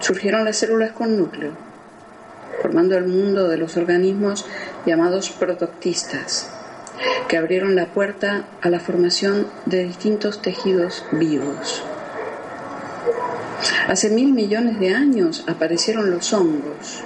surgieron 0.00 0.44
las 0.44 0.58
células 0.58 0.92
con 0.92 1.16
núcleo, 1.16 1.52
formando 2.60 2.96
el 2.96 3.06
mundo 3.06 3.48
de 3.48 3.56
los 3.56 3.76
organismos 3.76 4.46
llamados 4.84 5.30
protoctistas, 5.30 6.50
que 7.28 7.36
abrieron 7.36 7.76
la 7.76 7.86
puerta 7.86 8.44
a 8.60 8.70
la 8.70 8.80
formación 8.80 9.46
de 9.66 9.84
distintos 9.84 10.42
tejidos 10.42 11.04
vivos. 11.12 11.84
Hace 13.88 14.10
mil 14.10 14.32
millones 14.32 14.78
de 14.80 14.94
años 14.94 15.44
aparecieron 15.46 16.10
los 16.10 16.32
hongos, 16.32 17.02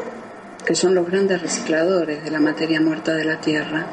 que 0.64 0.74
son 0.74 0.94
los 0.94 1.06
grandes 1.06 1.42
recicladores 1.42 2.24
de 2.24 2.30
la 2.30 2.40
materia 2.40 2.80
muerta 2.80 3.14
de 3.14 3.24
la 3.24 3.40
Tierra. 3.40 3.86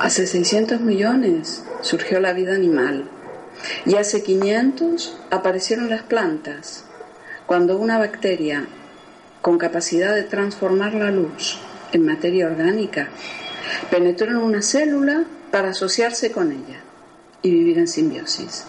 Hace 0.00 0.26
600 0.26 0.80
millones 0.80 1.64
surgió 1.80 2.20
la 2.20 2.32
vida 2.32 2.54
animal 2.54 3.04
y 3.84 3.96
hace 3.96 4.22
500 4.22 5.16
aparecieron 5.30 5.90
las 5.90 6.02
plantas, 6.02 6.84
cuando 7.46 7.76
una 7.76 7.98
bacteria 7.98 8.66
con 9.42 9.58
capacidad 9.58 10.14
de 10.14 10.22
transformar 10.22 10.94
la 10.94 11.10
luz 11.10 11.58
en 11.92 12.04
materia 12.04 12.46
orgánica 12.46 13.08
penetró 13.90 14.30
en 14.30 14.36
una 14.36 14.62
célula 14.62 15.24
para 15.50 15.70
asociarse 15.70 16.30
con 16.30 16.52
ella 16.52 16.80
y 17.42 17.50
vivir 17.50 17.78
en 17.78 17.88
simbiosis. 17.88 18.64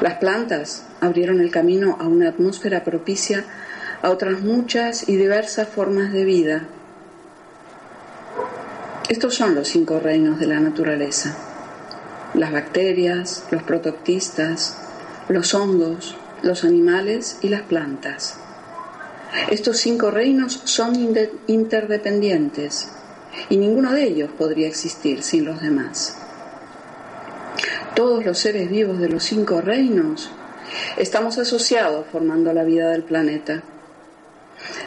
Las 0.00 0.14
plantas 0.14 0.84
abrieron 1.00 1.40
el 1.40 1.50
camino 1.50 1.96
a 2.00 2.06
una 2.06 2.28
atmósfera 2.28 2.84
propicia 2.84 3.44
a 4.02 4.10
otras 4.10 4.40
muchas 4.40 5.08
y 5.08 5.16
diversas 5.16 5.68
formas 5.68 6.12
de 6.12 6.24
vida. 6.24 6.64
Estos 9.08 9.34
son 9.34 9.54
los 9.54 9.68
cinco 9.68 10.00
reinos 10.00 10.40
de 10.40 10.46
la 10.46 10.60
naturaleza. 10.60 11.36
Las 12.34 12.52
bacterias, 12.52 13.44
los 13.50 13.62
protoctistas, 13.62 14.76
los 15.28 15.54
hongos, 15.54 16.16
los 16.42 16.64
animales 16.64 17.38
y 17.40 17.48
las 17.48 17.62
plantas. 17.62 18.38
Estos 19.50 19.78
cinco 19.78 20.10
reinos 20.10 20.60
son 20.64 20.94
interdependientes 21.46 22.90
y 23.48 23.56
ninguno 23.56 23.92
de 23.92 24.04
ellos 24.04 24.30
podría 24.36 24.66
existir 24.66 25.22
sin 25.22 25.44
los 25.44 25.60
demás. 25.60 26.16
Todos 27.94 28.24
los 28.24 28.38
seres 28.38 28.68
vivos 28.68 28.98
de 28.98 29.08
los 29.08 29.24
cinco 29.24 29.60
reinos 29.60 30.30
estamos 30.96 31.38
asociados 31.38 32.06
formando 32.12 32.52
la 32.52 32.64
vida 32.64 32.90
del 32.90 33.02
planeta. 33.02 33.62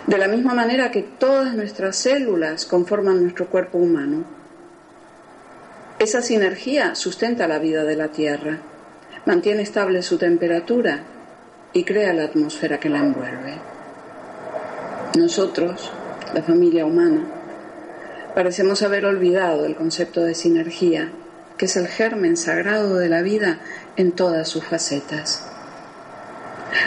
De 0.06 0.18
la 0.18 0.28
misma 0.28 0.54
manera 0.54 0.92
que 0.92 1.04
todas 1.04 1.56
nuestras 1.56 1.96
células 1.96 2.66
conforman 2.66 3.22
nuestro 3.22 3.48
cuerpo 3.48 3.78
humano. 3.78 4.26
Esa 5.98 6.22
sinergia 6.22 6.96
sustenta 6.96 7.48
la 7.48 7.60
vida 7.60 7.84
de 7.84 7.96
la 7.96 8.10
Tierra, 8.10 8.60
mantiene 9.26 9.64
estable 9.64 10.02
su 10.02 10.18
temperatura 10.18 11.04
y 11.74 11.84
crea 11.84 12.14
la 12.14 12.24
atmósfera 12.24 12.80
que 12.80 12.90
la 12.90 13.00
envuelve. 13.00 13.56
Nosotros, 15.18 15.92
la 16.34 16.42
familia 16.42 16.86
humana, 16.86 17.39
parecemos 18.40 18.84
haber 18.84 19.06
olvidado 19.06 19.66
el 19.66 19.76
concepto 19.76 20.24
de 20.24 20.34
sinergia, 20.34 21.12
que 21.58 21.66
es 21.66 21.76
el 21.76 21.90
germen 21.90 22.38
sagrado 22.38 22.96
de 22.96 23.10
la 23.10 23.22
vida 23.22 23.60
en 23.98 24.14
todas 24.14 24.48
sus 24.48 24.64
facetas. 24.64 25.46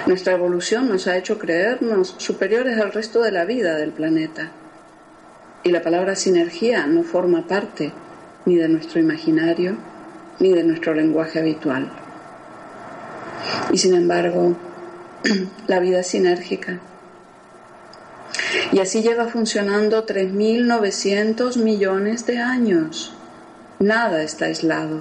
Nuestra 0.07 0.33
evolución 0.33 0.89
nos 0.89 1.07
ha 1.09 1.19
hecho 1.19 1.39
creernos 1.39 2.15
superiores 2.17 2.81
al 2.81 2.91
resto 2.91 3.21
de 3.21 3.33
la 3.33 3.45
vida 3.45 3.77
del 3.77 3.93
planeta. 3.93 4.51
Y 5.63 5.73
la 5.73 5.83
palabra 5.83 6.17
sinergia 6.17 6.87
no 6.87 7.03
forma 7.03 7.47
parte 7.47 7.93
ni 8.47 8.57
de 8.57 8.71
nuestro 8.71 8.99
imaginario 8.99 9.77
ni 10.41 10.55
de 10.55 10.65
nuestro 10.65 10.95
lenguaje 10.95 11.39
habitual. 11.39 11.93
Y 13.71 13.77
sin 13.77 13.93
embargo, 13.93 14.57
la 15.67 15.81
vida 15.81 16.03
sinérgica. 16.03 16.81
Y 18.73 18.81
así 18.81 19.03
lleva 19.03 19.27
funcionando 19.29 20.07
3.900 20.07 21.57
millones 21.57 22.27
de 22.27 22.39
años. 22.39 23.15
Nada 23.79 24.23
está 24.23 24.47
aislado, 24.47 25.01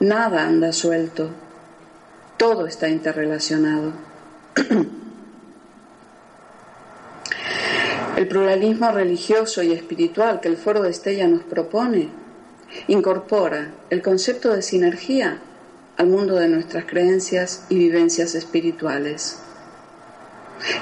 nada 0.00 0.46
anda 0.46 0.72
suelto 0.72 1.30
Todo 2.36 2.66
está 2.66 2.88
interrelacionado. 2.88 3.92
El 8.16 8.26
pluralismo 8.26 8.90
religioso 8.90 9.62
y 9.62 9.72
espiritual 9.72 10.40
que 10.40 10.48
el 10.48 10.56
Foro 10.56 10.82
de 10.82 10.90
Estella 10.90 11.28
nos 11.28 11.44
propone 11.44 12.08
incorpora 12.88 13.70
el 13.90 14.02
concepto 14.02 14.52
de 14.52 14.62
sinergia 14.62 15.38
al 15.96 16.08
mundo 16.08 16.34
de 16.36 16.48
nuestras 16.48 16.84
creencias 16.84 17.64
y 17.68 17.76
vivencias 17.78 18.34
espirituales. 18.34 19.38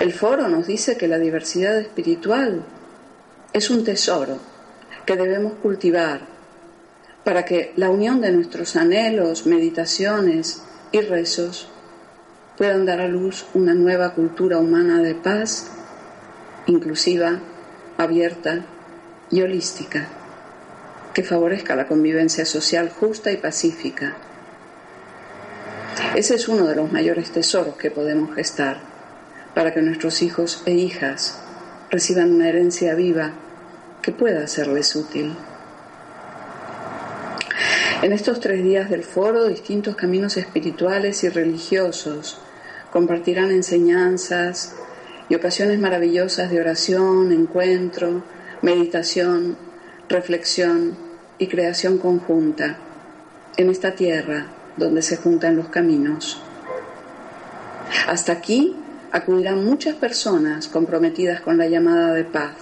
El 0.01 0.12
foro 0.12 0.49
nos 0.49 0.66
dice 0.66 0.97
que 0.97 1.09
la 1.09 1.18
diversidad 1.18 1.77
espiritual 1.79 2.62
es 3.53 3.70
un 3.70 3.85
tesoro 3.85 4.39
que 5.05 5.16
debemos 5.16 5.55
cultivar 5.62 6.20
para 7.24 7.45
que 7.45 7.72
la 7.77 7.91
unión 7.91 8.20
de 8.20 8.33
nuestros 8.33 8.77
anhelos, 8.77 9.47
meditaciones 9.47 10.62
y 10.93 11.01
rezos 11.01 11.68
puedan 12.57 12.87
dar 12.87 13.01
a 13.01 13.09
luz 13.09 13.47
una 13.55 13.74
nueva 13.74 14.14
cultura 14.14 14.59
humana 14.59 15.03
de 15.03 15.14
paz 15.14 15.70
inclusiva, 16.66 17.39
abierta 17.97 18.64
y 19.31 19.43
holística, 19.43 20.09
que 21.14 21.22
favorezca 21.22 21.77
la 21.77 21.87
convivencia 21.87 22.45
social 22.45 22.91
justa 22.91 23.31
y 23.31 23.37
pacífica. 23.37 24.16
Ese 26.14 26.35
es 26.35 26.49
uno 26.49 26.66
de 26.66 26.77
los 26.77 26.91
mayores 26.93 27.31
tesoros 27.31 27.77
que 27.77 27.91
podemos 27.91 28.35
gestar 28.35 28.95
para 29.57 29.72
que 29.72 29.80
nuestros 29.80 30.20
hijos 30.20 30.62
e 30.66 30.74
hijas 30.74 31.38
reciban 31.90 32.34
una 32.34 32.46
herencia 32.46 32.94
viva 32.94 33.32
que 34.02 34.12
pueda 34.12 34.46
serles 34.48 34.94
útil. 34.94 35.34
En 38.02 38.12
estos 38.12 38.40
tres 38.40 38.62
días 38.62 38.90
del 38.90 39.02
foro, 39.02 39.46
distintos 39.46 39.96
caminos 39.96 40.36
espirituales 40.36 41.24
y 41.24 41.30
religiosos 41.30 42.38
compartirán 42.92 43.50
enseñanzas, 43.50 44.74
y 45.30 45.34
ocasiones 45.36 45.78
maravillosas 45.78 46.50
de 46.50 46.61
oración, 46.61 47.32
encuentro, 47.32 48.24
meditación, 48.61 49.57
reflexión 50.11 50.98
y 51.38 51.46
creación 51.46 51.96
conjunta 51.96 52.76
en 53.57 53.70
esta 53.70 53.94
tierra 53.94 54.48
donde 54.76 55.00
se 55.00 55.16
juntan 55.16 55.57
los 55.57 55.68
caminos. 55.68 56.42
Hasta 58.07 58.32
aquí 58.32 58.76
acudirán 59.17 59.64
muchas 59.64 59.95
personas 59.95 60.69
comprometidas 60.69 61.41
con 61.41 61.57
la 61.57 61.67
llamada 61.67 62.12
de 62.12 62.25
paz 62.25 62.53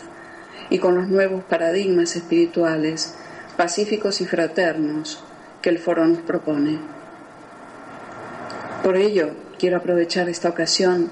y 0.71 0.79
con 0.79 0.95
los 0.95 1.09
nuevos 1.09 1.43
paradigmas 1.43 2.15
espirituales 2.15 3.17
pacíficos 3.57 4.21
y 4.21 4.27
fraternos 4.27 5.25
que 5.61 5.71
el 5.71 5.81
foro 5.81 6.07
nos 6.07 6.21
propone. 6.21 6.79
Por 8.85 8.97
ello, 8.97 9.31
quiero 9.59 9.79
aprovechar 9.79 10.29
esta 10.29 10.49
ocasión 10.49 11.11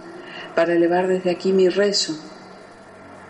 para 0.55 0.75
elevar 0.75 1.09
desde 1.09 1.31
aquí 1.31 1.53
mi 1.53 1.69
rezo, 1.69 2.15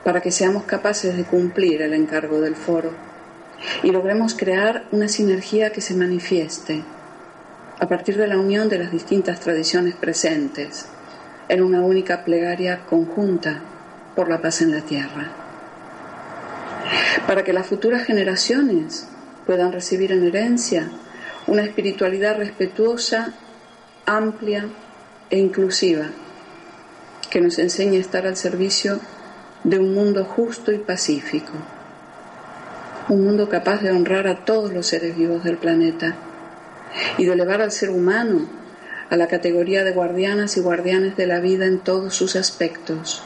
para 0.04 0.20
que 0.20 0.32
seamos 0.32 0.64
capaces 0.64 1.16
de 1.16 1.24
cumplir 1.24 1.80
el 1.80 1.94
encargo 1.94 2.42
del 2.42 2.56
foro 2.56 2.90
y 3.82 3.90
logremos 3.90 4.34
crear 4.34 4.84
una 4.92 5.08
sinergia 5.08 5.72
que 5.72 5.80
se 5.80 5.94
manifieste 5.94 6.82
a 7.78 7.88
partir 7.88 8.18
de 8.18 8.26
la 8.26 8.38
unión 8.38 8.68
de 8.68 8.78
las 8.78 8.92
distintas 8.92 9.40
tradiciones 9.40 9.94
presentes 9.94 10.88
en 11.48 11.62
una 11.62 11.80
única 11.80 12.24
plegaria 12.24 12.80
conjunta 12.88 13.60
por 14.14 14.28
la 14.28 14.40
paz 14.40 14.62
en 14.62 14.70
la 14.70 14.80
tierra. 14.80 15.30
Para 17.26 17.44
que 17.44 17.52
las 17.52 17.66
futuras 17.66 18.04
generaciones 18.04 19.08
puedan 19.46 19.72
recibir 19.72 20.12
en 20.12 20.24
herencia 20.24 20.90
una 21.46 21.62
espiritualidad 21.62 22.36
respetuosa, 22.36 23.32
amplia 24.06 24.66
e 25.30 25.38
inclusiva 25.38 26.06
que 27.30 27.40
nos 27.40 27.58
enseñe 27.58 27.96
a 27.96 28.00
estar 28.00 28.26
al 28.26 28.36
servicio 28.36 29.00
de 29.64 29.78
un 29.78 29.94
mundo 29.94 30.24
justo 30.24 30.72
y 30.72 30.78
pacífico, 30.78 31.52
un 33.08 33.24
mundo 33.24 33.48
capaz 33.48 33.80
de 33.80 33.90
honrar 33.90 34.26
a 34.26 34.44
todos 34.44 34.72
los 34.72 34.86
seres 34.86 35.16
vivos 35.16 35.42
del 35.42 35.56
planeta 35.56 36.14
y 37.16 37.24
de 37.24 37.32
elevar 37.32 37.62
al 37.62 37.72
ser 37.72 37.90
humano 37.90 38.61
a 39.12 39.16
la 39.18 39.26
categoría 39.26 39.84
de 39.84 39.92
guardianas 39.92 40.56
y 40.56 40.60
guardianes 40.60 41.18
de 41.18 41.26
la 41.26 41.38
vida 41.38 41.66
en 41.66 41.80
todos 41.80 42.14
sus 42.14 42.34
aspectos, 42.34 43.22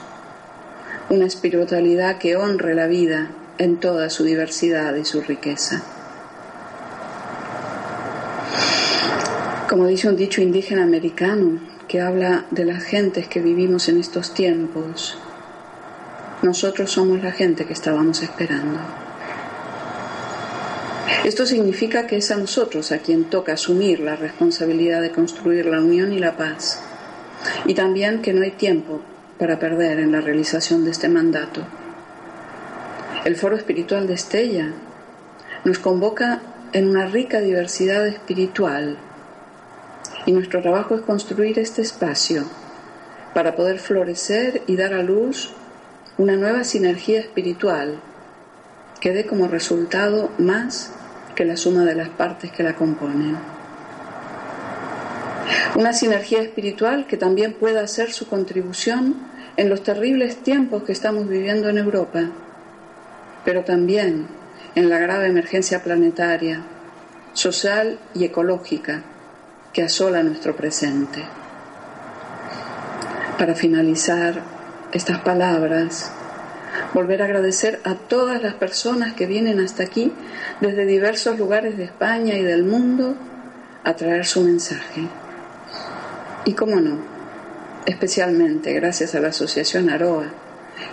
una 1.11 1.27
espiritualidad 1.27 2.19
que 2.19 2.35
honre 2.35 2.75
la 2.75 2.89
vida 2.89 3.31
en 3.59 3.77
toda 3.77 4.11
su 4.11 4.25
diversidad 4.25 4.97
y 4.97 5.05
su 5.05 5.21
riqueza. 5.21 5.85
Como 9.69 9.87
dice 9.87 10.09
un 10.09 10.17
dicho 10.17 10.43
indígena 10.43 10.83
americano, 10.83 11.61
que 11.87 12.01
habla 12.01 12.47
de 12.51 12.65
las 12.65 12.83
gentes 12.83 13.29
que 13.29 13.41
vivimos 13.41 13.89
en 13.89 14.01
estos 14.01 14.35
tiempos. 14.35 15.17
Nosotros 16.43 16.91
somos 16.91 17.23
la 17.23 17.31
gente 17.31 17.65
que 17.65 17.75
estábamos 17.75 18.25
esperando. 18.25 19.06
Esto 21.25 21.47
significa 21.47 22.07
que 22.07 22.17
es 22.17 22.31
a 22.31 22.37
nosotros 22.37 22.91
a 22.93 22.99
quien 22.99 23.25
toca 23.25 23.53
asumir 23.53 24.01
la 24.01 24.17
responsabilidad 24.17 25.01
de 25.01 25.11
construir 25.11 25.67
la 25.67 25.81
unión 25.81 26.13
y 26.13 26.19
la 26.19 26.37
paz, 26.37 26.83
y 27.65 27.75
también 27.75 28.23
que 28.23 28.33
no 28.33 28.43
hay 28.43 28.53
tiempo 28.53 29.01
para 29.39 29.59
perder 29.59 30.01
en 30.01 30.13
la 30.13 30.21
realización 30.21 30.85
de 30.85 30.91
este 30.91 31.09
mandato. 31.09 31.63
El 33.25 33.37
Foro 33.37 33.57
Espiritual 33.57 34.07
de 34.07 34.15
Estella 34.15 34.73
nos 35.65 35.79
convoca 35.79 36.41
en 36.73 36.89
una 36.89 37.07
rica 37.07 37.41
diversidad 37.41 38.07
espiritual 38.07 38.97
y 40.27 40.33
nuestro 40.33 40.61
trabajo 40.61 40.97
es 40.97 41.03
construir 41.03 41.59
este 41.59 41.83
espacio 41.83 42.45
para 43.35 43.55
poder 43.55 43.79
florecer 43.79 44.63
y 44.67 44.77
dar 44.77 44.95
a 44.95 45.03
luz 45.03 45.53
una 46.19 46.37
nueva 46.37 46.65
sinergia 46.65 47.21
espiritual 47.21 48.01
que 49.01 49.13
dé 49.13 49.27
como 49.27 49.49
resultado 49.49 50.31
más 50.39 50.93
que 51.37 51.45
la 51.45 51.57
suma 51.57 51.85
de 51.85 51.95
las 51.95 52.09
partes 52.09 52.51
que 52.51 52.65
la 52.65 52.75
componen. 52.75 53.37
Una 55.77 55.93
sinergia 55.93 56.41
espiritual 56.41 57.07
que 57.07 57.17
también 57.17 57.53
pueda 57.53 57.83
hacer 57.83 58.13
su 58.13 58.27
contribución 58.27 59.15
en 59.57 59.69
los 59.69 59.83
terribles 59.83 60.43
tiempos 60.43 60.83
que 60.83 60.93
estamos 60.93 61.29
viviendo 61.29 61.69
en 61.69 61.79
Europa, 61.79 62.31
pero 63.45 63.63
también 63.63 64.27
en 64.75 64.89
la 64.89 64.99
grave 64.99 65.27
emergencia 65.27 65.85
planetaria, 65.85 66.63
social 67.33 67.99
y 68.15 68.25
ecológica 68.25 69.03
que 69.73 69.83
asola 69.83 70.23
nuestro 70.23 70.57
presente. 70.57 71.23
Para 73.39 73.55
finalizar 73.55 74.43
estas 74.93 75.21
palabras, 75.21 76.11
volver 76.95 77.23
a 77.23 77.27
agradecer 77.27 77.81
a 77.85 77.95
todas 77.95 78.43
las 78.43 78.55
personas 78.55 79.15
que 79.15 79.27
vienen 79.27 79.61
hasta 79.61 79.83
aquí 79.83 80.13
desde 80.61 80.87
diversos 80.87 81.39
lugares 81.39 81.77
de 81.77 81.85
España 81.85 82.35
y 82.35 82.43
del 82.43 82.65
mundo 82.65 83.15
a 83.85 83.95
traer 83.95 84.27
su 84.27 84.41
mensaje. 84.43 85.09
Y 86.45 86.55
cómo 86.55 86.81
no, 86.81 86.99
especialmente 87.87 88.73
gracias 88.73 89.15
a 89.15 89.21
la 89.21 89.29
Asociación 89.29 89.91
Aroa, 89.91 90.27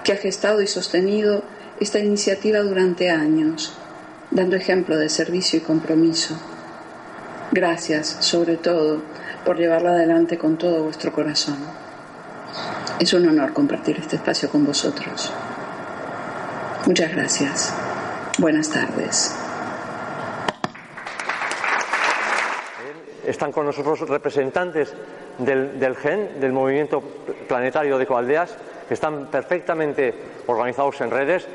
que 0.04 0.14
ha 0.14 0.18
gestado 0.18 0.62
y 0.62 0.68
sostenido 0.68 1.44
esta 1.80 2.00
iniciativa 2.00 2.60
durante 2.60 3.10
años, 3.10 3.74
dando 4.32 4.56
ejemplo 4.56 4.98
de 4.98 5.10
servicio 5.10 5.60
y 5.60 5.62
compromiso. 5.62 6.38
Gracias, 7.52 8.18
sobre 8.20 8.58
todo, 8.58 9.02
por 9.46 9.58
llevarla 9.58 9.92
adelante 9.92 10.38
con 10.38 10.58
todo 10.58 10.84
vuestro 10.84 11.12
corazón. 11.12 11.58
Es 13.00 13.14
un 13.14 13.28
honor 13.28 13.54
compartir 13.54 13.98
este 14.00 14.16
espacio 14.16 14.50
con 14.50 14.66
vosotros. 14.66 15.32
Muchas 16.86 17.16
gracias. 17.16 17.74
Buenas 18.40 18.70
tardes. 18.70 19.34
Están 23.26 23.54
con 23.54 23.66
nosotros 23.66 24.02
representantes 24.02 24.94
del, 25.38 25.80
del, 25.80 25.96
GEN, 25.96 26.42
del 26.42 26.52
Movimiento 26.52 27.02
Planetario 27.48 27.98
de 27.98 28.06
Coaldeas, 28.06 28.58
que 28.86 28.96
están 28.96 29.28
perfectamente 29.28 30.14
organizados 30.48 31.00
en 31.00 31.10
redes 31.10 31.48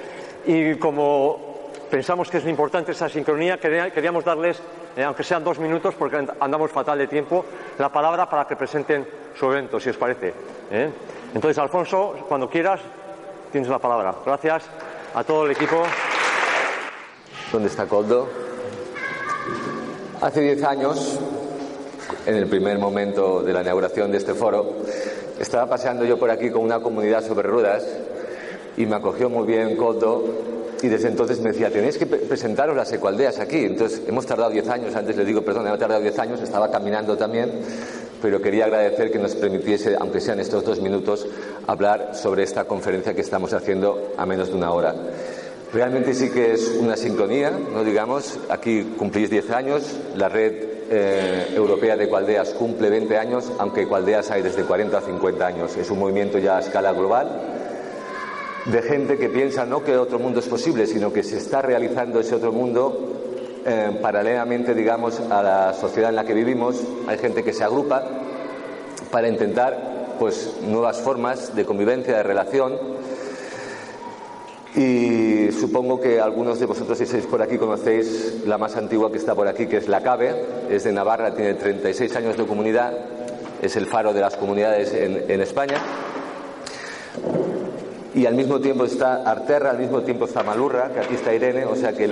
y 0.46 0.76
como 0.76 1.72
pensamos 1.90 2.30
que 2.30 2.38
es 2.38 2.46
importante 2.46 2.92
esa 2.92 3.10
sincronía, 3.10 3.58
queríamos 3.58 4.24
darles, 4.24 4.62
eh, 4.96 5.04
aunque 5.04 5.24
sean 5.24 5.44
dos 5.44 5.58
minutos, 5.58 5.94
porque 5.94 6.26
andamos 6.40 6.70
fatal 6.70 6.96
de 6.96 7.06
tiempo, 7.06 7.44
la 7.78 7.90
palabra 7.90 8.30
para 8.30 8.46
que 8.46 8.56
presenten 8.56 9.06
su 9.38 9.44
evento, 9.52 9.78
si 9.78 9.90
os 9.90 9.96
parece. 9.98 10.32
¿eh? 10.70 10.90
Entonces, 11.34 11.58
Alfonso, 11.58 12.16
cuando 12.26 12.48
quieras, 12.48 12.80
tienes 13.52 13.68
la 13.68 13.78
palabra. 13.78 14.14
Gracias 14.24 14.64
a 15.14 15.24
todo 15.24 15.46
el 15.46 15.52
equipo. 15.52 15.82
¿Dónde 17.52 17.68
está 17.68 17.86
Coldo? 17.86 18.28
Hace 20.20 20.40
diez 20.40 20.62
años, 20.64 21.18
en 22.26 22.34
el 22.34 22.46
primer 22.46 22.78
momento 22.78 23.42
de 23.42 23.52
la 23.52 23.62
inauguración 23.62 24.10
de 24.10 24.18
este 24.18 24.34
foro, 24.34 24.76
estaba 25.38 25.68
paseando 25.68 26.04
yo 26.04 26.18
por 26.18 26.30
aquí 26.30 26.50
con 26.50 26.62
una 26.62 26.80
comunidad 26.80 27.26
sobre 27.26 27.48
ruedas 27.48 27.86
y 28.76 28.86
me 28.86 28.96
acogió 28.96 29.30
muy 29.30 29.46
bien 29.46 29.76
Coldo 29.76 30.24
y 30.82 30.88
desde 30.88 31.08
entonces 31.08 31.40
me 31.40 31.50
decía, 31.50 31.70
tenéis 31.70 31.98
que 31.98 32.06
presentaros 32.06 32.76
las 32.76 32.92
ecualdeas 32.92 33.38
aquí. 33.38 33.64
Entonces 33.64 34.02
hemos 34.06 34.26
tardado 34.26 34.50
10 34.50 34.68
años, 34.68 34.94
antes 34.94 35.16
le 35.16 35.24
digo, 35.24 35.42
perdón, 35.42 35.66
hemos 35.66 35.78
tardado 35.78 36.00
10 36.00 36.18
años, 36.18 36.40
estaba 36.40 36.70
caminando 36.70 37.16
también, 37.16 37.60
pero 38.20 38.40
quería 38.40 38.66
agradecer 38.66 39.10
que 39.10 39.18
nos 39.18 39.34
permitiese, 39.34 39.96
aunque 39.98 40.20
sean 40.20 40.40
estos 40.40 40.64
dos 40.64 40.80
minutos, 40.80 41.26
hablar 41.66 42.10
sobre 42.14 42.42
esta 42.42 42.64
conferencia 42.64 43.14
que 43.14 43.20
estamos 43.20 43.52
haciendo 43.52 44.12
a 44.16 44.26
menos 44.26 44.48
de 44.48 44.54
una 44.54 44.72
hora. 44.72 44.94
Realmente 45.72 46.14
sí 46.14 46.30
que 46.30 46.52
es 46.52 46.68
una 46.80 46.96
sincronía, 46.96 47.50
no 47.50 47.84
digamos, 47.84 48.38
aquí 48.48 48.94
cumplís 48.96 49.28
10 49.28 49.50
años, 49.50 49.96
la 50.16 50.28
red 50.28 50.52
eh, 50.90 51.52
europea 51.54 51.96
de 51.96 52.04
Ecualdeas 52.04 52.50
cumple 52.50 52.88
20 52.88 53.18
años, 53.18 53.52
aunque 53.58 53.82
Ecualdeas 53.82 54.30
hay 54.30 54.40
desde 54.40 54.62
40 54.62 54.96
a 54.96 55.00
50 55.02 55.46
años. 55.46 55.76
Es 55.76 55.90
un 55.90 55.98
movimiento 55.98 56.38
ya 56.38 56.56
a 56.56 56.60
escala 56.60 56.92
global 56.92 57.58
de 58.64 58.82
gente 58.82 59.16
que 59.16 59.28
piensa 59.28 59.64
no 59.64 59.82
que 59.82 59.96
otro 59.96 60.18
mundo 60.18 60.40
es 60.40 60.46
posible, 60.46 60.86
sino 60.86 61.12
que 61.12 61.22
se 61.22 61.38
está 61.38 61.62
realizando 61.62 62.20
ese 62.20 62.34
otro 62.34 62.52
mundo 62.52 63.27
eh, 63.68 63.98
paralelamente, 64.00 64.74
digamos, 64.74 65.20
a 65.20 65.42
la 65.42 65.74
sociedad 65.74 66.10
en 66.10 66.16
la 66.16 66.24
que 66.24 66.34
vivimos. 66.34 66.82
Hay 67.06 67.18
gente 67.18 67.44
que 67.44 67.52
se 67.52 67.64
agrupa 67.64 68.02
para 69.10 69.28
intentar 69.28 70.16
pues 70.18 70.56
nuevas 70.62 71.00
formas 71.00 71.54
de 71.54 71.64
convivencia, 71.64 72.16
de 72.16 72.22
relación 72.22 72.78
y 74.78 75.50
supongo 75.50 76.00
que 76.00 76.20
algunos 76.20 76.60
de 76.60 76.66
vosotros, 76.66 76.98
si 76.98 77.04
estáis 77.04 77.26
por 77.26 77.42
aquí, 77.42 77.58
conocéis 77.58 78.42
la 78.46 78.58
más 78.58 78.76
antigua 78.76 79.10
que 79.10 79.18
está 79.18 79.34
por 79.34 79.48
aquí, 79.48 79.66
que 79.66 79.78
es 79.78 79.88
la 79.88 80.02
CABE, 80.02 80.34
es 80.70 80.84
de 80.84 80.92
Navarra, 80.92 81.34
tiene 81.34 81.54
36 81.54 82.14
años 82.14 82.36
de 82.36 82.46
comunidad, 82.46 82.92
es 83.60 83.74
el 83.74 83.86
faro 83.86 84.12
de 84.12 84.20
las 84.20 84.36
comunidades 84.36 84.92
en, 84.94 85.40
España. 85.40 85.78
Y 88.14 88.26
al 88.26 88.34
mismo 88.34 88.60
tiempo 88.60 88.84
está 88.84 89.28
Arterra, 89.28 89.70
al 89.70 89.78
mismo 89.78 90.02
tiempo 90.02 90.26
está 90.26 90.44
Malurra, 90.44 90.90
que 90.92 91.00
aquí 91.00 91.14
está 91.14 91.34
Irene, 91.34 91.64
o 91.64 91.74
sea 91.74 91.92
que 91.92 92.04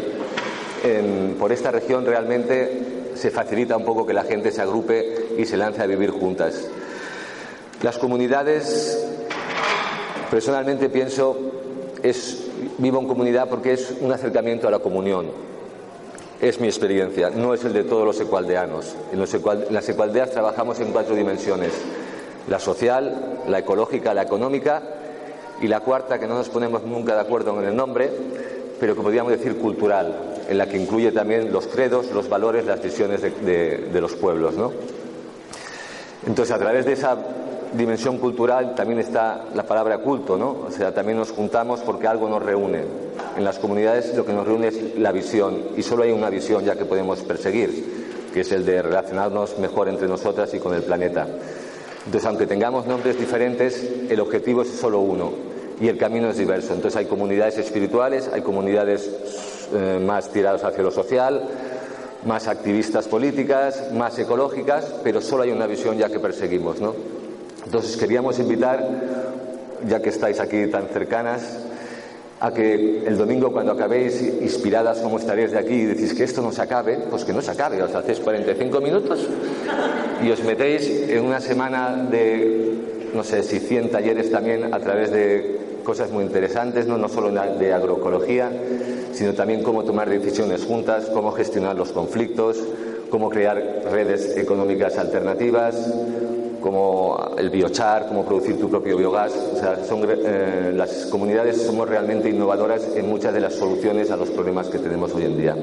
por 1.38 1.52
esta 1.52 1.70
región 1.70 2.04
realmente 2.04 3.12
se 3.14 3.30
facilita 3.30 3.76
un 3.76 3.84
poco 3.84 4.06
que 4.06 4.12
la 4.12 4.24
gente 4.24 4.52
se 4.52 4.62
agrupe 4.62 5.28
y 5.38 5.44
se 5.44 5.56
lance 5.56 5.82
a 5.82 5.86
vivir 5.86 6.10
juntas. 6.10 6.68
Las 7.82 7.98
comunidades, 7.98 9.06
personalmente 10.30 10.88
pienso, 10.88 11.36
es 12.02 12.44
vivo 12.78 13.00
en 13.00 13.08
comunidad 13.08 13.48
porque 13.48 13.72
es 13.72 13.94
un 14.00 14.12
acercamiento 14.12 14.68
a 14.68 14.70
la 14.70 14.78
comunión. 14.78 15.26
Es 16.40 16.60
mi 16.60 16.66
experiencia, 16.66 17.30
no 17.30 17.54
es 17.54 17.64
el 17.64 17.72
de 17.72 17.84
todos 17.84 18.04
los 18.04 18.20
ecualdeanos. 18.20 18.94
En, 19.12 19.18
las 19.18 19.88
ecualdeas 19.88 20.30
trabajamos 20.30 20.80
en 20.80 20.92
cuatro 20.92 21.14
dimensiones: 21.14 21.72
la 22.48 22.58
social, 22.58 23.42
la 23.48 23.58
ecológica, 23.58 24.12
la 24.12 24.22
económica 24.22 24.82
y 25.62 25.68
la 25.68 25.80
cuarta, 25.80 26.18
que 26.18 26.26
no 26.26 26.34
nos 26.34 26.50
ponemos 26.50 26.82
nunca 26.82 27.14
de 27.14 27.20
acuerdo 27.22 27.58
en 27.58 27.68
el 27.68 27.76
nombre, 27.76 28.10
pero 28.78 28.94
que 28.94 29.00
podríamos 29.00 29.32
decir 29.32 29.56
cultural, 29.56 30.35
en 30.48 30.58
la 30.58 30.68
que 30.68 30.76
incluye 30.76 31.12
también 31.12 31.52
los 31.52 31.66
credos, 31.66 32.10
los 32.12 32.28
valores, 32.28 32.66
las 32.66 32.82
visiones 32.82 33.22
de, 33.22 33.88
de 33.92 34.00
los 34.00 34.14
pueblos. 34.14 34.54
¿no? 34.56 34.72
Entonces, 36.26 36.54
a 36.54 36.58
través 36.58 36.86
de 36.86 36.92
esa 36.92 37.16
dimensión 37.72 38.18
cultural 38.18 38.74
también 38.74 38.98
está 39.00 39.44
la 39.54 39.64
palabra 39.64 39.98
culto, 39.98 40.36
¿no? 40.36 40.64
O 40.66 40.70
sea, 40.70 40.92
también 40.94 41.18
nos 41.18 41.30
juntamos 41.30 41.80
porque 41.80 42.06
algo 42.06 42.28
nos 42.28 42.42
reúne. 42.42 42.82
En 43.36 43.44
las 43.44 43.58
comunidades 43.58 44.14
lo 44.16 44.24
que 44.24 44.32
nos 44.32 44.46
reúne 44.46 44.68
es 44.68 44.98
la 44.98 45.12
visión 45.12 45.62
y 45.76 45.82
solo 45.82 46.02
hay 46.04 46.10
una 46.10 46.30
visión 46.30 46.64
ya 46.64 46.76
que 46.76 46.84
podemos 46.84 47.20
perseguir, 47.20 48.28
que 48.32 48.40
es 48.40 48.52
el 48.52 48.64
de 48.64 48.82
relacionarnos 48.82 49.58
mejor 49.58 49.88
entre 49.88 50.08
nosotras 50.08 50.52
y 50.54 50.58
con 50.58 50.74
el 50.74 50.82
planeta. 50.82 51.26
Entonces, 52.06 52.26
aunque 52.26 52.46
tengamos 52.46 52.86
nombres 52.86 53.18
diferentes, 53.18 53.84
el 54.08 54.20
objetivo 54.20 54.62
es 54.62 54.68
solo 54.68 55.00
uno 55.00 55.32
y 55.80 55.88
el 55.88 55.98
camino 55.98 56.30
es 56.30 56.38
diverso. 56.38 56.72
Entonces, 56.72 56.96
hay 56.96 57.06
comunidades 57.06 57.58
espirituales, 57.58 58.30
hay 58.32 58.42
comunidades 58.42 59.10
eh, 59.72 60.00
más 60.04 60.30
tiradas 60.30 60.64
hacia 60.64 60.82
lo 60.82 60.90
social, 60.90 61.42
más 62.24 62.48
activistas 62.48 63.08
políticas, 63.08 63.92
más 63.92 64.18
ecológicas, 64.18 64.94
pero 65.02 65.20
solo 65.20 65.44
hay 65.44 65.50
una 65.50 65.66
visión 65.66 65.96
ya 65.96 66.08
que 66.08 66.18
perseguimos, 66.18 66.80
¿no? 66.80 66.94
Entonces 67.64 67.96
queríamos 67.96 68.38
invitar, 68.38 68.86
ya 69.86 70.00
que 70.00 70.10
estáis 70.10 70.40
aquí 70.40 70.66
tan 70.68 70.88
cercanas, 70.88 71.42
a 72.38 72.52
que 72.52 73.06
el 73.06 73.16
domingo 73.16 73.50
cuando 73.50 73.72
acabéis 73.72 74.20
inspiradas 74.22 74.98
como 74.98 75.18
estaréis 75.18 75.52
de 75.52 75.58
aquí 75.58 75.74
y 75.74 75.84
decís 75.86 76.12
que 76.12 76.24
esto 76.24 76.42
no 76.42 76.52
se 76.52 76.62
acabe, 76.62 76.98
pues 77.10 77.24
que 77.24 77.32
no 77.32 77.40
se 77.40 77.50
acabe, 77.50 77.82
os 77.82 77.94
hacéis 77.94 78.20
45 78.20 78.80
minutos 78.80 79.26
y 80.22 80.30
os 80.30 80.42
metéis 80.44 81.08
en 81.08 81.24
una 81.24 81.40
semana 81.40 82.06
de, 82.10 83.10
no 83.14 83.24
sé 83.24 83.42
si 83.42 83.58
100 83.58 83.90
talleres 83.90 84.30
también 84.30 84.72
a 84.72 84.78
través 84.80 85.10
de 85.10 85.60
cosas 85.82 86.10
muy 86.10 86.24
interesantes, 86.24 86.86
no, 86.86 86.98
no 86.98 87.08
solo 87.08 87.30
de 87.30 87.72
agroecología, 87.72 88.50
sino 89.16 89.32
también 89.32 89.62
cómo 89.62 89.82
tomar 89.82 90.10
decisiones 90.10 90.64
juntas, 90.66 91.06
cómo 91.06 91.32
gestionar 91.32 91.74
los 91.74 91.90
conflictos, 91.90 92.62
cómo 93.10 93.30
crear 93.30 93.56
redes 93.90 94.36
económicas 94.36 94.98
alternativas, 94.98 95.90
como 96.60 97.34
el 97.38 97.48
biochar, 97.48 98.08
cómo 98.08 98.26
producir 98.26 98.60
tu 98.60 98.68
propio 98.68 98.98
biogás. 98.98 99.32
O 99.54 99.56
sea, 99.56 99.78
eh, 99.80 100.72
las 100.74 101.06
comunidades 101.06 101.62
somos 101.62 101.88
realmente 101.88 102.28
innovadoras 102.28 102.94
en 102.94 103.08
muchas 103.08 103.32
de 103.32 103.40
las 103.40 103.54
soluciones 103.54 104.10
a 104.10 104.16
los 104.18 104.28
problemas 104.28 104.68
que 104.68 104.78
tenemos 104.78 105.14
hoy 105.14 105.24
en 105.24 105.38
día. 105.38 105.56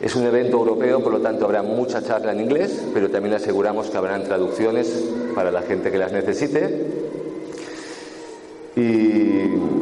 Es 0.00 0.14
un 0.14 0.24
evento 0.24 0.58
europeo, 0.58 1.02
por 1.02 1.12
lo 1.12 1.20
tanto 1.20 1.44
habrá 1.44 1.64
mucha 1.64 2.00
charla 2.02 2.30
en 2.30 2.40
inglés, 2.40 2.84
pero 2.94 3.10
también 3.10 3.34
aseguramos 3.34 3.90
que 3.90 3.96
habrán 3.96 4.22
traducciones 4.22 5.08
para 5.34 5.50
la 5.50 5.62
gente 5.62 5.90
que 5.90 5.98
las 5.98 6.12
necesite. 6.12 6.86
Y 8.76 9.77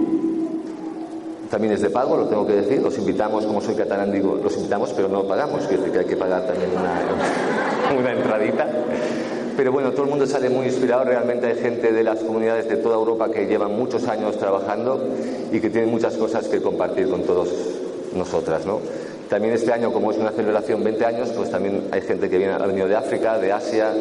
también 1.57 1.73
es 1.73 1.81
de 1.81 1.89
pago, 1.89 2.19
lo 2.19 2.27
tengo 2.27 2.47
que 2.47 2.53
decir. 2.53 2.83
Los 2.83 2.99
invitamos, 2.99 3.47
como 3.47 3.63
soy 3.63 3.75
catalán, 3.75 4.13
digo, 4.13 4.39
los 4.43 4.55
invitamos, 4.59 4.93
pero 4.93 5.09
no 5.09 5.23
pagamos, 5.23 5.67
que 5.67 5.99
hay 5.99 6.05
que 6.05 6.15
pagar 6.15 6.47
también 6.47 6.69
una, 6.71 7.99
una 7.99 8.13
entradita. 8.13 8.69
Pero 9.57 9.73
bueno, 9.73 9.93
todo 9.93 10.03
el 10.03 10.11
mundo 10.11 10.27
sale 10.27 10.51
muy 10.51 10.67
inspirado. 10.67 11.05
Realmente 11.05 11.47
hay 11.47 11.55
gente 11.55 11.93
de 11.93 12.05
las 12.05 12.19
comunidades 12.19 12.69
de 12.69 12.77
toda 12.77 12.97
Europa 12.97 13.31
que 13.31 13.47
llevan 13.47 13.75
muchos 13.75 14.07
años 14.07 14.37
trabajando 14.37 15.03
y 15.51 15.59
que 15.59 15.71
tienen 15.71 15.91
muchas 15.91 16.19
cosas 16.19 16.47
que 16.47 16.61
compartir 16.61 17.09
con 17.09 17.23
todos 17.23 17.49
nosotras, 18.15 18.67
¿no? 18.67 18.81
También 19.31 19.55
este 19.55 19.73
año, 19.73 19.91
como 19.95 20.11
es 20.11 20.19
una 20.19 20.33
celebración 20.33 20.85
20 20.85 21.07
años, 21.07 21.31
pues 21.35 21.51
también 21.51 21.89
hay 21.91 22.03
gente 22.03 22.29
que 22.29 22.37
viene, 22.37 22.53
ha 22.53 22.67
venido 22.67 22.87
de 22.87 22.97
África, 22.97 23.39
de 23.39 23.53
Asia, 23.53 23.95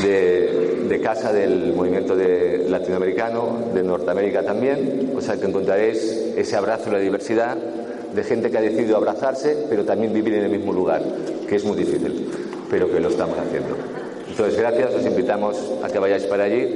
de, 0.00 1.00
casa 1.02 1.32
del 1.32 1.72
movimiento 1.72 2.14
de 2.14 2.66
latinoamericano, 2.68 3.58
de 3.74 3.82
Norteamérica 3.82 4.42
también. 4.42 5.12
O 5.16 5.20
sea 5.20 5.36
que 5.36 5.46
encontraréis 5.46 6.00
ese 6.36 6.56
abrazo 6.56 6.90
a 6.90 6.94
la 6.94 6.98
diversidad 6.98 7.56
de 7.56 8.24
gente 8.24 8.50
que 8.50 8.58
ha 8.58 8.60
decidido 8.60 8.96
abrazarse, 8.96 9.66
pero 9.68 9.84
también 9.84 10.12
vivir 10.12 10.34
en 10.34 10.44
el 10.44 10.50
mismo 10.50 10.72
lugar, 10.72 11.02
que 11.48 11.56
es 11.56 11.64
muy 11.64 11.76
difícil, 11.76 12.30
pero 12.70 12.90
que 12.90 13.00
lo 13.00 13.08
estamos 13.08 13.36
haciendo. 13.38 13.76
Entonces, 14.28 14.58
gracias, 14.58 14.94
os 14.94 15.04
invitamos 15.04 15.72
a 15.82 15.88
que 15.88 15.98
vayáis 15.98 16.24
para 16.24 16.44
allí 16.44 16.68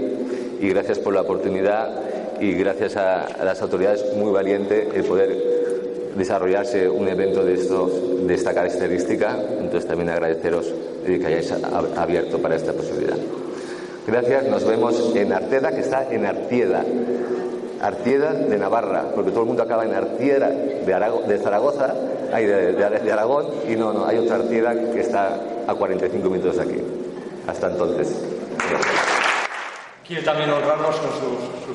y 0.60 0.68
gracias 0.68 0.98
por 0.98 1.14
la 1.14 1.22
oportunidad 1.22 1.90
y 2.40 2.52
gracias 2.52 2.96
a, 2.96 3.44
las 3.44 3.62
autoridades 3.62 4.04
muy 4.14 4.32
valiente 4.32 4.88
el 4.94 5.04
poder 5.04 5.55
desarrollarse 6.16 6.88
un 6.88 7.08
evento 7.08 7.44
de, 7.44 7.54
estos, 7.54 8.26
de 8.26 8.34
esta 8.34 8.54
característica. 8.54 9.36
Entonces, 9.60 9.86
también 9.86 10.10
agradeceros 10.10 10.72
que 11.04 11.24
hayáis 11.24 11.52
abierto 11.96 12.38
para 12.38 12.56
esta 12.56 12.72
posibilidad. 12.72 13.16
Gracias, 14.06 14.44
nos 14.44 14.64
vemos 14.64 15.14
en 15.16 15.32
Arteda, 15.32 15.72
que 15.72 15.80
está 15.80 16.12
en 16.12 16.26
Artieda. 16.26 16.84
Artieda 17.80 18.32
de 18.32 18.56
Navarra, 18.56 19.10
porque 19.14 19.30
todo 19.30 19.42
el 19.42 19.46
mundo 19.48 19.62
acaba 19.62 19.84
en 19.84 19.94
Artieda 19.94 20.48
de, 20.48 20.84
de 21.28 21.38
Zaragoza, 21.38 21.94
hay 22.32 22.46
de, 22.46 22.72
de, 22.72 23.12
Aragón, 23.12 23.46
y 23.68 23.74
no, 23.76 23.92
no, 23.92 24.06
hay 24.06 24.18
otra 24.18 24.36
Artieda 24.36 24.74
que 24.74 25.00
está 25.00 25.38
a 25.66 25.74
45 25.74 26.30
minutos 26.30 26.56
de 26.56 26.62
aquí. 26.62 26.82
Hasta 27.46 27.70
entonces. 27.70 28.14
Quiere 30.06 30.22
también 30.22 30.50
honrarnos 30.50 30.96
con 30.96 31.10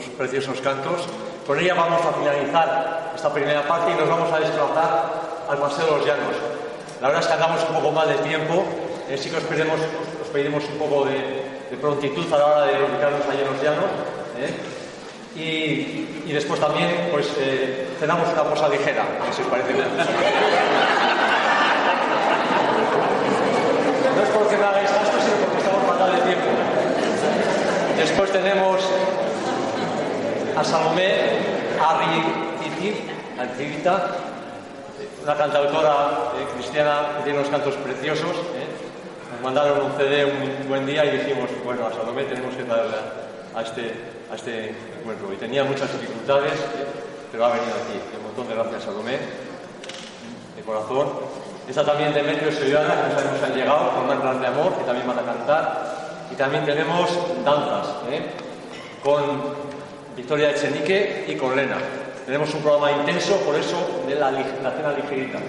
sus, 0.01 0.09
preciosos 0.17 0.61
cantos. 0.61 1.07
Con 1.51 1.59
ella 1.59 1.73
vamos 1.73 1.99
a 2.05 2.13
finalizar 2.13 3.11
esta 3.13 3.33
primera 3.33 3.67
parte 3.67 3.91
y 3.91 3.95
nos 3.95 4.07
vamos 4.07 4.31
a 4.31 4.39
desplazar 4.39 5.03
al 5.49 5.57
Paseo 5.57 5.85
de 5.85 5.91
los 5.97 6.05
Llanos. 6.05 6.37
La 7.01 7.07
verdad 7.07 7.23
es 7.23 7.27
que 7.27 7.33
andamos 7.33 7.61
un 7.67 7.75
poco 7.75 7.91
mal 7.91 8.07
de 8.07 8.15
tiempo, 8.23 8.63
eh, 9.09 9.17
sí 9.17 9.29
que 9.29 9.35
os, 9.35 9.43
pediremos, 9.43 9.81
os 10.21 10.29
pediremos 10.29 10.63
un 10.63 10.77
poco 10.79 11.03
de, 11.03 11.75
prontitud 11.75 12.31
a 12.31 12.37
la 12.37 12.45
hora 12.45 12.61
de 12.67 12.85
ubicarnos 12.85 13.27
allí 13.29 13.41
en 13.41 13.47
los 13.51 13.61
Llanos. 13.61 13.83
¿eh? 14.39 14.55
Y, 16.25 16.31
después 16.31 16.57
también 16.61 17.09
pues 17.11 17.27
eh, 17.37 17.89
una 18.01 18.15
cosa 18.15 18.69
ligera, 18.69 19.03
si 19.35 19.41
os 19.41 19.49
parece. 19.49 19.73
no 19.73 19.83
es 24.23 24.29
porque 24.29 24.55
me 24.55 24.63
hagáis 24.63 24.89
de 24.89 24.97
tiempo. 26.21 26.47
Después 27.97 28.31
tenemos 28.31 28.89
a 30.55 30.63
Salomé 30.63 31.61
Arrivita, 33.39 34.11
una 35.23 35.35
cantautora 35.35 36.31
eh, 36.37 36.45
cristiana 36.53 37.17
que 37.17 37.23
tiene 37.23 37.39
unos 37.39 37.49
cantos 37.49 37.75
preciosos. 37.75 38.35
Eh. 38.55 38.67
Nos 39.33 39.41
mandaron 39.41 39.85
un 39.85 39.91
CD 39.97 40.25
un 40.25 40.69
buen 40.69 40.85
día 40.85 41.05
y 41.05 41.17
dijimos, 41.17 41.49
bueno, 41.63 41.87
a 41.87 41.91
Salomé 41.91 42.23
tenemos 42.25 42.53
que 42.55 42.63
traerla 42.63 42.97
a 43.55 43.61
este, 43.61 43.93
a 44.31 44.35
este 44.35 44.75
encuentro. 44.99 45.33
Y 45.33 45.37
tenía 45.37 45.63
muchas 45.63 45.91
dificultades, 45.93 46.53
pero 47.31 47.45
ha 47.45 47.49
venido 47.49 47.73
aquí. 47.73 47.99
Un 48.17 48.23
montón 48.27 48.47
de 48.47 48.55
gracias, 48.55 48.83
Salomé. 48.83 49.17
de 50.55 50.61
corazón. 50.63 51.07
Está 51.67 51.85
también 51.85 52.13
Demetrio 52.13 52.49
y 52.49 52.53
Soyana, 52.53 53.07
que 53.07 53.23
nos 53.23 53.43
han 53.43 53.55
llegado 53.55 53.91
con 53.91 54.07
Mandas 54.07 54.39
de 54.39 54.47
Amor, 54.47 54.75
que 54.75 54.83
también 54.83 55.07
van 55.07 55.19
a 55.19 55.23
cantar. 55.23 56.27
Y 56.31 56.35
también 56.35 56.65
tenemos 56.65 57.09
danzas, 57.43 57.87
¿eh? 58.09 58.21
con 59.03 59.70
Victoria 60.15 60.51
Echenique 60.51 61.25
y 61.27 61.35
con 61.35 61.55
Lena. 61.55 61.77
Tenemos 62.25 62.53
un 62.53 62.61
programa 62.61 62.91
intenso, 62.91 63.37
por 63.37 63.55
eso 63.55 64.03
de 64.07 64.15
la, 64.15 64.29
cena 64.31 64.91
ligerita. 64.95 65.39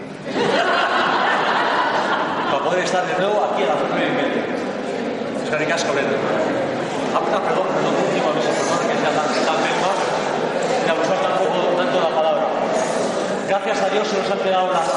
Para 2.51 2.65
poder 2.65 2.85
estar 2.85 3.07
de 3.07 3.15
nuevo 3.19 3.45
aquí 3.45 3.63
a 3.63 3.67
las 3.67 3.77
9 3.89 4.07
y 4.07 4.11
media. 4.17 4.45
Es 5.45 5.51
que 5.51 5.57
ricasco, 5.57 5.93
Lena. 5.95 6.09
Ah, 7.15 7.21
ah, 7.21 7.41
perdón, 7.45 7.67
perdón, 7.69 7.95
última 8.09 8.33
vez, 8.33 8.45
perdón 8.47 8.79
que 8.89 8.97
sea 8.97 9.13
tan, 9.13 9.29
tan 9.45 9.59
misma 9.61 9.91
y 10.87 10.89
abusar 10.89 11.19
tampoco 11.21 11.77
tanto 11.77 12.01
la 12.01 12.09
palabra. 12.09 12.45
Gracias 13.49 13.83
a 13.83 13.89
Dios 13.91 14.09
se 14.09 14.19
nos 14.19 14.31
han 14.31 14.39
quedado 14.39 14.73
las, 14.73 14.89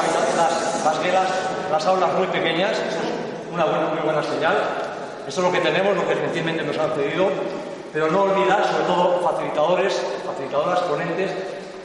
las, 0.82 1.30
las 1.70 1.86
aulas 1.86 2.12
muy 2.14 2.26
pequeñas, 2.28 2.72
eso 2.72 3.00
es 3.04 3.52
una 3.52 3.66
muy 3.66 4.00
buena 4.02 4.22
señal. 4.22 4.56
Eso 5.26 5.40
es 5.40 5.46
lo 5.46 5.52
que 5.52 5.58
tenemos, 5.58 5.96
lo 5.96 6.06
que 6.06 6.14
gentilmente 6.14 6.62
nos 6.62 6.78
han 6.78 6.92
cedido, 6.92 7.28
pero 7.96 8.10
no 8.12 8.24
olvidar, 8.24 8.62
sobre 8.62 8.84
todo, 8.84 9.20
facilitadores, 9.24 10.02
facilitadoras, 10.26 10.80
ponentes, 10.80 11.30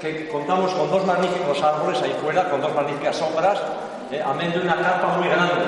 que 0.01 0.28
contamos 0.28 0.70
con 0.74 0.91
dos 0.91 1.05
magníficos 1.05 1.64
árboles 1.64 2.01
ahí 2.01 2.14
fuera, 2.22 2.49
con 2.49 2.59
dos 2.59 2.76
magníficas 2.76 3.16
sombras, 3.16 3.57
eh, 4.12 4.20
amén 4.20 4.51
de 4.51 4.59
una 4.59 4.76
carpa 4.76 5.16
muy 5.16 5.30
grande. 5.30 5.64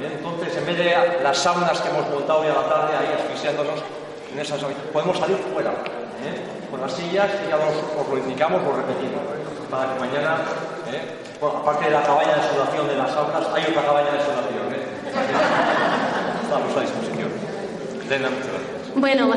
Eh, 0.00 0.16
entonces, 0.16 0.56
en 0.56 0.64
vez 0.64 0.78
de 0.78 0.96
las 1.22 1.36
saunas 1.36 1.78
que 1.78 1.90
hemos 1.90 2.08
montado 2.08 2.40
hoy 2.40 2.48
a 2.48 2.54
la 2.54 2.64
tarde 2.72 2.96
ahí 2.96 3.12
asfixiándonos, 3.20 3.84
en 4.32 4.38
esas 4.40 4.64
podemos 4.94 5.18
salir 5.18 5.36
fuera, 5.52 5.72
¿eh? 6.24 6.40
con 6.70 6.80
las 6.80 6.92
sillas 6.92 7.28
y 7.44 7.50
ya 7.50 7.56
os, 7.60 8.08
lo 8.08 8.16
indicamos, 8.16 8.64
lo 8.64 8.72
repetimos, 8.72 9.20
para 9.68 9.92
que 9.92 10.00
mañana, 10.00 10.40
¿eh? 10.88 11.20
bueno, 11.38 11.58
aparte 11.58 11.84
de 11.84 11.90
la 11.90 12.00
cabaña 12.00 12.32
de 12.40 12.48
sudación 12.48 12.88
de 12.88 12.96
las 12.96 13.12
aulas, 13.12 13.44
hay 13.52 13.64
otra 13.68 13.84
cabaña 13.84 14.08
de 14.08 14.24
sudación, 14.24 14.72
¿eh? 14.72 14.88
estamos 16.48 16.76
a 16.78 16.80
disposición. 16.80 17.28
Bueno, 18.94 19.30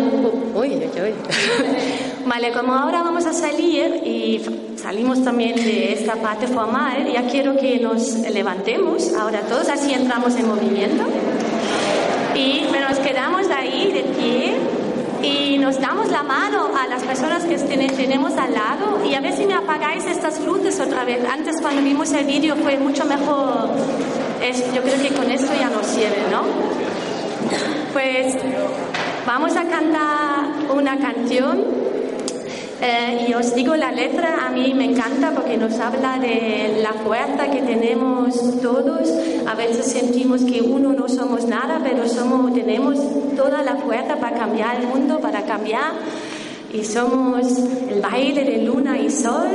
uy, 0.54 0.70
uy, 0.70 0.90
uy. 1.02 1.14
vale, 2.26 2.52
como 2.52 2.74
ahora 2.74 3.04
vamos 3.04 3.26
a 3.26 3.34
salir 3.34 4.02
y 4.06 4.42
salimos 4.76 5.24
también 5.24 5.56
de 5.56 5.94
esta 5.94 6.16
parte 6.16 6.48
formal, 6.48 7.12
ya 7.12 7.24
quiero 7.28 7.56
que 7.58 7.80
nos 7.80 8.16
levantemos, 8.30 9.14
ahora 9.14 9.42
todos 9.42 9.70
así 9.70 9.94
entramos 9.94 10.36
en 10.36 10.48
movimiento 10.48 11.04
y 12.36 12.66
nos 12.80 13.00
quedamos 13.00 13.48
ahí 13.50 13.92
de 13.92 14.04
pie 14.04 14.54
y 15.24 15.58
nos 15.58 15.80
damos 15.80 16.10
la 16.12 16.22
mano 16.22 16.70
a 16.78 16.88
las 16.88 17.04
personas 17.04 17.44
que 17.46 17.58
tenemos 17.58 18.34
al 18.38 18.54
lado 18.54 19.04
y 19.06 19.16
a 19.16 19.22
ver 19.22 19.34
si 19.34 19.46
me 19.46 19.56
apagáis 19.56 20.06
estas 20.06 20.40
luces 20.42 20.80
otra 20.80 21.04
vez. 21.06 21.20
Antes 21.28 21.62
cuando 21.62 21.82
vimos 21.82 22.12
el 22.14 22.26
vídeo 22.26 22.56
fue 22.58 22.78
mucho 22.78 23.06
mejor. 23.06 23.70
Yo 24.76 24.82
creo 24.84 25.02
que 25.02 25.10
con 25.16 25.32
esto 25.32 25.52
ya 25.60 25.70
nos 25.70 25.88
sirve, 25.88 26.24
¿no? 26.30 26.44
Pues 27.94 28.36
vamos 29.26 29.56
a 29.56 29.64
cantar 29.64 30.74
una 30.76 30.98
canción 30.98 31.86
eh, 32.82 33.28
y 33.30 33.34
os 33.34 33.56
digo, 33.56 33.76
la 33.76 33.92
letra 33.92 34.46
a 34.46 34.52
mí 34.52 34.74
me 34.74 34.86
encanta 34.86 35.32
porque 35.32 35.58
nos 35.58 35.80
habla 35.80 36.20
de 36.20 36.82
la 36.84 36.94
fuerza 36.94 37.50
que 37.50 37.62
tenemos 37.62 38.62
todos. 38.62 39.10
A 39.48 39.56
veces 39.56 39.86
sentimos 39.86 40.44
que 40.44 40.62
uno 40.62 40.92
no 40.92 41.08
somos 41.08 41.46
nada, 41.46 41.80
pero 41.84 42.08
somos, 42.08 42.54
tenemos 42.54 42.98
toda 43.36 43.64
la 43.64 43.78
fuerza 43.78 44.18
para 44.18 44.38
cambiar 44.38 44.82
el 44.82 44.88
mundo, 44.88 45.20
para 45.20 45.44
cambiar. 45.44 45.94
Y 46.74 46.84
somos 46.84 47.48
el 47.90 48.02
baile 48.02 48.44
de 48.44 48.64
luna 48.64 49.00
y 49.00 49.10
sol. 49.10 49.48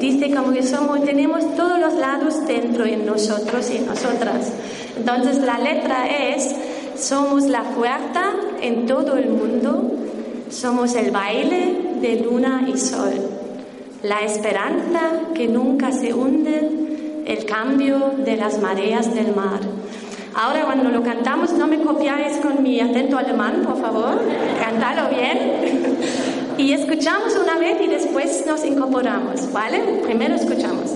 Dice 0.00 0.34
como 0.34 0.52
que 0.52 0.64
somos, 0.64 1.04
tenemos 1.04 1.54
todos 1.54 1.78
los 1.78 1.94
lados 1.94 2.44
dentro 2.46 2.84
en 2.84 3.06
nosotros 3.06 3.70
y 3.70 3.78
nosotras. 3.78 4.52
Entonces 4.96 5.38
la 5.38 5.58
letra 5.58 6.08
es, 6.08 6.54
somos 6.96 7.44
la 7.44 7.62
fuerza 7.62 8.32
en 8.60 8.86
todo 8.86 9.16
el 9.16 9.28
mundo. 9.28 9.92
Somos 10.50 10.94
el 10.94 11.10
baile 11.10 11.96
de 12.00 12.20
luna 12.20 12.66
y 12.72 12.76
sol, 12.78 13.12
la 14.02 14.20
esperanza 14.20 15.00
que 15.34 15.48
nunca 15.48 15.90
se 15.90 16.12
hunde, 16.12 17.24
el 17.26 17.44
cambio 17.44 18.12
de 18.18 18.36
las 18.36 18.60
mareas 18.60 19.12
del 19.14 19.34
mar. 19.34 19.60
Ahora 20.36 20.64
cuando 20.64 20.90
lo 20.90 21.02
cantamos, 21.02 21.52
no 21.52 21.66
me 21.66 21.80
copiáis 21.80 22.36
con 22.38 22.62
mi 22.62 22.80
acento 22.80 23.16
alemán, 23.16 23.62
por 23.64 23.80
favor, 23.80 24.20
cantalo 24.60 25.08
bien. 25.08 25.96
y 26.58 26.72
escuchamos 26.72 27.36
una 27.36 27.58
vez 27.58 27.80
y 27.80 27.88
después 27.88 28.44
nos 28.46 28.64
incorporamos, 28.64 29.52
¿vale? 29.52 30.02
Primero 30.04 30.34
escuchamos. 30.34 30.92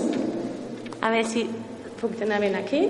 A 1.01 1.09
ver 1.09 1.25
si 1.25 1.49
funciona 1.97 2.39
bien 2.39 2.55
aquí. 2.55 2.89